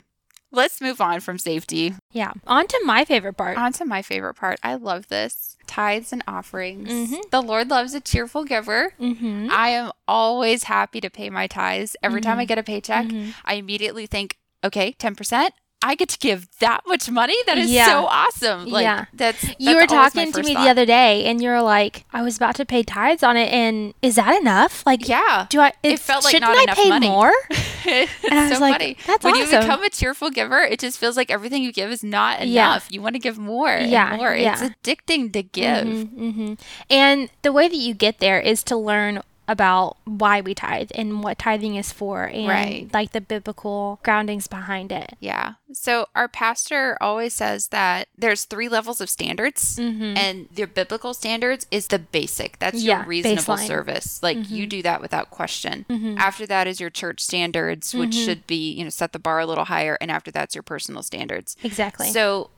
let's 0.52 0.80
move 0.80 1.02
on 1.02 1.20
from 1.20 1.38
safety. 1.38 1.94
Yeah. 2.12 2.32
On 2.48 2.66
to 2.66 2.82
my 2.86 3.04
favorite 3.04 3.34
part. 3.34 3.58
On 3.58 3.74
to 3.74 3.84
my 3.86 4.02
favorite 4.02 4.36
part. 4.36 4.58
I 4.64 4.76
love 4.76 5.10
this: 5.10 5.58
tithes 5.68 6.14
and 6.14 6.24
offerings. 6.28 6.90
Mhm. 6.90 7.30
The 7.30 7.42
Lord 7.42 7.70
loves 7.70 7.94
a 7.94 8.00
cheerful 8.00 8.46
giver. 8.46 8.94
mm-hmm. 9.00 9.50
I 9.52 9.70
am 9.70 9.92
always 10.08 10.64
happy 10.64 11.02
to 11.02 11.10
pay 11.10 11.30
my 11.30 11.46
tithes. 11.48 11.98
Every 12.02 12.22
time 12.22 12.40
I 12.40 12.46
get 12.46 12.58
a 12.58 12.64
paycheck, 12.64 13.08
Mhm. 13.08 13.34
I 13.44 13.56
immediately 13.56 14.06
think, 14.08 14.38
okay, 14.64 14.94
10%. 14.94 15.50
I 15.86 15.96
get 15.96 16.08
to 16.10 16.18
give 16.20 16.48
that 16.60 16.82
much 16.88 17.10
money. 17.12 17.36
That 17.46 17.58
is 17.58 17.70
Yeah. 17.70 17.88
so 17.88 18.06
awesome. 18.08 18.68
Like 18.70 18.84
Yeah. 18.84 19.06
that's, 19.14 19.42
that's 19.42 19.56
You 19.60 19.76
were 19.76 19.86
talking 19.86 20.32
to 20.32 20.42
me 20.44 20.54
thought. 20.54 20.64
the 20.64 20.70
other 20.70 20.86
day, 20.86 21.26
and 21.26 21.42
you're 21.42 21.62
like, 21.62 22.06
"I 22.14 22.22
was 22.22 22.38
about 22.38 22.56
to 22.56 22.66
pay 22.66 22.84
tithes 22.84 23.22
on 23.22 23.36
it, 23.38 23.52
and 23.52 23.94
is 24.02 24.16
that 24.16 24.40
enough? 24.40 24.84
Like, 24.86 25.08
Yeah. 25.08 25.46
do 25.50 25.60
I? 25.60 25.74
It 25.84 26.00
felt 26.00 26.24
like 26.24 26.32
shouldn't 26.32 26.50
not 26.52 26.58
I 26.58 26.64
enough 26.64 26.78
pay 26.78 26.90
money. 26.90 27.10
more? 27.10 27.34
it's 27.50 28.12
And 28.30 28.40
I 28.40 28.46
so 28.48 28.52
was 28.52 28.60
like, 28.62 28.74
funny. 28.76 28.98
"That's 29.06 29.26
when 29.26 29.36
you 29.36 29.46
become 29.46 29.84
a 29.84 29.90
cheerful 29.90 30.30
giver, 30.30 30.60
it 30.62 30.80
just 30.80 30.98
feels 30.98 31.18
like 31.18 31.30
everything 31.30 31.62
you 31.64 31.74
give 31.74 31.92
is 31.92 32.04
not 32.04 32.40
enough. 32.40 32.48
Yeah. 32.50 32.80
You 32.90 33.02
want 33.02 33.16
to 33.16 33.20
give 33.20 33.38
more 33.38 33.70
and 33.70 33.92
Yeah, 33.92 34.16
more. 34.16 34.34
It's 34.34 34.62
addicting 34.62 35.34
to 35.34 35.44
give. 35.44 35.86
hmm 35.86 36.54
And 36.90 37.30
the 37.42 37.52
way 37.52 37.68
that 37.68 37.76
you 37.76 37.94
get 37.94 38.20
there 38.20 38.40
is 38.40 38.64
to 38.64 38.78
learn 38.78 39.22
about 39.48 39.98
why 40.06 40.40
we 40.40 40.56
tithe 40.56 40.90
and 40.96 41.22
what 41.22 41.38
tithing 41.38 41.76
is 41.76 41.92
for, 41.92 42.24
and 42.24 42.48
Right. 42.48 42.90
like 42.94 43.12
the 43.12 43.20
biblical 43.20 44.00
groundings 44.04 44.48
behind 44.48 44.92
it. 44.92 45.18
Yeah. 45.20 45.56
So 45.74 46.08
our 46.16 46.28
pastor 46.30 46.98
always 47.02 47.34
says 47.34 47.68
that 47.70 48.08
there's 48.18 48.46
three 48.46 48.70
levels 48.70 49.02
of 49.02 49.10
standards, 49.10 49.76
Mhm. 49.78 50.18
and 50.18 50.48
your 50.56 50.68
biblical 50.68 51.14
standards 51.14 51.68
is 51.72 51.88
the 51.88 52.00
basic. 52.00 52.58
That's 52.60 52.82
Yeah, 52.82 53.00
your 53.00 53.06
reasonable 53.08 53.56
baseline. 53.56 53.68
service. 53.68 54.24
Like 54.24 54.50
you 54.50 54.66
do 54.66 54.82
that 54.84 55.02
without 55.02 55.30
question. 55.30 55.86
Mhm. 55.90 56.18
After 56.18 56.46
that 56.46 56.68
is 56.68 56.80
your 56.80 56.90
church 56.90 57.20
standards, 57.20 57.94
which 57.94 58.12
Mhm. 58.16 58.26
should 58.26 58.48
be 58.48 58.72
you 58.72 58.84
know 58.86 58.90
set 58.90 59.12
the 59.12 59.20
bar 59.20 59.40
a 59.40 59.46
little 59.46 59.66
higher, 59.66 59.98
and 60.00 60.10
after 60.10 60.32
that's 60.32 60.56
your 60.56 60.64
personal 60.64 61.04
standards. 61.04 61.58
Exactly. 61.64 62.12
So 62.12 62.50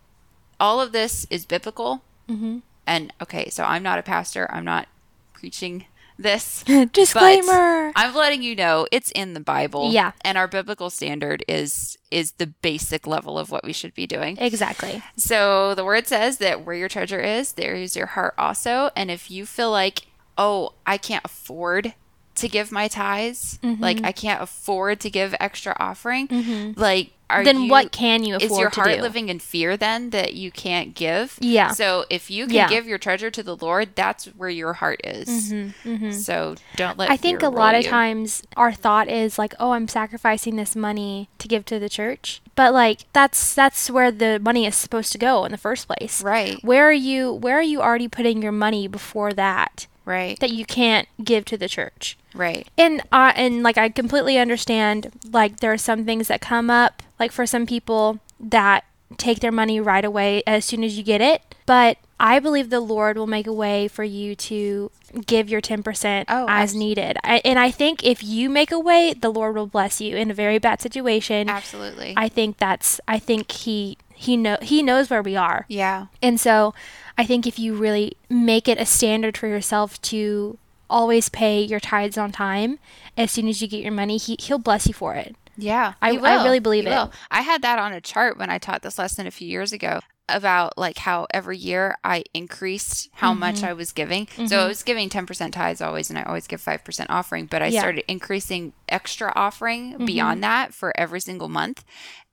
all 0.59 0.79
of 0.79 0.91
this 0.91 1.25
is 1.31 1.45
biblical. 1.45 2.03
Mhm. 2.29 2.61
And 2.85 3.11
okay, 3.21 3.49
so 3.49 3.63
I'm 3.63 3.81
not 3.81 3.97
a 3.97 4.03
pastor. 4.03 4.47
I'm 4.51 4.65
not 4.65 4.87
preaching 5.33 5.85
this. 6.17 6.63
Disclaimer. 6.93 7.91
I'm 7.95 8.13
letting 8.15 8.41
you 8.41 8.55
know 8.55 8.87
it's 8.91 9.11
in 9.11 9.33
the 9.33 9.39
Bible. 9.39 9.91
Yeah. 9.91 10.11
And 10.21 10.37
our 10.37 10.47
biblical 10.47 10.89
standard 10.89 11.43
is 11.47 11.97
is 12.11 12.33
the 12.33 12.47
basic 12.47 13.05
level 13.07 13.37
of 13.37 13.51
what 13.51 13.63
we 13.65 13.73
should 13.73 13.93
be 13.93 14.07
doing. 14.07 14.37
exactly. 14.39 15.03
So 15.17 15.75
the 15.75 15.83
word 15.83 16.07
says 16.07 16.37
that 16.37 16.65
where 16.65 16.75
your 16.75 16.87
treasure 16.89 17.19
is, 17.19 17.53
there 17.53 17.75
is 17.75 17.95
your 17.95 18.05
heart 18.07 18.33
also. 18.37 18.89
And 18.95 19.11
if 19.11 19.29
you 19.29 19.45
feel 19.45 19.69
like, 19.71 20.07
oh, 20.37 20.73
I 20.85 20.97
can't 20.97 21.25
afford 21.25 21.93
to 22.35 22.47
give 22.49 22.71
my 22.71 22.87
tithes, 22.87 23.59
like 23.63 23.97
Mm-hmm. 23.97 24.05
I 24.05 24.11
can't 24.11 24.41
afford 24.41 24.99
to 25.01 25.09
give 25.09 25.35
extra 25.39 25.75
offering, 25.79 26.73
like 26.77 27.11
are 27.29 27.43
then 27.43 27.63
you, 27.63 27.71
what 27.71 27.91
can 27.91 28.23
you 28.23 28.35
afford 28.35 28.51
is 28.51 28.57
your 28.59 28.69
to 28.69 28.81
heart 28.81 28.99
living 29.01 29.29
in 29.29 29.39
fear 29.39 29.75
then 29.77 30.11
that 30.11 30.33
you 30.35 30.51
can't 30.51 30.93
give? 30.93 31.37
Yeah. 31.41 31.69
So 31.71 32.05
if 32.09 32.29
you 32.29 32.45
can 32.45 32.55
Yeah. 32.55 32.69
give 32.69 32.85
your 32.87 32.97
treasure 32.97 33.31
to 33.31 33.41
the 33.41 33.55
Lord, 33.55 33.95
that's 33.95 34.25
where 34.25 34.49
your 34.49 34.73
heart 34.73 35.01
is. 35.03 35.51
Mhm. 35.51 36.13
So 36.13 36.55
don't 36.75 36.97
let 36.97 37.09
I 37.09 37.17
think 37.17 37.41
a 37.41 37.49
lot 37.49 37.73
of 37.75 37.83
you. 37.83 37.89
times 37.89 38.43
our 38.55 38.71
thought 38.71 39.09
is 39.09 39.37
like, 39.39 39.53
"Oh, 39.59 39.71
I'm 39.71 39.87
sacrificing 39.87 40.55
this 40.55 40.75
money 40.75 41.29
to 41.39 41.47
give 41.47 41.65
to 41.65 41.79
the 41.79 41.89
church." 41.89 42.41
But 42.55 42.73
like 42.73 43.01
that's 43.13 43.53
that's 43.53 43.89
where 43.89 44.11
the 44.11 44.39
money 44.39 44.65
is 44.65 44.75
supposed 44.75 45.11
to 45.13 45.17
go 45.17 45.45
in 45.45 45.51
the 45.51 45.57
first 45.57 45.87
place. 45.87 46.21
Right. 46.21 46.63
Where 46.63 46.87
are 46.87 46.93
you 46.93 47.31
where 47.33 47.57
are 47.57 47.61
you 47.63 47.81
already 47.81 48.07
putting 48.07 48.41
your 48.41 48.51
money 48.51 48.87
before 48.87 49.33
that 49.33 49.87
Right. 50.05 50.39
that 50.39 50.51
you 50.51 50.65
can't 50.65 51.07
give 51.23 51.45
to 51.45 51.57
the 51.57 51.67
church? 51.67 52.17
Right. 52.33 52.67
And 52.77 53.01
uh, 53.11 53.33
and 53.35 53.63
like 53.63 53.77
I 53.77 53.89
completely 53.89 54.37
understand 54.37 55.11
like 55.31 55.59
there 55.61 55.73
are 55.73 55.77
some 55.77 56.05
things 56.05 56.27
that 56.27 56.41
come 56.41 56.69
up 56.69 57.01
like 57.19 57.31
for 57.31 57.45
some 57.45 57.65
people 57.65 58.19
that 58.39 58.83
take 59.17 59.39
their 59.39 59.51
money 59.51 59.79
right 59.79 60.03
away 60.05 60.43
as 60.45 60.65
soon 60.65 60.83
as 60.83 60.97
you 60.97 61.03
get 61.03 61.21
it, 61.21 61.41
but 61.65 61.97
I 62.19 62.39
believe 62.39 62.69
the 62.69 62.79
Lord 62.79 63.17
will 63.17 63.27
make 63.27 63.45
a 63.47 63.53
way 63.53 63.87
for 63.87 64.03
you 64.03 64.35
to 64.35 64.89
give 65.25 65.49
your 65.49 65.61
10% 65.61 66.25
Oh, 66.29 66.45
as 66.47 66.71
abs- 66.71 66.75
needed. 66.75 67.17
I, 67.23 67.41
and 67.45 67.59
I 67.59 67.71
think 67.71 68.03
if 68.03 68.23
you 68.23 68.49
make 68.49 68.71
a 68.71 68.79
way, 68.79 69.13
the 69.13 69.29
Lord 69.29 69.55
will 69.55 69.67
bless 69.67 69.99
you 70.01 70.15
in 70.15 70.31
a 70.31 70.33
very 70.33 70.57
bad 70.57 70.81
situation. 70.81 71.49
Absolutely. 71.49 72.13
I 72.17 72.29
think 72.29 72.57
that's 72.57 72.99
I 73.07 73.19
think 73.19 73.51
he 73.51 73.97
he 74.25 74.37
know 74.37 74.57
he 74.61 74.81
knows 74.83 75.09
where 75.09 75.21
we 75.23 75.35
are. 75.35 75.65
yeah. 75.67 76.07
And 76.21 76.39
so 76.39 76.73
I 77.17 77.25
think 77.25 77.47
if 77.47 77.57
you 77.57 77.75
really 77.75 78.17
make 78.29 78.67
it 78.67 78.77
a 78.79 78.85
standard 78.85 79.37
for 79.37 79.47
yourself 79.47 80.01
to 80.03 80.57
always 80.89 81.29
pay 81.29 81.61
your 81.63 81.79
tithes 81.79 82.17
on 82.17 82.31
time 82.31 82.77
as 83.17 83.31
soon 83.31 83.47
as 83.47 83.61
you 83.61 83.67
get 83.67 83.81
your 83.81 83.91
money, 83.91 84.17
he, 84.17 84.35
he'll 84.39 84.59
bless 84.59 84.87
you 84.87 84.93
for 84.93 85.15
it. 85.15 85.35
Yeah, 85.57 85.93
I- 86.01 86.17
I 86.17 86.43
really 86.43 86.59
believe 86.59 86.83
He 86.83 86.89
it. 86.89 86.93
will. 86.93 87.11
I 87.31 87.41
had 87.41 87.61
that 87.61 87.79
on 87.79 87.93
a 87.93 88.01
chart 88.01 88.37
when 88.37 88.49
I 88.49 88.57
taught 88.57 88.81
this 88.81 88.99
lesson 88.99 89.25
a 89.25 89.31
few 89.31 89.47
years 89.47 89.71
ago 89.71 89.99
about 90.27 90.75
like 90.77 90.97
how 90.97 91.27
every 91.31 91.57
year 91.57 91.95
I 92.03 92.23
increased 92.33 93.09
how 93.13 93.33
much 93.33 93.57
Mm-hmm. 93.57 93.65
I 93.65 93.73
was 93.73 93.91
giving. 93.93 94.27
So 94.47 94.59
I 94.59 94.67
was 94.67 94.81
giving 94.83 95.07
10% 95.09 95.51
tithes 95.53 95.81
always 95.81 96.09
and 96.09 96.17
I 96.19 96.23
always 96.23 96.47
give 96.47 96.61
5% 96.61 97.05
offering, 97.09 97.45
but 97.45 97.61
I 97.61 97.67
Yeah. 97.67 97.71
Mm-hmm. 97.71 97.79
started 97.79 98.03
increasing 98.11 98.73
extra 98.89 99.31
offering 99.35 100.03
beyond 100.05 100.43
that 100.43 100.73
for 100.73 100.91
every 100.99 101.21
single 101.21 101.47
month. 101.47 101.85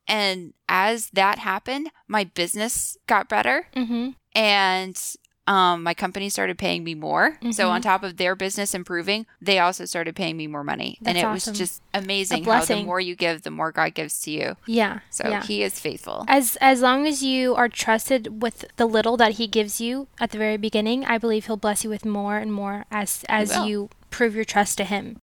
And 0.09 0.53
as 0.69 1.11
that 1.11 1.39
happened, 1.39 1.91
my 2.09 2.25
business 2.25 2.97
got 3.07 3.29
better 3.29 3.67
Mm-hmm. 3.77 4.11
and 4.35 4.99
um, 5.49 5.83
my 5.83 5.93
company 5.93 6.29
started 6.29 6.57
paying 6.57 6.85
me 6.85 6.95
more. 6.95 7.37
So 7.51 7.65
Mhm. 7.67 7.71
on 7.71 7.83
top 7.83 8.05
of 8.05 8.17
their 8.17 8.37
business 8.37 8.75
improving, 8.75 9.27
they 9.41 9.59
also 9.59 9.85
started 9.87 10.15
paying 10.15 10.37
me 10.37 10.47
more 10.47 10.63
money, 10.63 10.99
and 11.05 11.19
it 11.19 11.25
awesome. 11.25 11.51
was 11.53 11.59
just 11.59 11.83
amazing 11.93 12.45
how 12.45 12.65
the 12.65 12.85
more 12.85 13.01
you 13.01 13.17
give, 13.17 13.43
the 13.43 13.51
more 13.51 13.73
God 13.73 13.93
gives 13.95 14.21
to 14.23 14.31
you. 14.31 14.57
Yeah. 14.67 15.01
So 15.11 15.29
yeah. 15.29 15.43
He 15.43 15.65
is 15.65 15.81
faithful. 15.81 16.25
as 16.29 16.57
as 16.61 16.81
long 16.81 17.09
as 17.09 17.25
you 17.25 17.57
are 17.57 17.69
trusted 17.69 18.41
with 18.41 18.67
the 18.77 18.87
little 18.87 19.17
that 19.17 19.33
he 19.33 19.49
gives 19.49 19.81
you 19.81 20.07
at 20.21 20.31
the 20.31 20.39
very 20.39 20.57
beginning, 20.59 21.05
I 21.07 21.19
believe 21.19 21.47
he'll 21.47 21.57
bless 21.57 21.83
you 21.83 21.91
with 21.91 22.05
more 22.05 22.37
and 22.39 22.53
more 22.53 22.85
as 22.93 23.25
as 23.29 23.57
you 23.67 23.91
prove 24.11 24.37
your 24.37 24.45
trust 24.45 24.79
to 24.79 24.85
him. 24.85 25.19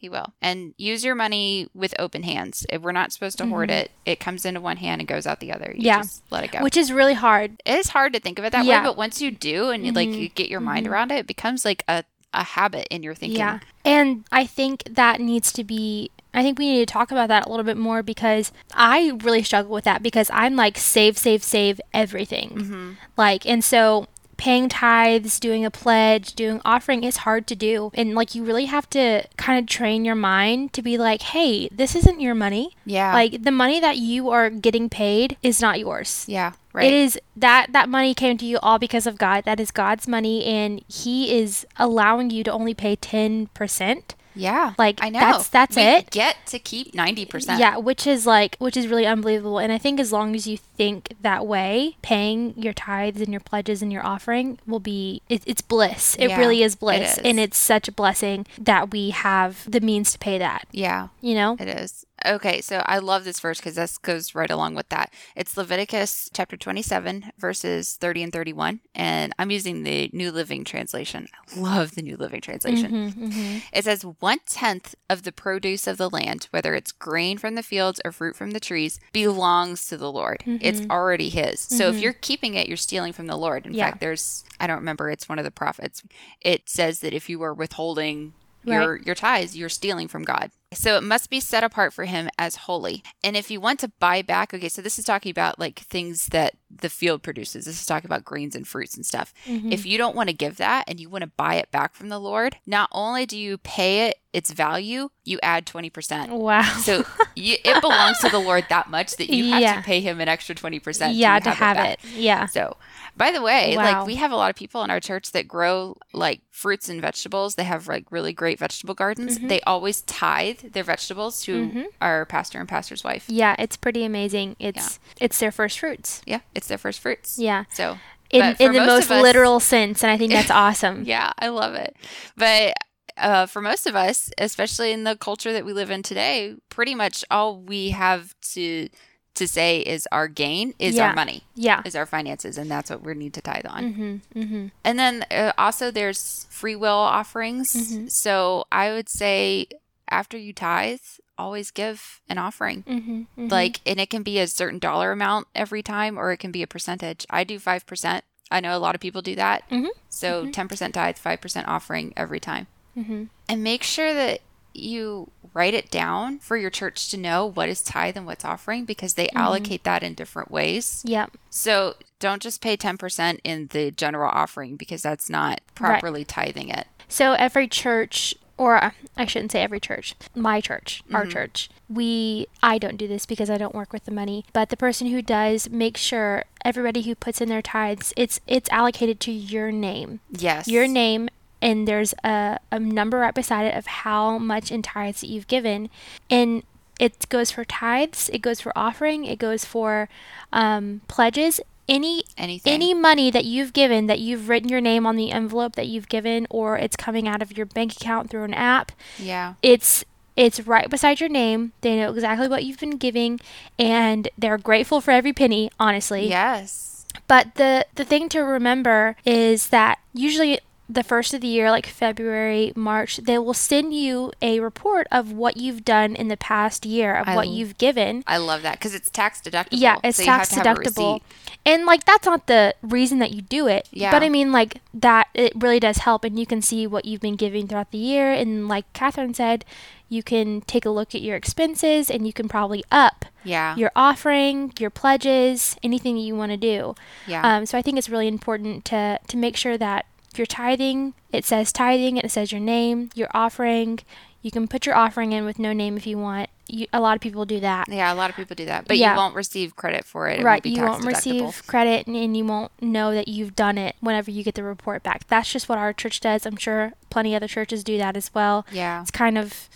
He 0.00 0.08
will. 0.08 0.32
And 0.40 0.72
use 0.78 1.04
your 1.04 1.14
money 1.14 1.68
with 1.74 1.94
open 1.98 2.22
hands. 2.22 2.64
If 2.70 2.80
we're 2.80 2.90
not 2.90 3.12
supposed 3.12 3.36
to 3.36 3.46
hoard 3.46 3.68
mm-hmm. 3.68 3.80
it, 3.80 3.90
it 4.06 4.18
comes 4.18 4.46
into 4.46 4.58
one 4.58 4.78
hand 4.78 5.02
and 5.02 5.06
goes 5.06 5.26
out 5.26 5.40
the 5.40 5.52
other. 5.52 5.66
You 5.66 5.80
Mm-hmm. 5.80 5.86
Yeah. 5.86 5.98
just 5.98 6.22
let 6.30 6.42
it 6.42 6.52
go. 6.52 6.62
Which 6.62 6.78
is 6.78 6.90
really 6.90 7.12
hard. 7.12 7.60
it 7.66 7.74
is 7.78 7.90
hard 7.90 8.14
to 8.14 8.20
think 8.20 8.38
of 8.38 8.46
it 8.46 8.52
that 8.52 8.64
Yeah. 8.64 8.80
way, 8.80 8.88
but 8.88 8.96
once 8.96 9.20
you 9.20 9.30
do 9.30 9.68
and 9.68 9.84
you 9.84 9.92
like 9.92 10.08
mm-hmm. 10.08 10.20
you 10.20 10.28
get 10.30 10.48
your 10.48 10.60
mind 10.60 10.86
mm-hmm. 10.86 10.94
around 10.94 11.12
it, 11.12 11.18
it 11.18 11.26
becomes 11.26 11.66
like 11.66 11.84
a, 11.86 12.04
a 12.32 12.44
habit 12.44 12.88
in 12.90 13.02
your 13.02 13.14
thinking. 13.14 13.40
Yeah. 13.40 13.60
And 13.84 14.24
I 14.32 14.46
think 14.46 14.84
that 14.90 15.20
needs 15.20 15.52
to 15.52 15.64
be 15.64 16.10
I 16.32 16.42
think 16.42 16.58
we 16.58 16.70
need 16.70 16.88
to 16.88 16.90
talk 16.90 17.10
about 17.10 17.28
that 17.28 17.44
a 17.46 17.50
little 17.50 17.64
bit 17.64 17.76
more 17.76 18.02
because 18.02 18.52
I 18.72 19.12
really 19.22 19.42
struggle 19.42 19.72
with 19.72 19.84
that 19.84 20.02
because 20.02 20.30
I'm 20.32 20.56
like 20.56 20.78
save, 20.78 21.18
save, 21.18 21.42
save 21.42 21.78
everything. 21.92 22.96
Like, 23.18 23.44
and 23.46 23.62
so 23.62 24.06
paying 24.40 24.68
tithes, 24.70 25.38
doing 25.38 25.64
a 25.66 25.70
pledge, 25.70 26.32
doing 26.34 26.60
offering 26.64 27.04
is 27.04 27.18
hard 27.18 27.46
to 27.48 27.54
do. 27.54 27.90
And 27.94 28.14
like, 28.14 28.34
you 28.34 28.42
really 28.42 28.64
have 28.64 28.88
to 28.90 29.24
kind 29.36 29.58
of 29.60 29.66
train 29.66 30.04
your 30.06 30.14
mind 30.14 30.72
to 30.72 30.82
be 30.82 30.96
like, 30.96 31.20
hey, 31.20 31.68
this 31.68 31.94
isn't 31.94 32.20
your 32.20 32.34
money. 32.34 32.74
Yeah. 32.86 33.12
Like, 33.12 33.42
the 33.42 33.50
money 33.50 33.80
that 33.80 33.98
you 33.98 34.30
are 34.30 34.48
getting 34.48 34.88
paid 34.88 35.36
is 35.42 35.60
not 35.60 35.78
yours. 35.78 36.24
yeah. 36.26 36.52
Right. 36.72 36.86
It 36.86 36.92
is 36.92 37.18
that 37.34 37.72
that 37.72 37.88
money 37.88 38.14
came 38.14 38.38
to 38.38 38.46
you 38.46 38.60
all 38.62 38.78
because 38.78 39.04
of 39.04 39.18
God. 39.18 39.42
That 39.44 39.58
is 39.58 39.72
God's 39.72 40.06
money, 40.06 40.44
and 40.44 40.80
He 40.86 41.36
is 41.36 41.66
allowing 41.76 42.30
you 42.30 42.44
to 42.44 42.52
only 42.52 42.74
pay 42.74 42.94
ten 42.94 43.48
percent. 43.48 44.14
Yeah. 44.40 44.74
Like, 44.78 44.98
I 45.02 45.08
know. 45.10 45.20
that's- 45.20 45.48
that's 45.48 45.76
we 45.76 45.82
it. 45.82 46.10
Get 46.10 46.36
to 46.46 46.58
keep 46.58 46.94
90%. 46.94 47.58
Yeah, 47.58 47.76
which 47.76 48.06
is 48.06 48.26
like 48.26 48.56
which 48.58 48.76
is 48.76 48.88
really 48.88 49.06
unbelievable. 49.06 49.58
And 49.58 49.72
I 49.72 49.78
think 49.78 50.00
as 50.00 50.12
long 50.12 50.34
as 50.34 50.46
you 50.46 50.56
think 50.56 51.14
that 51.20 51.46
way, 51.46 51.96
paying 52.02 52.54
your 52.56 52.72
tithes 52.72 53.20
and 53.20 53.30
your 53.30 53.40
pledges 53.40 53.82
and 53.82 53.92
your 53.92 54.04
offering 54.04 54.58
will 54.66 54.80
be 54.80 55.22
it, 55.28 55.42
it's 55.46 55.60
bliss. 55.60 56.16
It 56.18 56.30
Yeah, 56.30 56.38
really 56.38 56.62
is 56.62 56.74
bliss, 56.76 57.12
is. 57.12 57.18
and 57.18 57.38
it's 57.38 57.58
such 57.58 57.86
a 57.88 57.92
blessing 57.92 58.46
that 58.58 58.90
we 58.90 59.10
have 59.10 59.70
the 59.70 59.80
means 59.80 60.12
to 60.12 60.18
pay 60.18 60.38
that. 60.38 60.66
Yeah. 60.72 61.08
You 61.20 61.34
know. 61.34 61.56
It 61.60 61.68
is. 61.68 62.06
Okay, 62.26 62.60
so 62.60 62.82
I 62.86 62.98
love 62.98 63.24
this 63.24 63.40
verse 63.40 63.58
because 63.58 63.76
this 63.76 63.96
goes 63.96 64.34
right 64.34 64.50
along 64.50 64.74
with 64.74 64.88
that. 64.90 65.12
It's 65.34 65.56
Leviticus 65.56 66.28
chapter 66.32 66.56
27, 66.56 67.32
verses 67.38 67.96
30 67.96 68.24
and 68.24 68.32
31. 68.32 68.80
And 68.94 69.32
I'm 69.38 69.50
using 69.50 69.82
the 69.82 70.10
New 70.12 70.30
Living 70.30 70.64
Translation. 70.64 71.28
I 71.34 71.58
love 71.58 71.94
the 71.94 72.02
New 72.02 72.16
Living 72.16 72.40
Translation. 72.40 72.92
Mm-hmm, 72.92 73.24
mm-hmm. 73.24 73.58
It 73.72 73.84
says, 73.84 74.04
One 74.04 74.40
tenth 74.46 74.94
of 75.08 75.22
the 75.22 75.32
produce 75.32 75.86
of 75.86 75.96
the 75.96 76.10
land, 76.10 76.48
whether 76.50 76.74
it's 76.74 76.92
grain 76.92 77.38
from 77.38 77.54
the 77.54 77.62
fields 77.62 78.00
or 78.04 78.12
fruit 78.12 78.36
from 78.36 78.50
the 78.50 78.60
trees, 78.60 79.00
belongs 79.12 79.86
to 79.86 79.96
the 79.96 80.12
Lord. 80.12 80.42
It's 80.46 80.80
mm-hmm. 80.80 80.90
already 80.90 81.30
His. 81.30 81.60
So 81.60 81.88
if 81.88 81.94
mm-hmm. 81.94 82.02
you're 82.02 82.12
keeping 82.12 82.54
it, 82.54 82.68
you're 82.68 82.76
stealing 82.76 83.12
from 83.12 83.26
the 83.28 83.36
Lord. 83.36 83.66
In 83.66 83.72
Yeah. 83.72 83.86
fact, 83.86 84.00
there's, 84.00 84.44
I 84.58 84.66
don't 84.66 84.78
remember, 84.78 85.10
it's 85.10 85.28
one 85.28 85.38
of 85.38 85.44
the 85.44 85.50
prophets. 85.50 86.02
It 86.40 86.68
says 86.68 87.00
that 87.00 87.14
if 87.14 87.30
you 87.30 87.42
are 87.42 87.54
withholding 87.54 88.34
your 88.64 88.96
your 88.98 89.14
tithes, 89.14 89.56
you're 89.56 89.68
stealing 89.68 90.08
from 90.08 90.22
God. 90.22 90.50
So 90.72 90.96
it 90.96 91.02
must 91.02 91.30
be 91.30 91.40
set 91.40 91.64
apart 91.64 91.92
for 91.92 92.04
him 92.04 92.30
as 92.38 92.54
holy. 92.54 93.02
And 93.24 93.36
if 93.36 93.50
you 93.50 93.60
want 93.60 93.80
to 93.80 93.92
buy 93.98 94.22
back, 94.22 94.54
okay, 94.54 94.68
so 94.68 94.80
this 94.80 95.00
is 95.00 95.04
talking 95.04 95.30
about 95.30 95.58
like 95.58 95.80
things 95.80 96.26
that 96.26 96.54
the 96.70 96.88
field 96.88 97.22
produces. 97.22 97.64
This 97.64 97.80
is 97.80 97.86
talking 97.86 98.06
about 98.08 98.24
grains 98.24 98.54
and 98.54 98.66
fruits 98.66 98.96
and 98.96 99.04
stuff. 99.04 99.34
Mm-hmm. 99.46 99.72
If 99.72 99.84
you 99.86 99.98
don't 99.98 100.14
want 100.16 100.28
to 100.28 100.34
give 100.34 100.56
that 100.58 100.84
and 100.88 101.00
you 101.00 101.08
want 101.08 101.22
to 101.22 101.30
buy 101.36 101.56
it 101.56 101.70
back 101.70 101.94
from 101.94 102.08
the 102.08 102.18
Lord, 102.18 102.56
not 102.66 102.88
only 102.92 103.26
do 103.26 103.36
you 103.38 103.58
pay 103.58 104.08
it 104.08 104.16
its 104.32 104.52
value, 104.52 105.08
you 105.24 105.40
add 105.42 105.66
20%. 105.66 106.28
Wow. 106.28 106.62
So 106.82 107.04
you, 107.34 107.56
it 107.64 107.80
belongs 107.80 108.18
to 108.20 108.28
the 108.28 108.38
Lord 108.38 108.64
that 108.68 108.88
much 108.88 109.16
that 109.16 109.28
you 109.28 109.50
have 109.50 109.60
Yeah. 109.60 109.76
to 109.76 109.82
pay 109.82 110.00
him 110.00 110.20
an 110.20 110.28
extra 110.28 110.54
20% 110.54 111.10
yeah, 111.14 111.40
to 111.40 111.50
have 111.50 111.76
back. 111.76 111.94
it. 112.04 112.10
Yeah. 112.14 112.46
So, 112.46 112.76
by 113.16 113.32
the 113.32 113.42
way, 113.42 113.76
Wow. 113.76 113.82
like 113.98 114.06
we 114.06 114.14
have 114.14 114.30
a 114.30 114.36
lot 114.36 114.48
of 114.50 114.54
people 114.54 114.84
in 114.84 114.90
our 114.90 115.00
church 115.00 115.32
that 115.32 115.48
grow 115.48 115.96
like 116.12 116.42
fruits 116.52 116.88
and 116.88 117.00
vegetables. 117.00 117.56
They 117.56 117.64
have 117.64 117.88
like 117.88 118.04
really 118.12 118.32
great 118.32 118.60
vegetable 118.60 118.94
gardens. 118.94 119.36
Mm-hmm. 119.36 119.48
They 119.48 119.60
always 119.62 120.02
tithe 120.02 120.60
their 120.74 120.84
vegetables 120.84 121.42
to 121.42 121.88
our 122.00 122.24
pastor 122.24 122.60
and 122.60 122.68
pastor's 122.68 123.02
wife. 123.02 123.24
Yeah, 123.28 123.56
it's 123.58 123.76
pretty 123.76 124.04
amazing. 124.04 124.54
It's 124.60 125.00
it's 125.20 125.40
their 125.40 125.50
first 125.50 125.80
fruits. 125.80 126.22
Yeah, 126.24 126.40
it's 126.60 126.68
their 126.68 126.78
first 126.78 127.00
fruits. 127.00 127.38
Yeah. 127.38 127.64
So, 127.72 127.98
In 128.30 128.54
in 128.60 128.72
the 128.72 128.80
most 128.86 129.06
of 129.06 129.12
us- 129.12 129.22
literal 129.22 129.58
sense, 129.60 130.02
and 130.04 130.10
I 130.12 130.16
think 130.18 130.32
that's 130.32 130.50
awesome. 130.64 131.02
Yeah, 131.04 131.32
I 131.38 131.48
love 131.48 131.74
it. 131.74 131.96
But 132.36 132.74
uh, 133.16 133.46
for 133.46 133.60
most 133.60 133.86
of 133.86 133.94
us, 133.96 134.30
especially 134.38 134.92
in 134.92 135.04
the 135.04 135.16
culture 135.16 135.52
that 135.52 135.64
we 135.64 135.72
live 135.72 135.90
in 135.90 136.02
today, 136.02 136.54
pretty 136.68 136.94
much 136.94 137.24
all 137.30 137.58
we 137.60 137.90
have 137.90 138.34
to 138.54 138.88
to 139.34 139.46
say 139.46 139.80
is 139.80 140.08
our 140.10 140.26
gain 140.28 140.74
is 140.78 140.96
Yeah. 140.96 141.08
our 141.08 141.14
money. 141.14 141.44
Yeah. 141.54 141.82
is 141.84 141.94
our 141.94 142.04
finances, 142.06 142.58
and 142.58 142.68
that's 142.70 142.90
what 142.90 143.02
we 143.02 143.14
need 143.14 143.32
to 143.34 143.40
tithe 143.40 143.64
on. 143.68 143.82
Mm-hmm, 143.84 144.38
mm-hmm. 144.40 144.66
And 144.84 144.98
then 144.98 145.24
uh, 145.30 145.52
also 145.56 145.90
there's 145.90 146.46
free 146.50 146.74
will 146.76 146.98
offerings. 147.20 147.72
Mm-hmm. 147.74 148.08
So 148.08 148.64
I 148.72 148.90
would 148.90 149.08
say 149.08 149.66
after 150.10 150.36
you 150.36 150.52
tithe, 150.52 150.98
always 151.40 151.70
give 151.70 152.20
an 152.28 152.38
offering. 152.38 152.84
Mm-hmm, 152.84 153.12
mm-hmm. 153.12 153.48
Like, 153.48 153.80
and 153.86 153.98
it 153.98 154.10
can 154.10 154.22
be 154.22 154.38
a 154.38 154.46
certain 154.46 154.78
dollar 154.78 155.12
amount 155.12 155.48
every 155.54 155.82
time, 155.82 156.18
or 156.18 156.32
it 156.32 156.38
can 156.38 156.52
be 156.52 156.62
a 156.62 156.66
percentage. 156.66 157.26
I 157.30 157.44
do 157.44 157.58
five 157.58 157.86
percent. 157.86 158.24
I 158.50 158.60
know 158.60 158.76
a 158.76 158.78
lot 158.78 158.94
of 158.94 159.00
people 159.00 159.22
do 159.22 159.36
that. 159.36 159.68
Mhm. 159.70 159.88
So 160.08 160.50
10 160.50 160.68
percent 160.68 160.94
tithe, 160.94 161.18
five 161.18 161.40
percent 161.40 161.68
offering 161.68 162.12
every 162.16 162.40
time. 162.40 162.66
Mm-hmm. 162.96 163.24
And 163.48 163.62
make 163.62 163.82
sure 163.82 164.12
that 164.12 164.40
you 164.72 165.30
write 165.52 165.74
it 165.74 165.90
down 165.90 166.38
for 166.38 166.56
your 166.56 166.70
church 166.70 167.08
to 167.10 167.16
know 167.16 167.44
what 167.44 167.68
is 167.68 167.82
tithe 167.82 168.16
and 168.16 168.26
what's 168.26 168.44
offering 168.44 168.84
because 168.84 169.14
they 169.14 169.28
allocate 169.30 169.84
that 169.84 170.02
in 170.02 170.14
different 170.14 170.50
ways. 170.50 171.02
Yep. 171.04 171.32
So 171.50 171.94
don't 172.20 172.42
just 172.42 172.60
pay 172.60 172.76
10% 172.76 173.40
in 173.42 173.68
the 173.68 173.90
general 173.90 174.30
offering 174.32 174.76
because 174.76 175.02
that's 175.02 175.28
not 175.28 175.60
properly 175.74 176.24
tithing 176.24 176.68
it. 176.68 176.86
So 177.08 177.32
every 177.32 177.66
church, 177.66 178.34
or 178.60 178.76
uh, 178.84 178.90
I 179.16 179.24
shouldn't 179.24 179.52
say 179.52 179.62
every 179.62 179.80
church, 179.80 180.14
my 180.34 180.60
church, 180.60 181.02
our 181.14 181.24
church, 181.24 181.70
we, 181.88 182.46
I 182.62 182.76
don't 182.76 182.98
do 182.98 183.08
this 183.08 183.24
because 183.24 183.48
I 183.48 183.56
don't 183.56 183.74
work 183.74 183.90
with 183.90 184.04
the 184.04 184.10
money, 184.10 184.44
but 184.52 184.68
the 184.68 184.76
person 184.76 185.06
who 185.06 185.22
does 185.22 185.70
makes 185.70 186.00
sure 186.02 186.44
everybody 186.62 187.00
who 187.02 187.14
puts 187.14 187.40
in 187.40 187.48
their 187.48 187.62
tithes, 187.62 188.12
it's 188.18 188.38
it's 188.46 188.68
allocated 188.70 189.18
to 189.20 189.32
your 189.32 189.72
name, 189.72 190.20
Yes. 190.30 190.68
your 190.68 190.86
name, 190.86 191.30
and 191.62 191.88
there's 191.88 192.12
a, 192.22 192.58
a 192.70 192.78
number 192.78 193.18
right 193.20 193.34
beside 193.34 193.64
it 193.64 193.74
of 193.74 193.86
how 193.86 194.36
much 194.36 194.70
in 194.70 194.82
tithes 194.82 195.22
that 195.22 195.28
you've 195.28 195.48
given, 195.48 195.88
and 196.28 196.62
it 196.98 197.26
goes 197.30 197.50
for 197.50 197.64
tithes, 197.64 198.28
it 198.30 198.42
goes 198.42 198.60
for 198.60 198.72
offering, 198.76 199.24
it 199.24 199.38
goes 199.38 199.64
for 199.64 200.10
um, 200.52 201.00
pledges. 201.08 201.60
Any 201.90 202.22
Anything. 202.38 202.72
any 202.72 202.94
money 202.94 203.30
that 203.32 203.44
you've 203.44 203.72
given 203.72 204.06
that 204.06 204.20
you've 204.20 204.48
written 204.48 204.68
your 204.68 204.80
name 204.80 205.04
on 205.06 205.16
the 205.16 205.32
envelope 205.32 205.74
that 205.74 205.88
you've 205.88 206.08
given 206.08 206.46
or 206.48 206.78
it's 206.78 206.96
coming 206.96 207.26
out 207.26 207.42
of 207.42 207.56
your 207.56 207.66
bank 207.66 207.92
account 207.96 208.30
through 208.30 208.44
an 208.44 208.54
app 208.54 208.92
Yeah. 209.18 209.54
it's 209.62 210.04
it's 210.36 210.60
right 210.60 210.88
beside 210.88 211.18
your 211.20 211.28
name 211.28 211.72
they 211.80 211.96
know 211.96 212.12
exactly 212.12 212.46
what 212.48 212.64
you've 212.64 212.78
been 212.78 212.96
giving 212.96 213.40
and 213.78 214.28
they're 214.38 214.56
grateful 214.56 215.00
for 215.00 215.10
every 215.10 215.32
penny 215.32 215.68
honestly 215.80 216.28
Yes. 216.28 217.04
but 217.26 217.56
the 217.56 217.84
the 217.96 218.04
thing 218.04 218.28
to 218.30 218.40
remember 218.40 219.16
is 219.26 219.66
that 219.68 219.98
usually 220.14 220.60
the 220.92 221.02
first 221.04 221.32
of 221.34 221.40
the 221.40 221.46
year 221.46 221.70
like 221.70 221.86
February, 221.86 222.72
March, 222.74 223.18
they 223.18 223.38
will 223.38 223.54
send 223.54 223.94
you 223.94 224.32
a 224.42 224.58
report 224.60 225.06
of 225.12 225.32
what 225.32 225.56
you've 225.56 225.84
done 225.84 226.16
in 226.16 226.28
the 226.28 226.36
past 226.36 226.84
year 226.84 227.14
of 227.14 227.28
I 227.28 227.36
what 227.36 227.46
l- 227.46 227.52
you've 227.52 227.78
given. 227.78 228.24
I 228.26 228.38
love 228.38 228.62
that 228.62 228.78
because 228.78 228.94
it's 228.94 229.08
tax 229.10 229.40
deductible. 229.40 229.68
Yeah, 229.72 229.96
it's 230.02 230.18
so 230.18 230.24
tax 230.24 230.48
to 230.50 230.54
have 230.56 230.66
a 230.66 230.80
deductible. 230.80 231.20
And 231.64 231.84
like 231.86 232.04
that's 232.04 232.26
not 232.26 232.46
the 232.46 232.74
reason 232.82 233.18
that 233.20 233.32
you 233.32 233.42
do 233.42 233.66
it. 233.68 233.88
Yeah. 233.92 234.10
But 234.10 234.22
I 234.22 234.28
mean 234.28 234.50
like 234.50 234.80
that 234.94 235.28
it 235.34 235.52
really 235.56 235.78
does 235.80 235.98
help 235.98 236.24
and 236.24 236.38
you 236.38 236.46
can 236.46 236.60
see 236.62 236.86
what 236.86 237.04
you've 237.04 237.20
been 237.20 237.36
giving 237.36 237.68
throughout 237.68 237.90
the 237.92 237.98
year 237.98 238.32
and 238.32 238.66
like 238.66 238.90
Catherine 238.92 239.34
said, 239.34 239.64
you 240.08 240.22
can 240.24 240.60
take 240.62 240.84
a 240.84 240.90
look 240.90 241.14
at 241.14 241.20
your 241.20 241.36
expenses 241.36 242.10
and 242.10 242.26
you 242.26 242.32
can 242.32 242.48
probably 242.48 242.82
up 242.90 243.26
Yeah. 243.44 243.76
your 243.76 243.92
offering, 243.94 244.72
your 244.80 244.90
pledges, 244.90 245.76
anything 245.84 246.16
that 246.16 246.22
you 246.22 246.34
want 246.34 246.50
to 246.50 246.56
do. 246.56 246.96
yeah. 247.28 247.42
Um, 247.48 247.64
so 247.66 247.78
I 247.78 247.82
think 247.82 247.96
it's 247.98 248.08
really 248.08 248.26
important 248.26 248.84
to 248.86 249.20
to 249.28 249.36
make 249.36 249.56
sure 249.56 249.78
that 249.78 250.06
if 250.32 250.38
you're 250.38 250.46
tithing, 250.46 251.14
it 251.32 251.44
says 251.44 251.72
tithing, 251.72 252.16
it 252.16 252.30
says 252.30 252.52
your 252.52 252.60
name, 252.60 253.10
your 253.14 253.28
offering. 253.34 254.00
You 254.42 254.50
can 254.50 254.68
put 254.68 254.86
your 254.86 254.94
offering 254.94 255.32
in 255.32 255.44
with 255.44 255.58
no 255.58 255.72
name 255.74 255.96
if 255.98 256.06
you 256.06 256.16
want. 256.16 256.48
You, 256.66 256.86
a 256.94 257.00
lot 257.00 257.14
of 257.16 257.20
people 257.20 257.44
do 257.44 257.60
that. 257.60 257.88
yeah. 257.88 258.10
A 258.10 258.14
lot 258.14 258.30
of 258.30 258.36
people 258.36 258.54
do 258.54 258.64
that, 258.66 258.86
but 258.88 258.96
Yeah. 258.96 259.10
you 259.12 259.16
won't 259.18 259.34
receive 259.34 259.76
credit 259.76 260.04
for 260.04 260.28
it. 260.28 260.40
It 260.40 260.44
right, 260.44 260.64
won't 260.64 260.76
you 260.76 260.82
won't 260.82 261.04
receive 261.04 261.66
credit 261.66 262.06
and, 262.06 262.16
and 262.16 262.34
you 262.36 262.44
won't 262.46 262.70
know 262.80 263.12
that 263.12 263.28
you've 263.28 263.54
done 263.56 263.76
it 263.76 263.96
whenever 264.00 264.30
you 264.30 264.42
get 264.44 264.54
the 264.54 264.62
report 264.62 265.02
back. 265.02 265.26
That's 265.28 265.52
just 265.52 265.68
what 265.68 265.76
our 265.78 265.92
church 265.92 266.20
does. 266.20 266.46
I'm 266.46 266.56
sure 266.56 266.92
plenty 267.10 267.34
other 267.34 267.48
churches 267.48 267.82
do 267.84 267.98
that 267.98 268.16
as 268.16 268.32
well. 268.32 268.64
Yeah. 268.72 269.02
It's 269.02 269.10
kind 269.10 269.36
of 269.36 269.68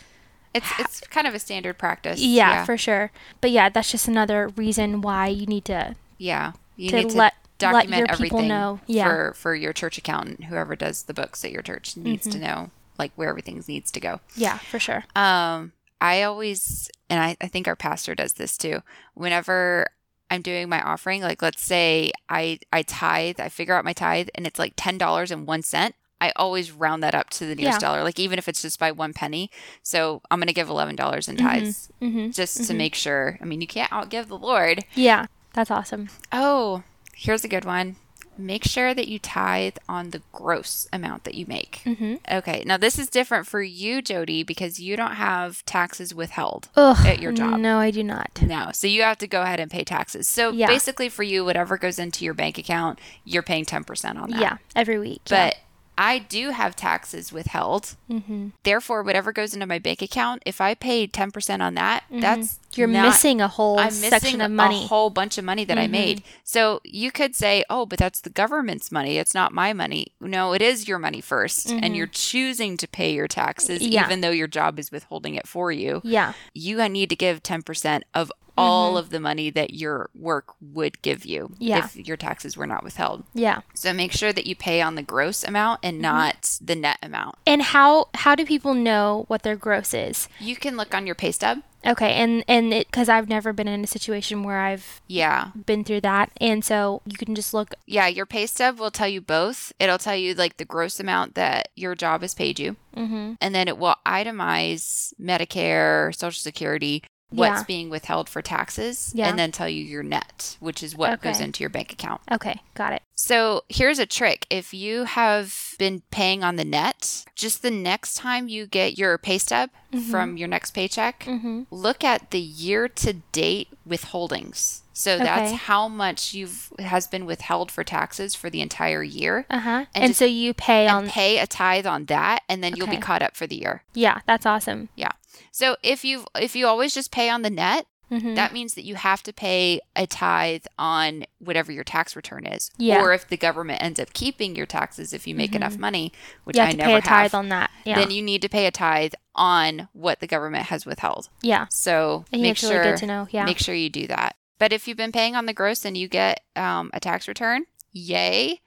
It's 0.55 0.71
it's 0.79 1.01
kind 1.09 1.27
of 1.27 1.35
a 1.35 1.41
standard 1.41 1.77
practice. 1.77 2.21
yeah, 2.23 2.65
for 2.65 2.79
sure. 2.79 3.11
But 3.43 3.51
yeah, 3.51 3.69
that's 3.69 3.91
just 3.91 4.07
another 4.09 4.49
reason 4.57 5.01
why 5.03 5.27
you 5.27 5.45
need 5.47 5.65
to 5.67 5.97
yeah. 6.17 6.53
You 6.77 6.91
to 6.91 6.97
need 6.97 7.11
to 7.11 7.17
let 7.17 7.35
document 7.59 8.11
everything 8.11 8.49
know. 8.49 8.81
Yeah. 8.87 9.09
for 9.09 9.35
for 9.35 9.55
your 9.55 9.73
church 9.73 9.99
accountant, 9.99 10.45
whoever 10.45 10.75
does 10.77 11.05
the 11.05 11.15
books 11.15 11.45
at 11.45 11.53
your 11.53 11.63
church 11.63 11.97
needs 11.97 12.27
Mm-hmm. 12.27 12.41
to 12.41 12.47
know 12.47 12.71
like 12.99 13.13
where 13.17 13.29
everything 13.29 13.63
needs 13.67 13.91
to 13.91 14.01
go. 14.01 14.21
yeah, 14.37 14.59
for 14.59 14.79
sure. 14.79 15.05
Um, 15.17 15.73
I 16.01 16.23
always, 16.23 16.91
and 17.11 17.19
I, 17.21 17.37
I 17.41 17.49
think 17.49 17.67
our 17.67 17.75
pastor 17.77 18.15
does 18.15 18.35
this 18.35 18.57
too. 18.59 18.83
Whenever 19.15 19.87
I'm 20.31 20.43
doing 20.43 20.69
my 20.69 20.81
offering, 20.83 21.23
like 21.23 21.41
let's 21.43 21.63
say 21.63 22.11
I 22.29 22.59
I 22.73 22.83
tithe, 22.83 23.41
I 23.41 23.49
figure 23.49 23.75
out 23.75 23.85
my 23.85 23.93
tithe, 23.93 24.29
and 24.35 24.47
it's 24.47 24.59
like 24.59 24.75
ten 24.77 24.99
dollars 24.99 25.31
and 25.31 25.47
one 25.47 25.63
cent. 25.63 25.95
I 26.21 26.33
always 26.37 26.71
round 26.73 27.03
that 27.03 27.15
up 27.15 27.31
to 27.31 27.47
the 27.47 27.55
nearest 27.55 27.77
Yeah. 27.83 27.89
dollar, 27.89 28.03
like 28.05 28.19
even 28.19 28.39
if 28.39 28.49
it's 28.49 28.63
just 28.63 28.79
by 28.79 28.91
one 28.93 29.13
penny. 29.13 29.51
So 29.83 30.23
I'm 30.31 30.39
gonna 30.39 30.53
give 30.53 30.69
eleven 30.69 30.97
dollars 30.97 31.29
in 31.29 31.37
Mhm. 31.37 31.41
tithes 31.41 31.89
Mhm. 32.01 32.35
just 32.35 32.65
to 32.67 32.75
make 32.75 32.95
sure. 32.95 33.39
I 33.41 33.45
mean, 33.45 33.61
you 33.61 33.67
can't 33.67 33.91
outgive 33.91 34.29
the 34.29 34.39
Lord. 34.39 34.85
Yeah, 34.95 35.27
that's 35.53 35.71
awesome. 35.71 36.09
Oh, 36.33 36.83
here's 37.17 37.45
a 37.45 37.49
good 37.49 37.65
one. 37.65 37.97
make 38.37 38.65
sure 38.65 38.93
that 38.93 39.07
you 39.07 39.17
tithe 39.17 39.77
on 39.89 40.11
the 40.11 40.21
gross 40.33 40.89
amount 40.93 41.23
that 41.23 41.35
you 41.37 41.47
make. 41.47 41.81
Mhm. 41.85 42.19
Okay, 42.29 42.65
now 42.67 42.77
this 42.77 42.99
is 42.99 43.09
different 43.09 43.47
for 43.47 43.63
you, 43.63 44.03
Jody, 44.03 44.43
because 44.43 44.81
you 44.81 44.97
don't 44.97 45.15
have 45.15 45.65
taxes 45.67 46.13
withheld 46.13 46.69
Ugh, 46.75 47.07
at 47.07 47.21
your 47.21 47.31
job. 47.31 47.61
No, 47.61 47.79
I 47.79 47.93
do 47.93 48.03
not. 48.03 48.43
No, 48.43 48.71
so 48.73 48.89
you 48.89 49.03
have 49.03 49.19
to 49.19 49.29
go 49.29 49.43
ahead 49.43 49.61
and 49.61 49.71
pay 49.71 49.85
taxes. 49.85 50.27
So 50.27 50.51
Yeah. 50.51 50.67
basically, 50.67 51.09
for 51.09 51.23
you, 51.23 51.45
whatever 51.45 51.79
goes 51.79 52.01
into 52.01 52.25
your 52.25 52.35
bank 52.35 52.59
account, 52.59 52.99
you're 53.25 53.45
paying 53.45 53.65
10% 53.65 54.19
on 54.19 54.31
that. 54.31 54.41
Yeah, 54.41 54.57
every 54.75 54.99
week. 54.99 55.21
But 55.29 55.55
I 55.97 56.19
do 56.19 56.51
have 56.51 56.75
taxes 56.75 57.33
withheld. 57.33 57.95
mm-hmm. 58.11 58.49
Therefore, 58.65 59.03
whatever 59.03 59.33
goes 59.33 59.55
into 59.55 59.67
my 59.67 59.79
bank 59.79 60.03
account, 60.03 60.43
if 60.45 60.61
I 60.61 60.75
pay 60.75 61.07
10% 61.07 61.61
on 61.61 61.75
that, 61.75 62.05
that's 62.11 62.55
Mm-hmm. 62.55 62.81
you're 62.81 62.89
not- 62.89 63.07
missing 63.07 63.41
a 63.41 63.47
whole 63.49 63.79
I'm 63.79 63.91
section 63.93 64.11
missing 64.11 64.41
of 64.41 64.51
money. 64.51 64.75
Mm-hmm. 64.77 64.85
a 64.87 64.89
whole 64.89 65.11
bunch 65.11 65.39
of 65.39 65.45
money 65.45 65.65
that 65.65 65.79
I 65.79 65.87
made. 65.87 66.25
So 66.43 66.81
you 66.85 67.13
could 67.13 67.37
say, 67.37 67.63
"Oh, 67.71 67.87
but 67.87 67.99
that's 68.01 68.21
the 68.21 68.31
government's 68.31 68.91
money. 68.91 69.19
It's 69.19 69.35
not 69.35 69.53
my 69.53 69.73
money." 69.73 70.09
No, 70.21 70.53
it 70.53 70.61
is 70.63 70.89
your 70.89 70.99
money 70.99 71.23
1st 71.23 71.81
and 71.83 71.97
you're 71.97 72.09
choosing 72.09 72.77
to 72.79 72.89
pay 72.89 73.13
your 73.15 73.29
taxes 73.29 73.81
Mm-hmm. 73.81 73.93
Yeah. 73.93 74.07
even 74.07 74.21
though 74.21 74.31
your 74.31 74.49
job 74.49 74.79
is 74.81 74.91
withholding 74.91 75.37
it 75.37 75.47
for 75.47 75.71
you. 75.71 76.01
yeah, 76.05 76.33
You 76.55 76.87
need 76.89 77.09
to 77.11 77.17
give 77.17 77.43
10% 77.43 78.03
of 78.15 78.33
all 78.57 78.97
of 78.97 79.11
the 79.11 79.21
money 79.21 79.51
that 79.51 79.75
your 79.75 80.11
work 80.15 80.55
would 80.61 81.01
give 81.03 81.25
you 81.25 81.45
Mm-hmm. 81.45 81.63
Yeah. 81.63 81.85
if 81.85 81.97
your 81.97 82.17
taxes 82.17 82.57
were 82.57 82.67
not 82.67 82.85
withheld. 82.85 83.25
yeah. 83.35 83.61
So 83.75 83.93
make 83.93 84.13
sure 84.13 84.33
that 84.33 84.47
you 84.47 84.55
pay 84.57 84.81
on 84.81 84.95
the 84.95 85.03
gross 85.03 85.43
amount 85.45 85.81
and 85.83 85.95
Mm-hmm. 85.97 86.03
not 86.03 86.59
the 86.61 86.75
net 86.77 86.99
amount. 87.03 87.37
And 87.47 87.63
how 87.63 88.09
how 88.15 88.35
do 88.35 88.45
people 88.47 88.75
know 88.75 89.25
what 89.29 89.43
their 89.43 89.57
gross 89.57 89.93
is? 89.95 90.29
You 90.41 90.57
can 90.57 90.77
look 90.77 90.95
on 90.95 91.07
your 91.07 91.15
pay 91.15 91.33
stub. 91.33 91.59
Okay, 91.87 92.15
and 92.15 92.43
and 92.49 92.73
it 92.73 92.87
because 92.87 93.11
I've 93.11 93.29
never 93.29 93.53
been 93.53 93.69
in 93.69 93.85
a 93.85 93.87
situation 93.87 94.43
where 94.43 94.61
I've 94.61 95.03
Yeah. 95.07 95.51
been 95.67 95.85
through 95.85 96.01
that, 96.01 96.31
and 96.41 96.65
so 96.65 97.03
you 97.05 97.19
can 97.19 97.35
just 97.35 97.53
look. 97.53 97.75
Yeah, 97.87 98.07
your 98.07 98.25
pay 98.25 98.47
stub 98.47 98.79
will 98.79 98.91
tell 98.91 99.09
you 99.09 99.21
both. 99.21 99.71
It'll 99.79 99.99
tell 99.99 100.17
you 100.17 100.33
like 100.33 100.57
the 100.57 100.65
gross 100.65 100.99
amount 100.99 101.35
that 101.35 101.69
your 101.77 101.95
job 101.95 102.23
has 102.23 102.33
paid 102.35 102.59
you, 102.59 102.77
Mm-hmm. 102.97 103.35
and 103.39 103.55
then 103.55 103.69
it 103.69 103.77
will 103.77 103.97
itemize 104.07 105.13
Medicare, 105.21 106.15
Social 106.15 106.41
Security, 106.41 107.03
what's 107.37 107.61
Yeah. 107.61 107.65
being 107.65 107.91
withheld 107.91 108.29
for 108.29 108.43
taxes, 108.43 109.13
Yeah. 109.15 109.29
and 109.29 109.39
then 109.39 109.53
tell 109.53 109.69
you 109.69 109.83
your 109.85 110.03
net, 110.03 110.57
which 110.61 110.83
is 110.83 110.95
what 110.97 111.21
goes 111.23 111.41
into 111.41 111.61
your 111.63 111.71
bank 111.71 111.93
account. 111.93 112.21
Okay, 112.31 112.61
got 112.75 112.93
it. 112.93 113.03
So 113.17 113.63
here's 113.69 113.99
a 113.99 114.07
trick. 114.07 114.47
If 114.51 114.75
you 114.75 115.05
have 115.05 115.75
been 115.79 116.03
paying 116.11 116.43
on 116.43 116.57
the 116.57 116.65
net, 116.65 117.25
just 117.37 117.63
the 117.63 117.71
next 117.71 118.15
time 118.15 118.49
you 118.49 118.67
get 118.67 118.99
your 118.99 119.17
pay 119.19 119.39
stub 119.39 119.71
from 120.11 120.37
your 120.37 120.49
next 120.49 120.73
paycheck, 120.73 121.21
Mm-hmm. 121.25 121.63
look 121.71 122.03
at 122.03 122.31
the 122.33 122.41
year 122.41 122.89
to 122.89 123.13
date 123.33 123.69
withholdings. 123.89 124.81
So 124.93 125.19
that's 125.19 125.51
Okay. 125.53 125.57
how 125.57 125.89
much 125.89 126.35
you've 126.35 126.73
has 126.79 127.07
been 127.09 127.27
withheld 127.27 127.71
for 127.71 127.83
taxes 127.83 128.35
for 128.35 128.49
the 128.49 128.61
entire 128.61 129.03
year. 129.03 129.45
Uh 129.51 129.59
huh. 129.59 129.71
And 129.95 130.05
And, 130.05 130.11
just- 130.11 130.19
so 130.21 130.25
you 130.25 130.55
pay 130.55 130.87
And 130.87 130.97
on. 131.07 131.09
pay 131.09 131.39
a 131.39 131.47
tithe 131.47 131.87
on 131.87 132.05
that 132.07 132.43
and 132.49 132.63
then 132.63 132.77
you'll 132.77 132.87
be 132.87 132.97
caught 132.99 133.23
up 133.23 133.37
for 133.37 133.47
the 133.47 133.57
year. 133.57 133.83
yeah, 133.95 134.21
that's 134.27 134.47
awesome. 134.47 134.89
Yeah. 134.95 135.11
So 135.53 135.77
if 135.83 136.05
you 136.05 136.25
if 136.37 136.55
you 136.57 136.67
always 136.67 136.95
just 136.95 137.11
pay 137.11 137.29
on 137.29 137.43
the 137.43 137.51
net, 137.51 137.87
Mm-hmm. 138.13 138.35
that 138.35 138.53
means 138.53 138.75
that 138.75 138.85
you 138.85 138.97
have 138.97 139.23
to 139.23 139.33
pay 139.33 139.81
a 139.97 140.07
tithe 140.07 140.65
on 140.79 141.25
whatever 141.39 141.73
your 141.73 141.83
tax 141.85 142.15
return 142.15 142.45
is. 142.47 142.71
Yeah. 142.77 143.01
Or 143.01 143.15
if 143.15 143.27
the 143.27 143.39
government 143.39 143.83
ends 143.83 143.99
up 143.99 144.13
keeping 144.13 144.55
your 144.55 144.67
taxes 144.67 145.15
if 145.15 145.27
you 145.27 145.35
make 145.35 145.55
enough 145.55 145.79
money, 145.79 146.13
which 146.45 146.57
you 146.57 146.61
have 146.61 146.69
I 146.69 146.73
to 146.73 146.77
never 146.77 146.91
pay 146.91 146.97
a 146.99 147.01
tithe 147.01 147.33
have, 147.33 147.35
on 147.35 147.49
that. 147.49 147.71
Yeah, 147.87 147.99
then 147.99 148.11
you 148.11 148.21
need 148.23 148.43
to 148.43 148.49
pay 148.51 148.67
a 148.67 148.71
tithe 148.71 149.15
on 149.35 149.89
what 149.95 150.21
the 150.21 150.27
government 150.27 150.67
has 150.67 150.85
withheld. 150.85 151.31
yeah. 151.41 151.67
So 151.71 152.27
I 152.33 152.37
make 152.37 152.59
sure 152.59 152.79
really 152.79 152.91
good 152.91 152.99
to 152.99 153.07
know. 153.07 153.27
Yeah. 153.31 153.47
make 153.47 153.59
sure 153.59 153.75
you 153.75 153.89
do 153.89 154.07
that. 154.09 154.37
But 154.59 154.75
if 154.75 154.87
you've 154.87 154.99
been 154.99 155.11
paying 155.11 155.35
on 155.35 155.47
the 155.47 155.55
gross 155.55 155.85
and 155.87 155.97
you 155.97 156.07
get 156.07 156.41
um, 156.57 156.91
a 156.93 157.01
tax 157.01 157.27
return, 157.27 157.65
yay. 157.91 158.61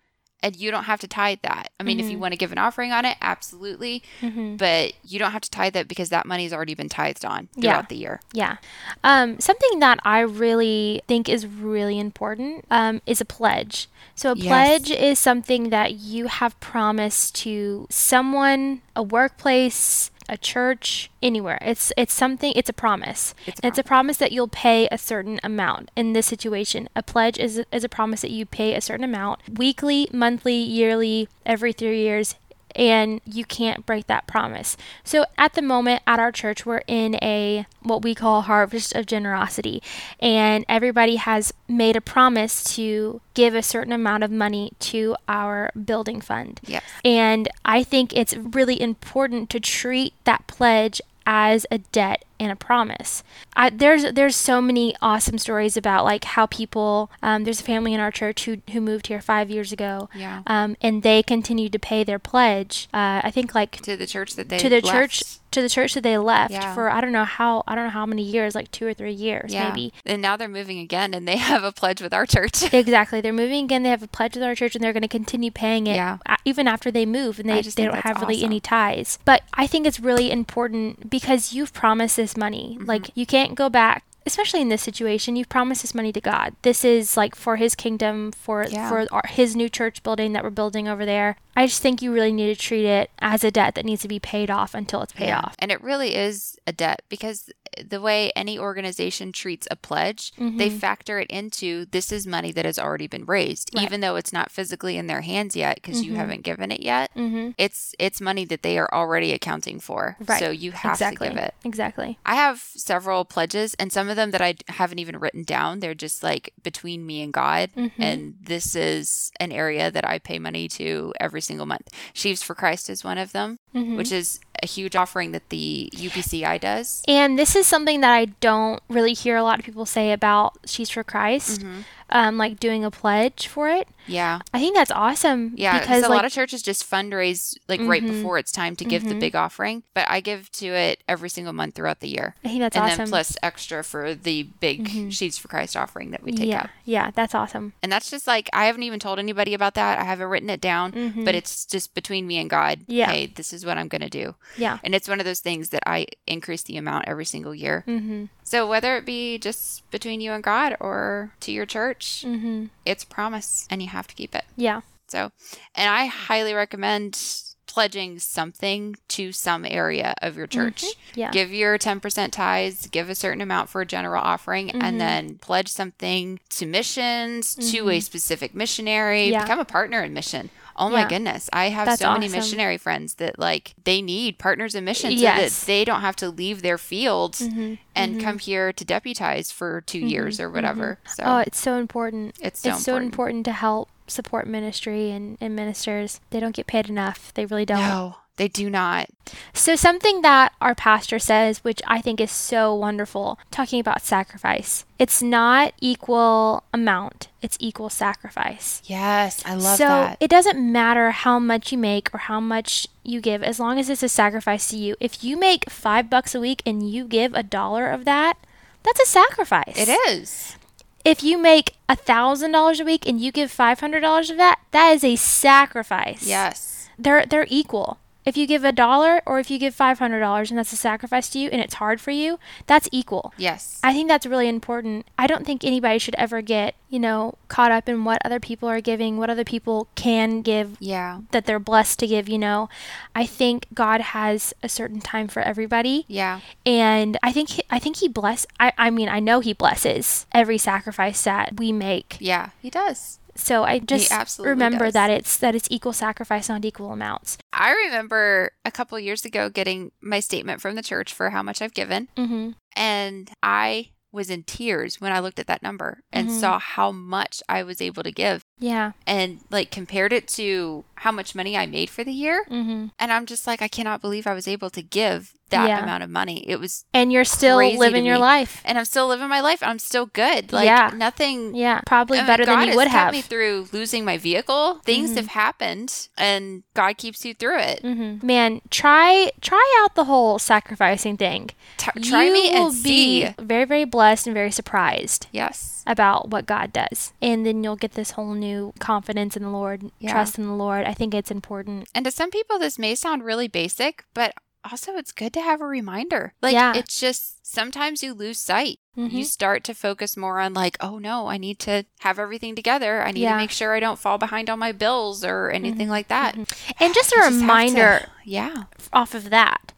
And 0.43 0.55
you 0.55 0.69
don't 0.69 0.83
have 0.83 0.99
to 1.01 1.07
tithe 1.07 1.39
that. 1.41 1.71
I 1.79 1.83
mean, 1.83 1.99
if 1.99 2.11
you 2.11 2.19
want 2.19 2.31
to 2.33 2.37
give 2.37 2.51
an 2.51 2.59
offering 2.59 2.91
on 2.91 3.05
it, 3.05 3.17
absolutely. 3.21 4.03
mm-hmm. 4.21 4.55
But 4.55 4.93
you 5.03 5.17
don't 5.17 5.31
have 5.31 5.41
to 5.41 5.49
tithe 5.49 5.75
it 5.75 5.87
because 5.87 6.09
that 6.09 6.27
money's 6.27 6.53
already 6.53 6.75
been 6.75 6.89
tithed 6.89 7.25
on 7.25 7.49
Yeah. 7.55 7.71
throughout 7.73 7.89
the 7.89 7.95
year. 7.95 8.21
Yeah. 8.33 8.57
Um, 9.03 9.39
something 9.39 9.79
that 9.79 9.99
I 10.05 10.19
really 10.19 11.01
think 11.07 11.27
is 11.27 11.47
really 11.47 11.97
important 11.99 12.65
um, 12.69 13.01
is 13.07 13.19
a 13.19 13.25
pledge. 13.25 13.89
So, 14.13 14.33
a 14.33 14.35
Yes. 14.35 14.47
pledge 14.47 14.91
is 14.91 15.17
something 15.17 15.69
that 15.71 15.93
you 15.95 16.27
have 16.27 16.59
promised 16.59 17.33
to 17.37 17.87
someone, 17.89 18.81
a 18.95 19.01
workplace, 19.03 20.11
a 20.29 20.37
church, 20.37 21.09
anywhere. 21.21 21.57
It's 21.61 21.91
it's 21.97 22.13
something. 22.13 22.53
It's 22.55 22.69
a 22.69 22.73
promise. 22.73 23.33
It's 23.45 23.59
a 23.59 23.65
And 23.65 23.71
it's 23.71 23.79
a 23.79 23.83
promise 23.83 24.17
that 24.17 24.31
you'll 24.31 24.47
pay 24.47 24.87
a 24.91 24.97
certain 24.97 25.39
amount. 25.43 25.91
In 25.95 26.13
this 26.13 26.27
situation, 26.27 26.89
a 26.95 27.03
pledge 27.03 27.37
is 27.37 27.63
is 27.71 27.83
a 27.83 27.89
promise 27.89 28.21
that 28.21 28.31
you 28.31 28.45
pay 28.45 28.75
a 28.75 28.81
certain 28.81 29.03
amount 29.03 29.39
weekly, 29.57 30.07
monthly, 30.11 30.55
yearly, 30.55 31.29
every 31.45 31.73
three 31.73 32.01
years. 32.01 32.35
And 32.77 33.19
you 33.25 33.43
can't 33.43 33.85
break 33.85 34.05
that 34.07 34.27
promise. 34.27 34.77
So 35.03 35.25
at 35.37 35.53
the 35.53 35.63
moment 35.63 36.03
at 36.05 36.19
our 36.19 36.31
church, 36.31 36.63
we're 36.65 36.83
in 36.87 37.15
a 37.15 37.65
what 37.81 38.03
we 38.03 38.13
call 38.13 38.43
harvest 38.43 38.93
of 38.95 39.07
generosity, 39.07 39.81
and 40.19 40.63
everybody 40.69 41.15
has 41.15 41.51
made 41.67 41.95
a 41.95 42.01
promise 42.01 42.63
to 42.75 43.19
give 43.33 43.55
a 43.55 43.63
certain 43.63 43.93
amount 43.93 44.23
of 44.23 44.29
money 44.29 44.73
to 44.79 45.15
our 45.27 45.71
building 45.85 46.21
fund. 46.21 46.59
Yes. 46.65 46.83
And 47.03 47.49
I 47.65 47.81
think 47.83 48.15
it's 48.15 48.37
really 48.37 48.79
important 48.79 49.49
to 49.49 49.59
treat 49.59 50.13
that 50.25 50.45
pledge 50.45 51.01
as 51.25 51.65
a 51.71 51.79
debt 51.79 52.23
and 52.39 52.51
a 52.51 52.55
promise. 52.55 53.23
I, 53.55 53.69
there's 53.69 54.11
there's 54.13 54.35
so 54.35 54.61
many 54.61 54.95
awesome 55.01 55.37
stories 55.37 55.77
about 55.77 56.03
like 56.05 56.23
how 56.23 56.45
people. 56.45 57.09
Um, 57.23 57.43
there's 57.43 57.59
a 57.61 57.63
family 57.63 57.93
in 57.93 57.99
our 57.99 58.11
church 58.11 58.45
who 58.45 58.57
who 58.71 58.81
moved 58.81 59.07
here 59.07 59.21
five 59.21 59.49
years 59.49 59.71
ago. 59.71 60.09
Yeah. 60.15 60.41
Um, 60.47 60.75
and 60.81 61.03
they 61.03 61.23
continued 61.23 61.71
to 61.73 61.79
pay 61.79 62.03
their 62.03 62.19
pledge. 62.19 62.87
Uh, 62.93 63.21
I 63.23 63.31
think 63.31 63.53
like 63.55 63.71
To 63.81 63.97
the 63.97 64.07
church 64.07 64.35
that 64.35 64.49
they 64.49 64.57
to 64.59 64.69
the 64.69 64.81
left. 64.81 64.87
church 64.87 65.23
to 65.49 65.61
the 65.61 65.69
church 65.69 65.93
that 65.93 66.01
they 66.03 66.17
left 66.17 66.51
Yeah. 66.51 66.75
for 66.75 66.89
I 66.91 66.99
don't 66.99 67.13
know 67.13 67.23
how 67.23 67.63
I 67.67 67.73
don't 67.73 67.85
know 67.85 67.89
how 67.91 68.05
many 68.05 68.21
years, 68.21 68.53
like 68.53 68.69
two 68.71 68.85
or 68.85 68.93
three 68.93 69.13
years 69.13 69.53
Yeah. 69.53 69.69
maybe. 69.69 69.93
And 70.05 70.21
now 70.21 70.35
they're 70.37 70.47
moving 70.49 70.79
again 70.79 71.13
and 71.13 71.27
they 71.27 71.37
have 71.51 71.63
a 71.63 71.71
pledge 71.71 72.01
with 72.01 72.13
our 72.13 72.25
church. 72.25 72.63
Exactly. 72.73 73.21
They're 73.21 73.33
moving 73.33 73.65
again. 73.65 73.83
They 73.83 73.89
have 73.89 74.03
a 74.03 74.07
pledge 74.07 74.35
with 74.35 74.43
our 74.43 74.53
church, 74.55 74.75
and 74.75 74.83
they're 74.83 74.93
going 74.93 75.01
to 75.01 75.07
continue 75.07 75.49
paying 75.51 75.87
it 75.87 75.95
Yeah. 75.95 76.17
even 76.45 76.67
after 76.67 76.91
they 76.91 77.05
move, 77.05 77.39
and 77.39 77.49
they, 77.49 77.61
just 77.61 77.75
they 77.77 77.85
don't 77.85 77.95
have 78.01 78.21
really 78.21 78.35
awesome. 78.37 78.45
any 78.45 78.59
ties. 78.59 79.17
But 79.25 79.41
I 79.53 79.65
think 79.67 79.87
it's 79.87 79.99
really 79.99 80.31
important 80.31 81.09
because 81.09 81.53
you've 81.53 81.73
promised 81.73 82.17
this 82.17 82.26
money. 82.35 82.75
Mm-hmm. 82.77 82.85
Like 82.85 83.11
you 83.15 83.25
can't 83.25 83.55
go 83.55 83.69
back. 83.69 84.03
Especially 84.25 84.59
in 84.59 84.67
this 84.67 84.81
situation, 84.81 85.37
you've 85.37 85.47
promised 85.47 85.83
this 85.83 85.95
money 85.95 86.11
to 86.11 86.19
God. 86.19 86.53
This 86.63 86.83
is 86.83 87.15
like 87.15 87.33
for 87.33 87.55
His 87.55 87.75
kingdom, 87.75 88.33
for 88.33 88.65
Yeah. 88.69 88.89
for 88.89 89.07
our, 89.09 89.23
His 89.29 89.55
new 89.55 89.69
church 89.69 90.03
building 90.03 90.33
that 90.33 90.43
we're 90.43 90.49
building 90.49 90.85
over 90.85 91.05
there. 91.05 91.37
I 91.55 91.65
just 91.65 91.81
think 91.81 92.01
you 92.01 92.11
really 92.11 92.33
need 92.33 92.53
to 92.53 92.61
treat 92.61 92.85
it 92.85 93.09
as 93.19 93.45
a 93.45 93.51
debt 93.51 93.75
that 93.75 93.85
needs 93.85 94.01
to 94.01 94.09
be 94.09 94.19
paid 94.19 94.51
off 94.51 94.75
until 94.75 95.01
it's 95.01 95.13
paid 95.13 95.27
Yeah. 95.29 95.39
off. 95.39 95.55
And 95.59 95.71
it 95.71 95.81
really 95.81 96.13
is 96.13 96.57
a 96.67 96.73
debt 96.73 97.03
because 97.07 97.49
the 97.85 98.01
way 98.01 98.31
any 98.35 98.57
organization 98.59 99.31
treats 99.31 99.67
a 99.71 99.75
pledge, 99.75 100.31
they 100.37 100.69
factor 100.69 101.19
it 101.19 101.29
into 101.29 101.85
this 101.85 102.11
is 102.11 102.25
money 102.27 102.51
that 102.51 102.65
has 102.65 102.77
already 102.79 103.07
been 103.07 103.25
raised, 103.25 103.71
Right. 103.75 103.83
even 103.83 104.01
though 104.01 104.15
it's 104.15 104.33
not 104.33 104.51
physically 104.51 104.97
in 104.97 105.07
their 105.07 105.21
hands 105.21 105.55
yet 105.55 105.75
because 105.75 106.03
you 106.03 106.15
haven't 106.15 106.43
given 106.43 106.71
it 106.71 106.81
yet. 106.81 107.11
Mm-hmm. 107.15 107.51
It's 107.57 107.93
it's 107.99 108.21
money 108.21 108.45
that 108.45 108.61
they 108.63 108.77
are 108.77 108.89
already 108.93 109.33
accounting 109.33 109.79
for. 109.79 110.17
Right. 110.25 110.39
So 110.39 110.49
you 110.49 110.71
have 110.71 110.93
exactly. 110.93 111.27
to 111.29 111.33
give 111.33 111.43
it. 111.43 111.53
Exactly. 111.63 112.17
I 112.25 112.35
have 112.35 112.59
several 112.75 113.25
pledges, 113.25 113.73
and 113.75 113.91
some 113.91 114.09
of 114.09 114.15
them 114.15 114.31
that 114.31 114.41
I 114.41 114.55
haven't 114.67 114.99
even 114.99 115.17
written 115.19 115.43
down. 115.43 115.79
They're 115.79 115.93
just 115.95 116.23
like 116.23 116.53
between 116.63 117.05
me 117.05 117.21
and 117.21 117.33
God. 117.33 117.69
Mm-hmm. 117.75 118.01
And 118.01 118.35
this 118.41 118.75
is 118.75 119.31
an 119.39 119.51
area 119.51 119.91
that 119.91 120.05
I 120.07 120.19
pay 120.19 120.39
money 120.39 120.67
to 120.69 121.13
every 121.19 121.41
single 121.41 121.65
month. 121.65 121.89
Sheaves 122.13 122.41
for 122.43 122.55
Christ 122.55 122.89
is 122.89 123.03
one 123.03 123.17
of 123.17 123.31
them, 123.33 123.59
Mm-hmm. 123.75 123.95
which 123.97 124.11
is 124.11 124.39
a 124.63 124.67
huge 124.67 124.95
offering 124.95 125.31
that 125.31 125.49
the 125.49 125.89
UPCI 125.93 126.59
does. 126.59 127.01
And 127.07 127.37
this 127.37 127.55
is 127.55 127.67
something 127.67 128.01
that 128.01 128.11
I 128.11 128.25
don't 128.25 128.81
really 128.89 129.13
hear 129.13 129.37
a 129.37 129.43
lot 129.43 129.59
of 129.59 129.65
people 129.65 129.85
say 129.85 130.11
about 130.11 130.57
Sheaves 130.65 130.89
for 130.89 131.03
Christ, 131.03 131.61
Mm-hmm. 131.61 131.81
Um, 132.09 132.37
like 132.37 132.59
doing 132.59 132.85
a 132.85 132.91
pledge 132.91 133.47
for 133.47 133.67
it. 133.69 133.87
Yeah. 134.07 134.39
I 134.53 134.59
think 134.59 134.75
that's 134.75 134.91
awesome. 134.91 135.51
Yeah, 135.55 135.79
because 135.79 136.03
a 136.03 136.07
like, 136.07 136.15
lot 136.17 136.25
of 136.25 136.31
churches 136.31 136.61
just 136.61 136.89
fundraise 136.89 137.57
like 137.67 137.81
right 137.81 138.01
Mhm. 138.01 138.07
before 138.07 138.37
it's 138.37 138.51
time 138.53 138.77
to 138.77 138.85
give 138.85 139.03
the 139.03 139.15
big 139.15 139.35
offering, 139.35 139.83
but 139.93 140.09
I 140.09 140.21
give 140.21 140.49
to 140.53 140.67
it 140.67 141.03
every 141.09 141.27
single 141.29 141.51
month 141.51 141.75
throughout 141.75 141.99
the 141.99 142.07
year. 142.07 142.35
I 142.45 142.47
think 142.47 142.61
that's 142.61 142.77
and 142.77 142.85
awesome. 142.85 142.97
then 142.99 143.07
plus 143.09 143.35
extra 143.43 143.83
for 143.83 144.15
the 144.15 144.43
big 144.61 145.11
Sheaves 145.11 145.37
for 145.37 145.49
Christ 145.49 145.75
offering 145.75 146.11
that 146.11 146.23
we 146.23 146.31
take 146.31 146.47
yeah, 146.47 146.61
up. 146.61 146.69
yeah, 146.85 147.11
that's 147.13 147.35
awesome. 147.35 147.73
And 147.83 147.91
that's 147.91 148.09
just 148.09 148.25
like 148.27 148.49
I 148.53 148.65
haven't 148.67 148.83
even 148.83 148.99
told 149.01 149.19
anybody 149.19 149.53
about 149.53 149.73
that. 149.73 149.99
I 149.99 150.03
haven't 150.05 150.27
written 150.27 150.49
it 150.49 150.61
down, 150.61 150.93
Mhm. 150.93 151.25
but 151.25 151.35
it's 151.35 151.65
just 151.65 151.93
between 151.93 152.25
me 152.25 152.37
and 152.37 152.49
God. 152.49 152.79
Yeah. 152.87 153.11
Hey, 153.11 153.25
this 153.25 153.51
is 153.51 153.65
what 153.65 153.77
I'm 153.77 153.89
going 153.89 154.01
to 154.01 154.09
do. 154.09 154.35
Yeah. 154.57 154.77
And 154.85 154.95
it's 154.95 155.09
one 155.09 155.19
of 155.19 155.25
those 155.25 155.41
things 155.41 155.69
that 155.69 155.83
I 155.85 156.07
increase 156.25 156.63
the 156.63 156.77
amount 156.77 157.05
every 157.09 157.25
single 157.25 157.53
year. 157.53 157.83
Mm-hmm. 157.85 158.25
So 158.45 158.65
whether 158.65 158.95
it 158.95 159.05
be 159.05 159.37
just 159.37 159.89
between 159.91 160.21
you 160.21 160.31
and 160.31 160.41
God 160.41 160.77
or 160.79 161.31
to 161.41 161.51
your 161.51 161.65
church, 161.65 161.96
Mm-hmm. 161.99 162.65
it's 162.85 163.03
a 163.03 163.07
promise 163.07 163.67
and 163.69 163.81
you 163.81 163.87
have 163.89 164.07
to 164.07 164.15
keep 164.15 164.33
it. 164.35 164.45
Yeah. 164.55 164.81
So, 165.07 165.31
and 165.75 165.89
I 165.89 166.05
highly 166.07 166.53
recommend 166.53 167.17
pledging 167.65 168.17
something 168.17 168.95
to 169.09 169.31
some 169.31 169.63
area 169.65 170.13
of 170.21 170.35
your 170.35 170.47
church. 170.47 170.83
Yeah. 171.15 171.31
Give 171.31 171.53
your 171.53 171.77
10% 171.77 172.31
tithes, 172.31 172.87
give 172.87 173.09
a 173.09 173.13
certain 173.15 173.41
amount 173.41 173.69
for 173.69 173.81
a 173.81 173.85
general 173.85 174.23
offering, 174.23 174.67
Mm-hmm. 174.69 174.81
and 174.81 174.99
then 174.99 175.35
pledge 175.37 175.67
something 175.67 176.39
to 176.51 176.65
missions, 176.65 177.55
to 177.71 177.89
a 177.89 177.99
specific 177.99 178.55
missionary, 178.55 179.25
Mm-hmm. 179.25 179.33
Yeah. 179.33 179.41
become 179.43 179.59
a 179.59 179.65
partner 179.65 180.01
in 180.03 180.13
mission. 180.13 180.49
Oh 180.77 180.89
my 180.89 181.01
Yeah. 181.01 181.09
goodness. 181.09 181.49
I 181.51 181.69
have 181.69 181.85
That's 181.85 182.01
so 182.01 182.11
many 182.13 182.27
awesome. 182.27 182.37
missionary 182.39 182.77
friends 182.77 183.15
that 183.15 183.39
like 183.39 183.73
they 183.83 184.01
need 184.01 184.37
partners 184.37 184.75
in 184.75 184.85
mission 184.85 185.11
so 185.17 185.23
that 185.23 185.51
they 185.65 185.83
don't 185.85 186.01
have 186.01 186.15
to 186.17 186.29
leave 186.29 186.61
their 186.61 186.77
fields 186.77 187.41
Mm-hmm. 187.41 187.75
and 187.95 188.11
mm-hmm. 188.13 188.21
come 188.23 188.39
here 188.39 188.71
to 188.73 188.85
deputize 188.85 189.51
for 189.51 189.81
2 189.81 189.97
mm-hmm. 189.99 190.07
years 190.07 190.39
or 190.39 190.49
whatever. 190.49 190.99
Mm-hmm. 191.03 191.13
So 191.15 191.23
Oh, 191.25 191.37
it's 191.39 191.59
so 191.59 191.77
important. 191.77 192.35
It's 192.41 192.61
so 192.61 192.69
it's 192.69 192.83
so 192.83 192.91
important. 192.95 193.13
important 193.13 193.45
to 193.45 193.51
help 193.53 193.89
support 194.07 194.47
ministry 194.47 195.11
and, 195.11 195.37
and 195.41 195.55
ministers. 195.55 196.19
They 196.29 196.39
don't 196.39 196.55
get 196.55 196.67
paid 196.67 196.89
enough. 196.89 197.33
They 197.33 197.45
really 197.45 197.65
don't. 197.65 197.79
no, 197.79 198.15
they 198.37 198.47
do 198.47 198.69
not. 198.69 199.09
So, 199.53 199.75
something 199.75 200.21
that 200.21 200.53
our 200.61 200.73
pastor 200.73 201.19
says, 201.19 201.63
which 201.63 201.81
I 201.85 202.01
think 202.01 202.21
is 202.21 202.31
so 202.31 202.73
wonderful, 202.73 203.37
talking 203.51 203.79
about 203.79 204.01
sacrifice, 204.01 204.85
it's 204.97 205.21
not 205.21 205.73
equal 205.81 206.63
amount, 206.73 207.27
it's 207.41 207.57
equal 207.59 207.89
sacrifice. 207.89 208.81
Yes, 208.85 209.43
I 209.45 209.55
love 209.55 209.77
so, 209.77 209.85
that. 209.85 210.17
it 210.19 210.29
doesn't 210.29 210.59
matter 210.71 211.11
how 211.11 211.39
much 211.39 211.71
you 211.71 211.77
make 211.77 212.13
or 212.13 212.19
how 212.19 212.39
much 212.39 212.87
you 213.03 213.19
give, 213.19 213.43
as 213.43 213.59
long 213.59 213.77
as 213.79 213.89
it's 213.89 214.03
a 214.03 214.09
sacrifice 214.09 214.69
to 214.69 214.77
you. 214.77 214.95
If 214.99 215.23
you 215.23 215.35
make 215.37 215.69
five 215.69 216.09
bucks 216.09 216.33
a 216.33 216.39
week 216.39 216.61
and 216.65 216.89
you 216.89 217.05
give 217.05 217.33
a 217.33 217.43
dollar 217.43 217.89
of 217.89 218.05
that, 218.05 218.37
that's 218.83 219.01
a 219.01 219.05
sacrifice. 219.05 219.75
It 219.77 219.89
is. 220.09 220.55
If 221.03 221.23
you 221.23 221.37
make 221.37 221.75
a 221.89 221.95
thousand 221.95 222.51
dollars 222.51 222.79
a 222.79 222.85
week 222.85 223.07
and 223.07 223.19
you 223.19 223.31
give 223.31 223.49
five 223.51 223.79
hundred 223.79 224.01
dollars 224.01 224.29
of 224.29 224.37
that, 224.37 224.59
that 224.71 224.91
is 224.91 225.03
a 225.03 225.15
sacrifice 225.15 226.23
Yes. 226.27 226.89
they're 226.99 227.25
they're 227.25 227.47
equal. 227.49 227.97
If 228.27 228.35
you 228.35 228.45
give 228.45 228.65
a 228.65 228.73
dollar 228.73 229.21
or 229.25 229.39
if 229.39 229.49
you 229.49 229.57
give 229.57 229.73
five 229.73 229.99
hundred 229.99 230.19
dollars 230.19 230.51
and 230.51 230.57
that's 230.57 230.73
a 230.73 230.75
sacrifice 230.75 231.29
to 231.29 231.39
you 231.39 231.47
and 231.49 231.61
it's 231.61 231.75
hard 231.75 232.01
for 232.01 232.11
you, 232.11 232.39
that's 232.65 232.89
equal. 232.91 233.33
Yes. 233.37 233.79
I 233.81 233.93
think 233.93 234.09
that's 234.09 234.25
really 234.25 234.49
important. 234.49 235.07
I 235.17 235.27
don't 235.27 235.45
think 235.45 235.63
anybody 235.63 235.97
should 235.97 236.15
ever 236.15 236.41
get, 236.41 236.75
you 236.89 236.99
know, 236.99 237.35
caught 237.47 237.71
up 237.71 237.87
in 237.87 238.03
what 238.03 238.21
other 238.25 238.41
people 238.41 238.67
are 238.67 238.81
giving, 238.81 239.15
what 239.15 239.29
other 239.29 239.45
people 239.45 239.87
can 239.95 240.41
give 240.41 240.75
yeah. 240.81 241.21
that 241.31 241.45
they're 241.45 241.57
blessed 241.57 241.99
to 241.99 242.07
give, 242.07 242.27
you 242.27 242.37
know. 242.37 242.67
I 243.15 243.25
think 243.25 243.67
God 243.73 244.01
has 244.01 244.53
a 244.61 244.67
certain 244.67 244.99
time 244.99 245.29
for 245.29 245.41
everybody. 245.41 246.03
Yeah. 246.09 246.41
And 246.65 247.17
I 247.23 247.31
think 247.31 247.51
he, 247.51 247.63
I 247.69 247.79
think 247.79 247.95
he 247.95 248.09
bless 248.09 248.45
I, 248.59 248.73
I 248.77 248.89
mean, 248.89 249.07
I 249.07 249.21
know 249.21 249.39
he 249.39 249.53
blesses 249.53 250.25
every 250.33 250.57
sacrifice 250.57 251.23
that 251.23 251.57
we 251.57 251.71
make. 251.71 252.17
Yeah. 252.19 252.49
He 252.61 252.69
does. 252.69 253.19
So 253.37 253.63
I 253.63 253.79
just 253.79 254.11
remember 254.39 254.85
does. 254.85 254.93
that 254.93 255.09
it's 255.09 255.37
that 255.37 255.55
it's 255.55 255.67
equal 255.71 255.93
sacrifice, 255.93 256.49
not 256.49 256.65
equal 256.65 256.91
amounts. 256.91 257.37
I 257.53 257.71
remember 257.71 258.51
a 258.65 258.71
couple 258.71 258.99
years 258.99 259.25
ago 259.25 259.49
getting 259.49 259.91
my 260.01 260.19
statement 260.19 260.59
from 260.61 260.75
the 260.75 260.83
church 260.83 261.13
for 261.13 261.29
how 261.29 261.43
much 261.43 261.61
I've 261.61 261.73
given, 261.73 262.07
Mhm. 262.17 262.55
and 262.75 263.29
I 263.43 263.91
was 264.11 264.29
in 264.29 264.41
tears 264.43 264.99
when 265.01 265.11
I 265.11 265.19
looked 265.19 265.37
at 265.37 265.47
that 265.47 265.61
number 265.61 266.01
and 266.11 266.29
Mhm. 266.29 266.39
saw 266.39 266.59
how 266.59 266.91
much 266.91 267.43
I 267.49 267.61
was 267.63 267.81
able 267.81 268.03
to 268.03 268.11
give 268.11 268.41
Yeah. 268.57 268.93
and 269.05 269.41
like 269.51 269.69
compared 269.69 270.13
it 270.13 270.27
to 270.29 270.85
how 270.97 271.11
much 271.11 271.35
money 271.35 271.55
I 271.57 271.65
made 271.65 271.89
for 271.89 272.03
the 272.03 272.11
year. 272.11 272.45
Mhm. 272.49 272.91
And 272.99 273.11
I'm 273.13 273.25
just 273.25 273.47
like, 273.47 273.61
I 273.61 273.67
cannot 273.67 274.01
believe 274.01 274.25
I 274.27 274.33
was 274.33 274.47
able 274.47 274.69
to 274.71 274.81
give 274.81 275.33
that 275.49 275.69
Yeah. 275.69 275.81
amount 275.81 276.03
of 276.03 276.09
money. 276.09 276.43
It 276.49 276.59
was, 276.59 276.83
and 276.93 277.09
you're 277.13 277.23
still 277.23 277.55
living 277.57 278.05
your 278.05 278.17
life. 278.17 278.61
and 278.65 278.77
I'm 278.77 278.83
still 278.83 279.07
living 279.07 279.29
my 279.29 279.39
life. 279.39 279.63
I'm 279.63 279.79
still 279.79 280.05
good. 280.07 280.51
Like 280.51 280.65
Yeah. 280.65 280.91
nothing. 280.93 281.55
Yeah, 281.55 281.79
probably 281.85 282.17
I 282.17 282.21
mean, 282.21 282.27
better 282.27 282.45
God 282.45 282.59
than 282.59 282.69
you 282.69 282.75
would 282.75 282.87
have. 282.89 283.13
me 283.13 283.21
through 283.21 283.69
losing 283.71 284.03
my 284.03 284.17
vehicle. 284.17 284.81
Things 284.83 285.11
Mhm. 285.11 285.15
have 285.17 285.27
happened, 285.27 286.09
and 286.17 286.63
God 286.73 286.97
keeps 286.97 287.23
you 287.23 287.33
through 287.33 287.59
it. 287.59 287.79
hmm 287.81 288.17
Man, 288.21 288.59
try 288.69 289.31
try 289.39 289.63
out 289.81 289.95
the 289.95 290.03
whole 290.05 290.37
sacrificing 290.37 291.15
thing. 291.15 291.51
T- 291.77 291.91
try 292.01 292.23
you 292.25 292.33
me 292.33 292.49
will 292.51 292.65
and 292.67 292.75
see. 292.75 293.23
be 293.25 293.33
very 293.39 293.63
very 293.65 293.85
blessed 293.85 294.27
and 294.27 294.33
very 294.33 294.51
surprised 294.51 295.27
Yes. 295.31 295.81
about 295.87 296.29
what 296.29 296.45
God 296.45 296.73
does, 296.73 297.13
and 297.21 297.45
then 297.45 297.63
you'll 297.63 297.77
get 297.77 297.93
this 297.93 298.11
whole 298.11 298.33
new 298.33 298.73
confidence 298.79 299.37
in 299.37 299.43
the 299.43 299.49
Lord, 299.49 299.91
Yeah. 299.99 300.11
trust 300.11 300.37
in 300.37 300.45
the 300.45 300.53
Lord. 300.53 300.85
I 300.87 300.93
think 300.93 301.13
it's 301.13 301.31
important. 301.31 301.87
And 301.93 302.05
to 302.05 302.11
some 302.11 302.31
people, 302.31 302.57
this 302.59 302.79
may 302.79 302.95
sound 302.95 303.23
really 303.23 303.47
basic, 303.47 304.05
but 304.13 304.33
also 304.69 304.93
it's 304.95 305.11
good 305.11 305.33
to 305.33 305.41
have 305.41 305.61
a 305.61 305.65
reminder. 305.65 306.33
Like, 306.41 306.53
Yeah. 306.53 306.73
it's 306.75 306.99
just 306.99 307.45
sometimes 307.45 308.01
you 308.03 308.13
lose 308.13 308.39
sight. 308.39 308.79
Mhm. 308.97 309.11
You 309.11 309.23
start 309.23 309.63
to 309.65 309.73
focus 309.73 310.17
more 310.17 310.39
on, 310.39 310.53
like, 310.53 310.75
oh 310.81 310.97
no, 310.97 311.27
I 311.27 311.37
need 311.37 311.59
to 311.59 311.85
have 311.99 312.19
everything 312.19 312.55
together. 312.55 313.01
I 313.03 313.11
need 313.11 313.21
Yeah. 313.21 313.33
to 313.33 313.37
make 313.37 313.51
sure 313.51 313.73
I 313.75 313.79
don't 313.79 313.99
fall 313.99 314.17
behind 314.17 314.49
on 314.49 314.59
my 314.59 314.71
bills 314.71 315.23
or 315.23 315.49
anything 315.51 315.87
like 315.89 316.07
that. 316.09 316.35
And 316.35 316.47
just 316.93 317.11
a 317.11 317.15
just 317.15 317.15
have 317.15 317.33
to- 317.33 317.39
reminder 317.39 318.09
yeah. 318.25 318.63
off 318.91 319.13
of 319.13 319.29
that. 319.29 319.73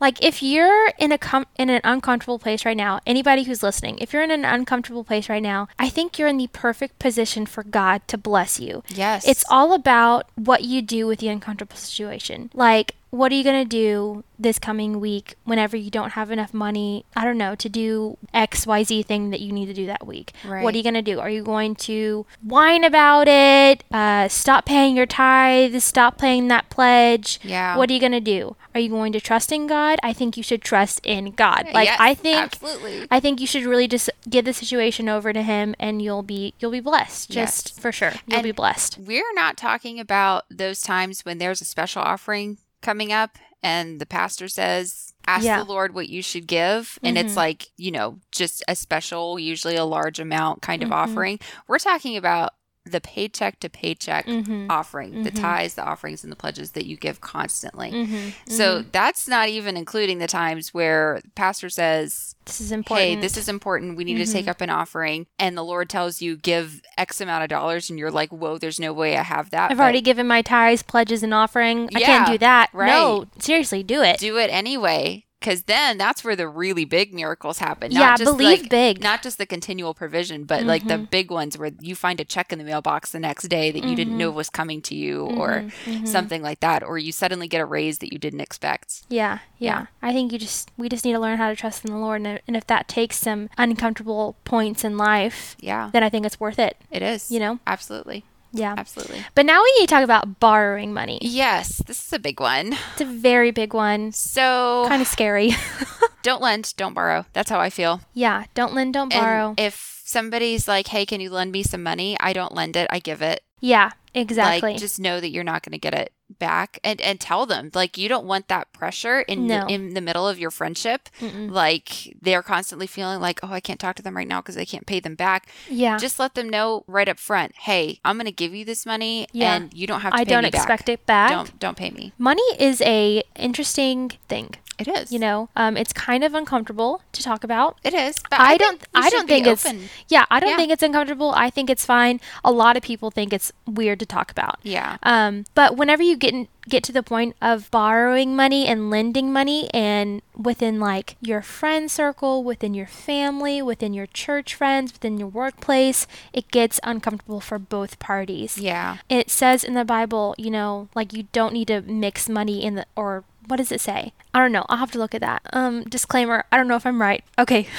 Like 0.00 0.22
if 0.24 0.42
you're 0.42 0.92
in 0.98 1.12
a 1.12 1.18
com- 1.18 1.46
in 1.56 1.70
an 1.70 1.80
uncomfortable 1.84 2.38
place 2.38 2.64
right 2.64 2.76
now, 2.76 3.00
anybody 3.06 3.44
who's 3.44 3.62
listening, 3.62 3.98
if 3.98 4.12
you're 4.12 4.22
in 4.22 4.30
an 4.30 4.44
uncomfortable 4.44 5.04
place 5.04 5.28
right 5.28 5.42
now, 5.42 5.68
I 5.78 5.88
think 5.88 6.18
you're 6.18 6.28
in 6.28 6.38
the 6.38 6.48
perfect 6.48 6.98
position 6.98 7.46
for 7.46 7.62
God 7.62 8.06
to 8.08 8.18
bless 8.18 8.60
you. 8.60 8.82
Yes. 8.88 9.26
It's 9.26 9.44
all 9.50 9.72
about 9.72 10.28
what 10.36 10.62
you 10.64 10.82
do 10.82 11.06
with 11.06 11.18
the 11.18 11.28
uncomfortable 11.28 11.76
situation. 11.76 12.50
Like 12.54 12.94
what 13.10 13.32
are 13.32 13.34
you 13.34 13.44
going 13.44 13.62
to 13.64 13.68
do 13.68 14.24
this 14.38 14.58
coming 14.58 15.00
week 15.00 15.34
whenever 15.44 15.76
you 15.76 15.90
don't 15.90 16.10
have 16.12 16.30
enough 16.30 16.52
money, 16.54 17.04
I 17.16 17.24
don't 17.24 17.38
know, 17.38 17.54
to 17.56 17.68
do 17.68 18.16
XYZ 18.34 19.04
thing 19.06 19.30
that 19.30 19.40
you 19.40 19.50
need 19.52 19.66
to 19.66 19.74
do 19.74 19.86
that 19.86 20.06
week? 20.06 20.32
What 20.44 20.74
are 20.74 20.76
you 20.76 20.82
going 20.82 20.94
to 20.94 21.02
do? 21.02 21.18
Are 21.18 21.30
you 21.30 21.42
going 21.42 21.74
to 21.76 22.26
whine 22.42 22.84
about 22.84 23.26
it? 23.28 23.82
Uh, 23.90 24.28
stop 24.28 24.64
paying 24.66 24.96
your 24.96 25.06
tithes? 25.06 25.84
Stop 25.84 26.18
paying 26.18 26.48
that 26.48 26.68
pledge? 26.70 27.40
Yeah. 27.42 27.76
What 27.76 27.90
are 27.90 27.92
you 27.92 28.00
going 28.00 28.12
to 28.12 28.20
do? 28.20 28.56
Are 28.74 28.80
you 28.80 28.90
going 28.90 29.12
to 29.12 29.20
trust 29.20 29.50
in 29.50 29.66
God? 29.66 29.98
I 30.02 30.12
think 30.12 30.36
you 30.36 30.42
should 30.42 30.62
trust 30.62 31.00
in 31.04 31.32
God. 31.32 31.66
Like 31.72 31.88
Yes, 31.88 31.96
I 32.00 32.14
think 32.14 32.36
absolutely. 32.36 33.08
I 33.10 33.18
think 33.18 33.40
you 33.40 33.46
should 33.46 33.64
really 33.64 33.88
just 33.88 34.10
give 34.28 34.44
the 34.44 34.52
situation 34.52 35.08
over 35.08 35.32
to 35.32 35.42
him 35.42 35.74
and 35.80 36.00
you'll 36.02 36.22
be 36.22 36.54
you'll 36.60 36.70
be 36.70 36.80
blessed. 36.80 37.30
Just 37.30 37.70
Yes. 37.70 37.78
for 37.78 37.90
sure. 37.90 38.12
You'll 38.26 38.36
And- 38.36 38.44
be 38.44 38.52
blessed. 38.52 38.98
We're 38.98 39.32
not 39.34 39.56
talking 39.56 39.98
about 39.98 40.44
those 40.50 40.80
times 40.82 41.24
when 41.24 41.38
there's 41.38 41.60
a 41.60 41.64
special 41.64 42.02
offering 42.02 42.58
coming 42.82 43.12
up 43.12 43.38
and 43.62 44.00
the 44.00 44.06
pastor 44.06 44.48
says, 44.48 45.14
Ask 45.26 45.44
Yeah. 45.44 45.58
the 45.58 45.64
Lord 45.70 45.94
what 45.94 46.08
you 46.08 46.22
should 46.22 46.46
give. 46.46 46.98
And 47.02 47.18
it's 47.18 47.34
Mhm. 47.34 47.36
like, 47.36 47.66
you 47.76 47.90
know, 47.90 48.18
just 48.32 48.62
a 48.66 48.74
special, 48.74 49.38
usually 49.38 49.76
a 49.76 49.84
large 49.84 50.18
amount 50.18 50.62
kind 50.62 50.82
of 50.82 50.88
Mhm. 50.88 50.94
offering. 50.94 51.40
We're 51.66 51.78
talking 51.78 52.16
about 52.16 52.54
the 52.90 53.00
paycheck 53.00 53.60
to 53.60 53.68
paycheck 53.68 54.26
Mhm. 54.26 54.66
offering, 54.70 55.22
the 55.22 55.30
Mhm. 55.30 55.40
tithes, 55.40 55.74
the 55.74 55.84
offerings, 55.84 56.22
and 56.22 56.30
the 56.32 56.36
pledges 56.36 56.72
that 56.72 56.86
you 56.86 56.96
give 56.96 57.20
constantly. 57.20 57.90
Mhm. 57.90 58.32
So 58.48 58.82
that's 58.92 59.26
not 59.28 59.48
even 59.48 59.76
including 59.76 60.18
the 60.18 60.26
times 60.26 60.72
where 60.74 61.20
the 61.24 61.30
pastor 61.30 61.68
says, 61.70 62.34
This 62.46 62.62
is 62.62 62.72
important. 62.72 63.06
Hey, 63.08 63.14
this 63.16 63.36
is 63.36 63.46
important. 63.48 63.96
We 63.98 64.04
need 64.04 64.24
to 64.24 64.32
take 64.32 64.46
Mhm. 64.46 64.50
up 64.50 64.60
an 64.62 64.70
offering. 64.70 65.26
And 65.38 65.54
the 65.54 65.62
Lord 65.62 65.90
tells 65.90 66.22
you, 66.22 66.34
give 66.36 66.80
X 66.96 67.20
amount 67.20 67.42
of 67.42 67.50
dollars. 67.50 67.90
And 67.90 67.98
you're 67.98 68.10
like, 68.10 68.30
whoa, 68.30 68.56
there's 68.56 68.80
no 68.80 68.92
way 68.94 69.18
I 69.18 69.22
have 69.22 69.50
that. 69.50 69.70
I've 69.70 69.76
but 69.76 69.82
already 69.82 70.00
given 70.00 70.26
my 70.26 70.40
tithes, 70.40 70.82
pledges, 70.82 71.22
and 71.22 71.34
offering. 71.34 71.90
I 71.94 72.00
can't 72.00 72.26
do 72.26 72.38
that. 72.38 72.70
right. 72.72 72.86
No, 72.86 73.26
seriously, 73.38 73.82
do 73.82 74.02
it. 74.02 74.18
do 74.18 74.38
it 74.38 74.48
anyway. 74.50 75.26
Because 75.40 75.62
then 75.62 75.98
that's 75.98 76.24
where 76.24 76.34
the 76.34 76.48
really 76.48 76.84
big 76.84 77.14
miracles 77.14 77.58
happen. 77.60 77.92
Yeah, 77.92 78.16
just 78.16 78.24
believe 78.24 78.62
like- 78.62 78.70
big. 78.70 79.00
Not 79.02 79.22
just 79.22 79.38
the 79.38 79.46
continual 79.46 79.94
provision, 79.94 80.42
but 80.44 80.64
like 80.64 80.88
the 80.88 80.94
Mhm. 80.94 81.10
big 81.10 81.30
ones 81.30 81.56
where 81.56 81.70
you 81.80 81.94
find 81.94 82.18
a 82.18 82.24
check 82.24 82.52
in 82.52 82.58
the 82.58 82.64
mailbox 82.64 83.12
the 83.12 83.20
next 83.20 83.44
day 83.48 83.70
that 83.70 83.84
you 83.84 83.94
didn't 83.94 84.18
know 84.18 84.32
was 84.32 84.50
coming 84.50 84.82
to 84.82 84.96
you 84.96 85.26
or 85.26 85.60
Mhm, 85.86 86.00
mhm. 86.02 86.08
something 86.08 86.42
like 86.42 86.58
that. 86.60 86.82
Or 86.82 86.98
you 86.98 87.12
suddenly 87.12 87.46
get 87.46 87.60
a 87.60 87.64
raise 87.64 87.98
that 87.98 88.12
you 88.12 88.18
didn't 88.18 88.40
expect. 88.40 89.02
Yeah, 89.08 89.38
yeah, 89.58 89.80
Yeah. 89.80 89.86
I 90.02 90.12
think 90.12 90.32
you 90.32 90.38
just 90.38 90.70
we 90.76 90.88
just 90.88 91.04
need 91.04 91.12
to 91.12 91.20
learn 91.20 91.38
how 91.38 91.48
to 91.50 91.56
trust 91.56 91.84
in 91.84 91.92
the 91.92 91.98
Lord, 91.98 92.20
and, 92.26 92.40
and 92.48 92.56
if 92.56 92.66
that 92.66 92.88
takes 92.88 93.16
some 93.18 93.48
uncomfortable 93.56 94.36
points 94.44 94.82
in 94.82 94.96
life, 94.96 95.54
Yeah, 95.60 95.90
then 95.92 96.02
I 96.02 96.08
think 96.08 96.26
it's 96.26 96.40
worth 96.40 96.58
it. 96.58 96.76
it 96.90 97.02
is. 97.02 97.30
You 97.30 97.38
know? 97.38 97.60
Absolutely. 97.64 98.24
Yeah. 98.52 98.74
Absolutely. 98.76 99.24
But 99.34 99.46
now 99.46 99.60
we 99.62 99.72
need 99.78 99.86
to 99.88 99.94
talk 99.94 100.04
about 100.04 100.40
borrowing 100.40 100.92
money. 100.94 101.18
Yes, 101.22 101.82
this 101.86 102.04
is 102.06 102.12
a 102.12 102.18
big 102.18 102.40
one. 102.40 102.72
It's 102.92 103.00
a 103.02 103.04
very 103.04 103.50
big 103.50 103.74
one. 103.74 104.12
So 104.12 104.84
Kind 104.88 105.02
of 105.02 105.08
scary. 105.08 105.52
don't 106.22 106.40
lend, 106.42 106.74
don't 106.76 106.94
borrow. 106.94 107.26
That's 107.32 107.50
how 107.50 107.60
I 107.60 107.70
feel. 107.70 108.00
yeah, 108.14 108.44
don't 108.54 108.74
lend, 108.74 108.94
don't 108.94 109.12
And 109.12 109.22
borrow. 109.22 109.54
if 109.58 110.02
somebody's 110.04 110.66
like, 110.66 110.88
"Hey, 110.88 111.04
can 111.06 111.20
you 111.20 111.30
lend 111.30 111.52
me 111.52 111.62
some 111.62 111.82
money?" 111.82 112.16
I 112.20 112.32
don't 112.32 112.54
lend 112.54 112.76
it. 112.76 112.88
I 112.90 112.98
give 112.98 113.20
it. 113.22 113.42
yeah, 113.60 113.90
exactly. 114.14 114.72
Like, 114.72 114.80
just 114.80 114.98
know 115.00 115.20
that 115.20 115.30
you're 115.30 115.44
not 115.44 115.62
going 115.62 115.72
to 115.72 115.78
get 115.78 115.94
it 115.94 116.12
back, 116.38 116.78
and 116.84 117.00
and 117.00 117.18
tell 117.18 117.46
them 117.46 117.70
like 117.74 117.96
you 117.96 118.08
don't 118.08 118.26
want 118.26 118.48
that 118.48 118.70
pressure 118.72 119.20
in 119.20 119.46
No. 119.46 119.64
the, 119.66 119.72
in 119.72 119.94
the 119.94 120.00
middle 120.00 120.28
of 120.28 120.38
your 120.38 120.50
friendship. 120.50 121.08
Mm-mm. 121.20 121.50
Like 121.50 122.14
they're 122.20 122.42
constantly 122.42 122.86
feeling 122.86 123.20
like, 123.20 123.40
"Oh, 123.42 123.52
I 123.52 123.60
can't 123.60 123.80
talk 123.80 123.96
to 123.96 124.02
them 124.02 124.16
right 124.16 124.28
now 124.28 124.40
because 124.40 124.56
I 124.58 124.64
can't 124.64 124.86
pay 124.86 125.00
them 125.00 125.14
back." 125.14 125.48
yeah. 125.68 125.96
Just 125.96 126.18
let 126.18 126.34
them 126.34 126.48
know 126.48 126.84
right 126.86 127.08
up 127.08 127.18
front. 127.18 127.54
Hey, 127.60 128.00
I'm 128.04 128.16
going 128.16 128.26
to 128.26 128.32
give 128.32 128.54
you 128.54 128.64
this 128.64 128.84
money, 128.84 129.26
Yeah. 129.32 129.54
and 129.56 129.72
you 129.72 129.86
don't 129.86 130.00
have 130.02 130.12
to. 130.12 130.18
I 130.18 130.24
pay 130.24 130.30
don't 130.30 130.44
expect 130.44 130.86
back. 130.86 130.88
it 130.88 131.06
back. 131.06 131.30
Don't 131.30 131.58
don't 131.58 131.76
pay 131.76 131.90
me. 131.90 132.12
Money 132.18 132.42
is 132.58 132.80
a 132.82 133.22
interesting 133.36 134.10
thing. 134.28 134.50
It 134.78 134.88
is. 134.88 135.12
You 135.12 135.18
know, 135.18 135.48
um, 135.56 135.76
it's 135.76 135.92
kind 135.92 136.22
of 136.24 136.34
uncomfortable 136.34 137.02
to 137.12 137.22
talk 137.22 137.44
about. 137.44 137.78
It 137.84 137.94
is. 137.94 138.20
But 138.30 138.40
I, 138.40 138.56
think 138.56 138.60
don't. 138.60 138.88
I 138.94 139.10
don't 139.10 139.26
think 139.28 139.46
it's. 139.46 139.66
Yeah, 140.08 140.24
I 140.30 140.40
don't 140.40 140.50
Yeah. 140.50 140.56
think 140.56 140.72
it's 140.72 140.82
uncomfortable. 140.82 141.32
I 141.36 141.50
think 141.50 141.68
it's 141.70 141.84
fine. 141.84 142.20
A 142.44 142.52
lot 142.52 142.76
of 142.76 142.82
people 142.82 143.10
think 143.10 143.32
it's 143.32 143.52
weird 143.66 143.98
to 144.00 144.06
talk 144.06 144.30
about. 144.30 144.58
Yeah. 144.62 144.98
Um, 145.02 145.44
but 145.54 145.76
whenever 145.76 146.02
you 146.02 146.16
get 146.16 146.32
in, 146.32 146.48
get 146.68 146.82
to 146.84 146.92
the 146.92 147.02
point 147.02 147.34
of 147.40 147.70
borrowing 147.70 148.36
money 148.36 148.66
and 148.66 148.90
lending 148.90 149.32
money, 149.32 149.68
and 149.72 150.22
within 150.36 150.78
like 150.78 151.16
your 151.20 151.42
friend 151.42 151.90
circle, 151.90 152.44
within 152.44 152.74
your 152.74 152.86
family, 152.86 153.60
within 153.62 153.92
your 153.94 154.06
church 154.06 154.54
friends, 154.54 154.92
within 154.92 155.18
your 155.18 155.28
workplace, 155.28 156.06
it 156.32 156.50
gets 156.50 156.78
uncomfortable 156.84 157.40
for 157.40 157.58
both 157.58 157.98
parties. 157.98 158.58
Yeah. 158.58 158.98
It 159.08 159.30
says 159.30 159.64
in 159.64 159.74
the 159.74 159.84
Bible, 159.84 160.34
you 160.38 160.50
know, 160.50 160.88
like 160.94 161.12
you 161.12 161.24
don't 161.32 161.52
need 161.52 161.68
to 161.68 161.80
mix 161.82 162.28
money 162.28 162.62
in 162.62 162.74
the 162.74 162.86
or 162.94 163.24
what 163.48 163.56
does 163.56 163.72
it 163.72 163.80
say? 163.80 164.12
I 164.32 164.40
don't 164.40 164.52
know. 164.52 164.64
I'll 164.68 164.78
have 164.78 164.92
to 164.92 164.98
look 164.98 165.14
at 165.14 165.20
that. 165.22 165.42
Um, 165.52 165.84
disclaimer. 165.84 166.44
I 166.52 166.56
don't 166.56 166.68
know 166.68 166.76
if 166.76 166.86
I'm 166.86 167.00
right. 167.00 167.24
Okay. 167.38 167.66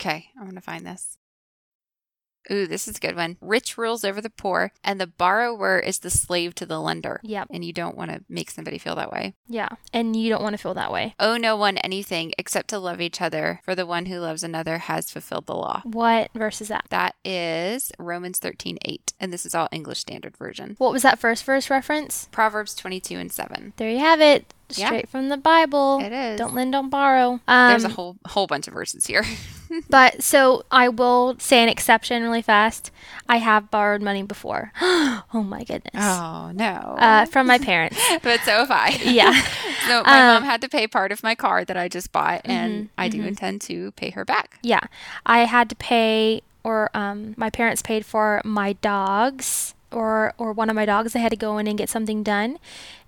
Okay, 0.00 0.26
I'm 0.38 0.46
gonna 0.46 0.60
find 0.60 0.86
this. 0.86 1.18
Ooh, 2.50 2.66
this 2.66 2.88
is 2.88 2.96
a 2.96 3.00
good 3.00 3.16
one. 3.16 3.36
Rich 3.42 3.76
rules 3.76 4.04
over 4.04 4.20
the 4.20 4.30
poor, 4.30 4.72
and 4.82 4.98
the 4.98 5.06
borrower 5.08 5.78
is 5.78 5.98
the 5.98 6.08
slave 6.08 6.54
to 6.54 6.64
the 6.64 6.80
lender. 6.80 7.20
Yep. 7.22 7.48
And 7.50 7.62
you 7.64 7.74
don't 7.74 7.96
want 7.96 8.10
to 8.10 8.24
make 8.28 8.50
somebody 8.50 8.78
feel 8.78 8.94
that 8.94 9.12
way. 9.12 9.34
Yeah. 9.48 9.68
And 9.92 10.16
you 10.16 10.30
don't 10.30 10.42
want 10.42 10.54
to 10.54 10.62
feel 10.62 10.72
that 10.74 10.92
way. 10.92 11.14
Owe 11.18 11.36
no 11.36 11.56
one 11.56 11.76
anything 11.78 12.32
except 12.38 12.68
to 12.68 12.78
love 12.78 13.02
each 13.02 13.20
other, 13.20 13.60
for 13.64 13.74
the 13.74 13.84
one 13.84 14.06
who 14.06 14.20
loves 14.20 14.42
another 14.42 14.78
has 14.78 15.10
fulfilled 15.10 15.44
the 15.46 15.54
law. 15.54 15.82
What 15.84 16.30
verse 16.32 16.62
is 16.62 16.68
that? 16.68 16.86
That 16.88 17.16
is 17.22 17.92
Romans 17.98 18.38
13 18.38 18.78
8. 18.82 19.12
And 19.20 19.30
this 19.32 19.44
is 19.44 19.54
all 19.54 19.68
English 19.70 19.98
Standard 19.98 20.36
Version. 20.36 20.76
What 20.78 20.92
was 20.92 21.02
that 21.02 21.18
first 21.18 21.44
verse 21.44 21.68
reference? 21.68 22.28
Proverbs 22.30 22.74
22 22.76 23.16
and 23.16 23.32
7. 23.32 23.74
There 23.76 23.90
you 23.90 23.98
have 23.98 24.22
it. 24.22 24.54
Yeah. 24.76 24.86
Straight 24.88 25.08
from 25.08 25.28
the 25.28 25.36
Bible. 25.38 26.00
It 26.02 26.12
is. 26.12 26.38
Don't 26.38 26.54
lend, 26.54 26.72
don't 26.72 26.90
borrow. 26.90 27.40
Um, 27.48 27.68
There's 27.70 27.84
a 27.84 27.88
whole 27.88 28.16
whole 28.26 28.46
bunch 28.46 28.68
of 28.68 28.74
verses 28.74 29.06
here. 29.06 29.24
But 29.90 30.22
so 30.22 30.62
I 30.70 30.88
will 30.88 31.36
say 31.38 31.62
an 31.62 31.68
exception 31.68 32.22
really 32.22 32.40
fast. 32.40 32.90
I 33.28 33.36
have 33.36 33.70
borrowed 33.70 34.00
money 34.00 34.22
before. 34.22 34.72
oh 34.80 35.44
my 35.46 35.62
goodness. 35.62 35.92
oh, 35.94 36.50
no. 36.54 36.96
Uh, 36.98 37.26
from 37.26 37.46
my 37.46 37.58
parents. 37.58 37.98
but 38.22 38.40
so 38.40 38.52
have 38.64 38.70
I. 38.70 38.98
Yeah. 39.04 39.30
so 39.86 40.02
my 40.04 40.20
Um, 40.20 40.34
mom 40.36 40.44
had 40.44 40.62
to 40.62 40.70
pay 40.70 40.86
part 40.86 41.12
of 41.12 41.22
my 41.22 41.34
car 41.34 41.66
that 41.66 41.76
I 41.76 41.86
just 41.88 42.12
bought, 42.12 42.40
and 42.46 42.84
Mm-hmm, 42.84 42.92
I 42.96 43.08
do 43.10 43.22
intend 43.22 43.60
to 43.62 43.92
pay 43.92 44.08
her 44.10 44.24
back. 44.24 44.58
Yeah. 44.62 44.80
I 45.26 45.40
had 45.40 45.68
to 45.68 45.76
pay 45.76 46.40
or 46.64 46.88
um 46.94 47.34
my 47.36 47.50
parents 47.50 47.82
paid 47.82 48.06
for 48.06 48.40
my 48.46 48.72
dogs 48.74 49.74
or 49.92 50.32
or 50.38 50.52
one 50.54 50.70
of 50.70 50.76
my 50.76 50.86
dogs 50.86 51.14
I 51.14 51.18
had 51.18 51.30
to 51.32 51.36
go 51.36 51.58
in 51.58 51.66
and 51.66 51.76
get 51.76 51.90
something 51.90 52.22
done 52.22 52.58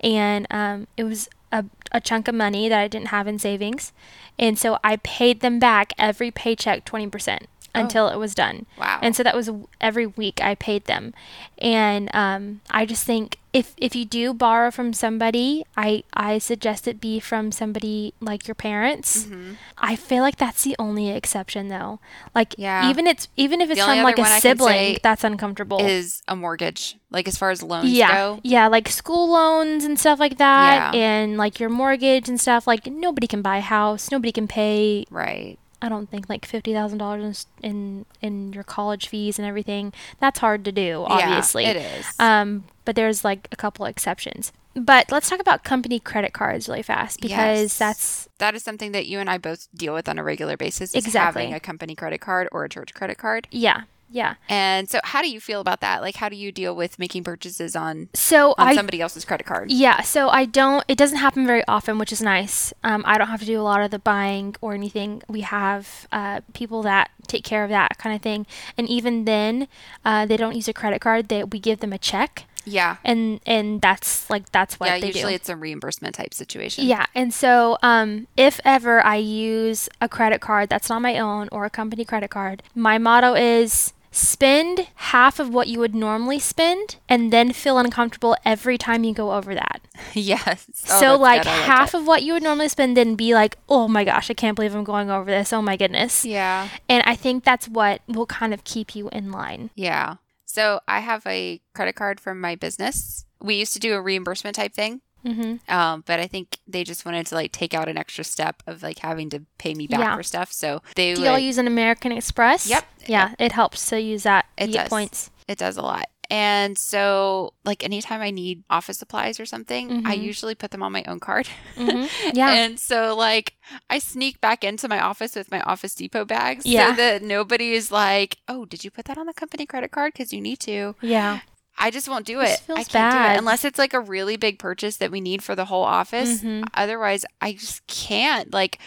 and 0.02 0.46
um 0.50 0.86
it 0.98 1.04
was 1.04 1.28
a, 1.52 1.64
a 1.92 2.00
chunk 2.00 2.28
of 2.28 2.34
money 2.34 2.68
that 2.68 2.80
I 2.80 2.88
didn't 2.88 3.08
have 3.08 3.26
in 3.26 3.38
savings. 3.38 3.92
And 4.38 4.58
so 4.58 4.78
I 4.82 4.96
paid 4.96 5.40
them 5.40 5.58
back 5.58 5.92
every 5.98 6.30
paycheck 6.30 6.84
20% 6.84 7.46
until 7.74 8.08
it 8.08 8.16
was 8.16 8.34
done. 8.34 8.66
Wow. 8.78 8.98
And 9.02 9.14
so 9.14 9.22
that 9.22 9.34
was 9.36 9.50
every 9.80 10.06
week 10.06 10.40
I 10.42 10.54
paid 10.54 10.84
them. 10.86 11.14
And 11.58 12.08
um, 12.14 12.60
I 12.70 12.86
just 12.86 13.04
think 13.04 13.36
if 13.52 13.74
if 13.76 13.96
you 13.96 14.04
do 14.04 14.32
borrow 14.32 14.70
from 14.70 14.92
somebody, 14.92 15.64
I 15.76 16.04
I 16.14 16.38
suggest 16.38 16.86
it 16.86 17.00
be 17.00 17.18
from 17.20 17.50
somebody 17.52 18.14
like 18.20 18.46
your 18.46 18.54
parents. 18.54 19.24
Mm-hmm. 19.24 19.54
I 19.76 19.96
feel 19.96 20.22
like 20.22 20.36
that's 20.36 20.62
the 20.62 20.76
only 20.78 21.10
exception 21.10 21.68
though. 21.68 21.98
Like 22.34 22.54
Yeah. 22.56 22.88
even 22.88 23.06
it's 23.06 23.28
even 23.36 23.60
if 23.60 23.68
it's 23.70 23.80
only 23.80 23.96
from 23.98 24.04
like 24.04 24.18
a 24.18 24.22
one 24.22 24.30
I 24.30 24.34
can 24.34 24.40
sibling, 24.40 24.98
that's 25.02 25.24
uncomfortable. 25.24 25.84
Is 25.84 26.22
a 26.28 26.36
mortgage 26.36 26.96
like 27.10 27.26
as 27.26 27.36
far 27.36 27.50
as 27.50 27.62
loans 27.62 27.90
yeah, 27.90 28.14
go? 28.14 28.40
yeah, 28.44 28.68
like 28.68 28.88
school 28.88 29.30
loans 29.32 29.84
and 29.84 29.98
stuff 29.98 30.20
like 30.20 30.38
that, 30.38 30.94
Yeah. 30.94 31.00
and 31.00 31.36
like 31.36 31.58
your 31.58 31.68
mortgage 31.70 32.28
and 32.28 32.40
stuff. 32.40 32.66
Like 32.68 32.86
nobody 32.86 33.26
can 33.26 33.42
buy 33.42 33.58
a 33.58 33.60
house, 33.62 34.10
nobody 34.12 34.30
can 34.32 34.46
pay 34.46 35.04
Right. 35.10 35.58
I 35.82 35.88
don't 35.88 36.10
think 36.10 36.28
like 36.28 36.44
fifty 36.44 36.72
thousand 36.72 36.98
dollars 36.98 37.46
in 37.62 38.04
in 38.20 38.52
your 38.52 38.64
college 38.64 39.08
fees 39.08 39.38
and 39.38 39.46
everything. 39.48 39.92
That's 40.18 40.38
hard 40.38 40.64
to 40.66 40.72
do, 40.72 41.04
obviously. 41.06 41.64
Yeah, 41.64 41.70
it 41.70 41.76
is. 42.00 42.06
Um, 42.18 42.64
but 42.84 42.96
there's 42.96 43.24
like 43.24 43.48
a 43.52 43.56
couple 43.56 43.86
exceptions. 43.86 44.52
But 44.76 45.10
let's 45.10 45.28
talk 45.28 45.40
about 45.40 45.64
company 45.64 45.98
credit 45.98 46.32
cards 46.32 46.68
really 46.68 46.82
fast 46.82 47.20
because 47.20 47.30
Yes. 47.62 47.78
that's 47.78 48.28
that 48.38 48.54
is 48.54 48.62
something 48.62 48.92
that 48.92 49.06
you 49.06 49.18
and 49.18 49.28
I 49.28 49.36
both 49.38 49.68
deal 49.74 49.94
with 49.94 50.08
on 50.08 50.18
a 50.18 50.22
regular 50.22 50.56
basis. 50.56 50.94
Exactly. 50.94 51.42
having 51.42 51.54
a 51.54 51.60
company 51.60 51.94
credit 51.96 52.20
card 52.20 52.48
or 52.52 52.64
a 52.64 52.68
church 52.68 52.94
credit 52.94 53.18
card. 53.18 53.48
yeah, 53.50 53.82
yeah. 54.10 54.34
And 54.48 54.90
so, 54.90 54.98
how 55.04 55.22
do 55.22 55.30
you 55.30 55.40
feel 55.40 55.60
about 55.60 55.80
that? 55.80 56.02
Like, 56.02 56.16
how 56.16 56.28
do 56.28 56.34
you 56.34 56.50
deal 56.50 56.74
with 56.74 56.98
making 56.98 57.22
purchases 57.22 57.76
on 57.76 58.08
So 58.12 58.54
on 58.58 58.68
I 58.68 58.74
somebody 58.74 59.00
else's 59.00 59.24
credit 59.24 59.46
card? 59.46 59.70
Yeah, 59.70 60.02
so 60.02 60.28
I 60.28 60.46
don't, 60.46 60.84
it 60.88 60.98
doesn't 60.98 61.18
happen 61.18 61.46
very 61.46 61.62
often, 61.68 61.96
which 61.98 62.12
is 62.12 62.20
nice. 62.20 62.72
Um, 62.82 63.04
I 63.06 63.18
don't 63.18 63.28
have 63.28 63.40
to 63.40 63.46
do 63.46 63.60
a 63.60 63.62
lot 63.62 63.82
of 63.82 63.92
the 63.92 64.00
buying 64.00 64.56
or 64.60 64.74
anything. 64.74 65.22
We 65.28 65.42
have 65.42 66.08
uh, 66.10 66.40
people 66.54 66.82
that 66.82 67.10
take 67.28 67.44
care 67.44 67.62
of 67.62 67.70
that 67.70 67.98
kind 67.98 68.14
of 68.16 68.20
thing. 68.20 68.46
And 68.76 68.88
even 68.88 69.26
then, 69.26 69.68
uh, 70.04 70.26
they 70.26 70.36
don't 70.36 70.56
use 70.56 70.66
a 70.66 70.72
credit 70.72 71.00
card. 71.00 71.28
They, 71.28 71.44
we 71.44 71.60
give 71.60 71.78
them 71.78 71.92
a 71.92 71.98
check. 71.98 72.46
Yeah. 72.64 72.96
And, 73.04 73.40
and 73.46 73.80
that's 73.80 74.28
like, 74.28 74.50
that's 74.50 74.80
what 74.80 74.88
yeah. 74.88 74.96
Usually, 74.96 75.32
do. 75.32 75.36
it's 75.36 75.48
a 75.48 75.56
reimbursement 75.56 76.16
type 76.16 76.34
situation. 76.34 76.84
Yeah, 76.86 77.06
and 77.14 77.32
so 77.32 77.78
um, 77.82 78.26
if 78.36 78.60
ever 78.64 79.04
I 79.04 79.16
use 79.16 79.88
a 80.00 80.08
credit 80.08 80.40
card 80.40 80.68
that's 80.68 80.88
not 80.88 81.00
my 81.00 81.18
own 81.18 81.48
or 81.52 81.64
a 81.64 81.70
company 81.70 82.04
credit 82.04 82.30
card, 82.30 82.62
my 82.74 82.98
motto 82.98 83.34
is 83.34 83.92
spend 84.10 84.88
half 84.94 85.38
of 85.38 85.52
what 85.52 85.68
you 85.68 85.78
would 85.78 85.94
normally 85.94 86.38
spend 86.38 86.96
and 87.08 87.32
then 87.32 87.52
feel 87.52 87.78
uncomfortable 87.78 88.36
every 88.44 88.76
time 88.76 89.04
you 89.04 89.14
go 89.14 89.32
over 89.32 89.54
that. 89.54 89.80
yes. 90.14 90.66
Oh, 90.90 91.00
so 91.00 91.16
like 91.16 91.44
half 91.44 91.94
of 91.94 92.06
what 92.06 92.22
you 92.22 92.32
would 92.32 92.42
normally 92.42 92.68
spend 92.68 92.96
then 92.96 93.14
be 93.14 93.34
like, 93.34 93.56
"Oh 93.68 93.88
my 93.88 94.04
gosh, 94.04 94.30
I 94.30 94.34
can't 94.34 94.56
believe 94.56 94.74
I'm 94.74 94.84
going 94.84 95.10
over 95.10 95.30
this. 95.30 95.52
Oh 95.52 95.62
my 95.62 95.76
goodness." 95.76 96.24
Yeah. 96.24 96.68
And 96.88 97.02
I 97.06 97.14
think 97.14 97.44
that's 97.44 97.68
what 97.68 98.02
will 98.08 98.26
kind 98.26 98.52
of 98.52 98.64
keep 98.64 98.94
you 98.94 99.08
in 99.10 99.30
line. 99.30 99.70
Yeah. 99.74 100.16
So 100.44 100.80
I 100.88 101.00
have 101.00 101.24
a 101.26 101.60
credit 101.74 101.94
card 101.94 102.18
from 102.18 102.40
my 102.40 102.56
business. 102.56 103.24
We 103.40 103.54
used 103.54 103.72
to 103.74 103.78
do 103.78 103.94
a 103.94 104.02
reimbursement 104.02 104.56
type 104.56 104.74
thing. 104.74 105.00
Mhm. 105.24 105.68
Um, 105.70 106.02
but 106.06 106.20
I 106.20 106.26
think 106.26 106.58
they 106.66 106.84
just 106.84 107.04
wanted 107.04 107.26
to 107.26 107.34
like 107.34 107.52
take 107.52 107.74
out 107.74 107.88
an 107.88 107.98
extra 107.98 108.24
step 108.24 108.62
of 108.66 108.82
like 108.82 109.00
having 109.00 109.30
to 109.30 109.42
pay 109.58 109.74
me 109.74 109.86
back 109.86 110.00
Yeah. 110.00 110.16
for 110.16 110.22
stuff. 110.22 110.52
So 110.52 110.82
they 110.96 111.14
Do 111.14 111.20
would, 111.22 111.26
y'all 111.28 111.38
use 111.38 111.58
an 111.58 111.66
American 111.66 112.12
Express? 112.12 112.66
Yep. 112.68 112.84
Yeah, 113.06 113.34
it 113.38 113.52
helps 113.52 113.86
to 113.90 114.00
use 114.00 114.22
that. 114.24 114.46
It 114.56 114.72
does. 114.72 114.88
points. 114.88 115.30
it 115.48 115.58
does 115.58 115.76
a 115.76 115.82
lot. 115.82 116.06
And 116.32 116.78
so 116.78 117.54
like 117.64 117.82
anytime 117.82 118.20
I 118.20 118.30
need 118.30 118.62
office 118.70 118.98
supplies 118.98 119.40
or 119.40 119.46
something, 119.46 120.06
I 120.06 120.16
Mhm. 120.16 120.22
usually 120.22 120.54
put 120.54 120.70
them 120.70 120.80
on 120.80 120.92
my 120.92 121.02
own 121.08 121.18
card. 121.18 121.48
Mhm. 121.76 122.08
Yeah. 122.34 122.52
And 122.52 122.78
so 122.78 123.16
like 123.16 123.54
I 123.90 123.98
sneak 123.98 124.40
back 124.40 124.62
into 124.62 124.86
my 124.88 125.00
office 125.00 125.34
with 125.34 125.50
my 125.50 125.60
Office 125.62 125.92
Depot 125.96 126.24
bags 126.24 126.64
Yeah. 126.64 126.90
so 126.90 126.96
that 126.96 127.22
nobody 127.24 127.72
is 127.72 127.90
like, 127.90 128.36
"Oh, 128.46 128.64
did 128.64 128.84
you 128.84 128.92
put 128.92 129.06
that 129.06 129.18
on 129.18 129.26
the 129.26 129.34
company 129.34 129.66
credit 129.66 129.90
card 129.90 130.14
cuz 130.14 130.32
you 130.32 130.40
need 130.40 130.60
to?" 130.60 130.94
yeah. 131.02 131.40
I 131.80 131.90
just 131.90 132.08
won't 132.08 132.26
do 132.26 132.40
it. 132.40 132.58
feels 132.60 132.78
I 132.78 132.84
can't 132.84 133.12
do 133.12 133.34
it 133.34 133.38
unless 133.38 133.64
it's 133.64 133.78
like 133.78 133.94
a 133.94 134.00
really 134.00 134.36
big 134.36 134.58
purchase 134.58 134.98
that 134.98 135.10
we 135.10 135.20
need 135.20 135.42
for 135.42 135.56
the 135.56 135.64
whole 135.64 135.82
office. 135.84 136.42
Mhm. 136.42 136.64
Otherwise, 136.74 137.24
I 137.40 137.54
just 137.54 137.86
can't. 137.86 138.52
Like 138.52 138.78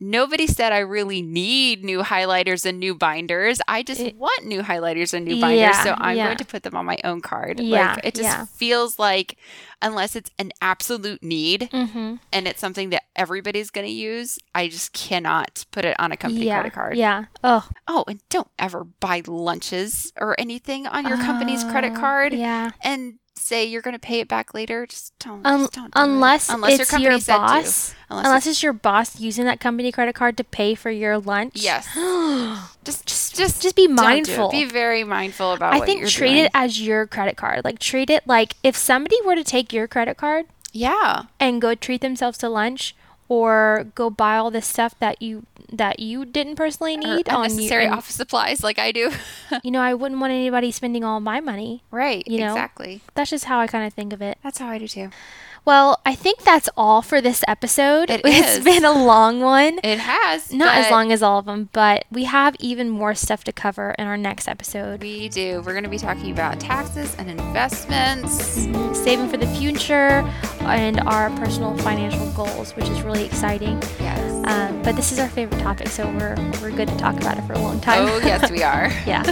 nobody 0.00 0.46
said 0.46 0.72
I 0.72 0.78
really 0.80 1.22
need 1.22 1.84
new 1.84 2.02
highlighters 2.02 2.66
and 2.66 2.78
new 2.78 2.94
binders. 2.94 3.60
I 3.68 3.82
just 3.82 4.00
It- 4.00 4.16
want 4.16 4.44
new 4.46 4.62
highlighters 4.62 5.14
and 5.14 5.24
new 5.24 5.40
binders, 5.40 5.60
Yeah, 5.60 5.84
so 5.84 5.94
I'm 5.96 6.16
yeah. 6.16 6.24
going 6.26 6.36
to 6.38 6.44
put 6.44 6.62
them 6.62 6.74
on 6.76 6.84
my 6.84 6.98
own 7.04 7.20
card. 7.20 7.60
Yeah, 7.60 7.94
like 7.94 8.04
it 8.06 8.14
just 8.14 8.24
yeah. 8.28 8.44
feels 8.46 8.98
like 8.98 9.38
unless 9.80 10.16
it's 10.16 10.30
an 10.38 10.50
absolute 10.62 11.22
need 11.22 11.68
Mhm. 11.72 12.18
and 12.32 12.48
it's 12.48 12.60
something 12.60 12.90
that 12.90 13.02
everybody's 13.16 13.70
going 13.70 13.86
to 13.86 13.92
use, 13.92 14.38
I 14.54 14.68
just 14.68 14.92
cannot 14.92 15.64
put 15.70 15.84
it 15.84 15.94
on 16.00 16.10
a 16.12 16.16
company 16.16 16.46
credit 16.46 16.72
card. 16.72 16.96
Yeah. 16.96 17.24
Oh, 17.42 17.66
Oh, 17.86 18.04
and 18.08 18.20
don't 18.30 18.48
ever 18.58 18.84
buy 18.84 19.22
lunches 19.26 20.12
or 20.18 20.34
anything 20.40 20.86
on 20.86 21.06
your 21.06 21.18
company's 21.18 21.64
credit 21.64 21.92
Oh, 21.96 22.00
card 22.00 22.32
Yeah. 22.32 22.70
and 22.82 23.18
say 23.36 23.64
you're 23.64 23.82
going 23.82 23.94
to 23.94 23.98
pay 24.00 24.20
it 24.20 24.28
back 24.28 24.54
later. 24.54 24.86
Just 24.86 25.18
don't. 25.18 25.44
Un- 25.44 25.60
just 25.60 25.72
don't 25.72 25.92
do 25.94 26.00
it. 26.00 26.02
unless, 26.04 26.48
unless 26.48 26.80
it's 26.80 26.92
your, 26.98 27.18
to. 27.18 27.26
boss. 27.26 27.94
Unless, 28.10 28.26
Unless 28.26 28.46
it's, 28.46 28.56
it's 28.56 28.62
your 28.62 28.72
boss 28.72 29.18
using 29.20 29.44
that 29.46 29.60
company 29.60 29.90
credit 29.90 30.14
card 30.14 30.36
to 30.36 30.44
pay 30.44 30.74
for 30.74 30.90
your 30.90 31.18
lunch. 31.18 31.52
yes, 31.56 31.86
just 32.84 33.06
just 33.06 33.34
just 33.34 33.62
Just 33.62 33.76
be 33.76 33.86
don't 33.86 33.96
do 33.96 34.02
mindful. 34.02 34.50
Be 34.50 34.64
very 34.64 35.04
mindful 35.04 35.52
about. 35.52 35.74
I 35.74 35.80
think 35.84 36.06
treat 36.08 36.28
doing. 36.30 36.44
it 36.44 36.50
as 36.54 36.80
your 36.80 37.06
credit 37.06 37.36
card. 37.36 37.64
Like 37.64 37.78
treat 37.78 38.10
it 38.10 38.26
like 38.26 38.54
if 38.62 38.76
somebody 38.76 39.16
were 39.24 39.34
to 39.34 39.44
take 39.44 39.72
your 39.72 39.88
credit 39.88 40.16
card 40.16 40.46
Yeah, 40.72 41.24
and 41.40 41.60
go 41.60 41.74
treat 41.74 42.00
themselves 42.02 42.38
to 42.38 42.48
lunch 42.48 42.94
or 43.28 43.86
go 43.94 44.10
buy 44.10 44.36
all 44.36 44.50
this 44.50 44.66
stuff 44.66 44.94
that 44.98 45.20
you 45.22 45.46
that 45.72 46.00
you 46.00 46.24
didn't 46.24 46.56
personally 46.56 46.94
or 46.94 46.98
need 46.98 47.28
on 47.28 47.36
you. 47.36 47.44
unnecessary 47.44 47.86
office 47.86 48.14
supplies 48.14 48.62
like 48.62 48.78
I 48.78 48.92
do. 48.92 49.10
you 49.62 49.70
know, 49.70 49.80
I 49.80 49.94
wouldn't 49.94 50.20
want 50.20 50.32
anybody 50.32 50.70
spending 50.70 51.04
all 51.04 51.20
my 51.20 51.40
money. 51.40 51.82
right. 51.90 52.26
You 52.26 52.40
know? 52.40 52.52
exactly. 52.52 53.00
That's 53.14 53.30
just 53.30 53.46
how 53.46 53.60
I 53.60 53.66
kind 53.66 53.86
of 53.86 53.94
think 53.94 54.12
of 54.12 54.22
it. 54.22 54.38
That's 54.42 54.58
how 54.58 54.68
I 54.68 54.78
do 54.78 54.88
too. 54.88 55.10
Well, 55.64 56.00
I 56.04 56.14
think 56.14 56.42
that's 56.42 56.68
all 56.76 57.00
for 57.00 57.20
this 57.20 57.42
episode. 57.48 58.10
It 58.10 58.24
has 58.26 58.62
been 58.62 58.84
a 58.84 58.92
long 58.92 59.40
one. 59.40 59.80
It 59.82 59.98
has. 59.98 60.52
Not 60.52 60.76
as 60.76 60.90
long 60.90 61.10
as 61.10 61.22
all 61.22 61.38
of 61.38 61.46
them, 61.46 61.70
but 61.72 62.04
we 62.10 62.24
have 62.24 62.54
even 62.58 62.90
more 62.90 63.14
stuff 63.14 63.44
to 63.44 63.52
cover 63.52 63.94
in 63.98 64.06
our 64.06 64.16
next 64.16 64.46
episode. 64.46 65.00
We 65.00 65.28
do. 65.28 65.62
We're 65.64 65.72
going 65.72 65.84
to 65.84 65.90
be 65.90 65.98
talking 65.98 66.30
about 66.30 66.60
taxes 66.60 67.14
and 67.16 67.30
investments. 67.30 68.44
Saving 68.98 69.28
for 69.28 69.36
the 69.36 69.46
future 69.48 70.28
and 70.62 71.00
our 71.00 71.30
personal 71.30 71.76
financial 71.78 72.30
goals, 72.32 72.72
which 72.76 72.88
is 72.88 73.02
really 73.02 73.24
exciting. 73.24 73.82
Yes. 73.98 74.20
Um, 74.46 74.82
but 74.82 74.96
this 74.96 75.12
is 75.12 75.18
our 75.18 75.28
favorite 75.28 75.60
topic, 75.60 75.88
so 75.88 76.06
we're, 76.06 76.36
we're 76.60 76.70
good 76.70 76.88
to 76.88 76.96
talk 76.98 77.16
about 77.16 77.38
it 77.38 77.42
for 77.42 77.54
a 77.54 77.58
long 77.58 77.80
time. 77.80 78.06
Oh, 78.06 78.18
yes, 78.18 78.50
we 78.50 78.62
are. 78.62 78.88
yeah. 79.06 79.22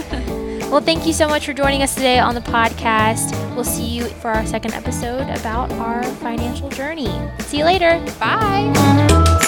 Well, 0.69 0.81
thank 0.81 1.05
you 1.05 1.13
so 1.13 1.27
much 1.27 1.45
for 1.45 1.53
joining 1.53 1.83
us 1.83 1.93
today 1.93 2.17
on 2.17 2.33
the 2.33 2.41
podcast. 2.41 3.31
We'll 3.53 3.63
see 3.63 3.85
you 3.85 4.05
for 4.05 4.31
our 4.31 4.43
second 4.43 4.73
episode 4.73 5.29
about 5.29 5.71
our 5.73 6.01
financial 6.23 6.69
journey. 6.69 7.11
See 7.39 7.57
you 7.57 7.65
later. 7.65 7.99
Bye. 8.19 9.41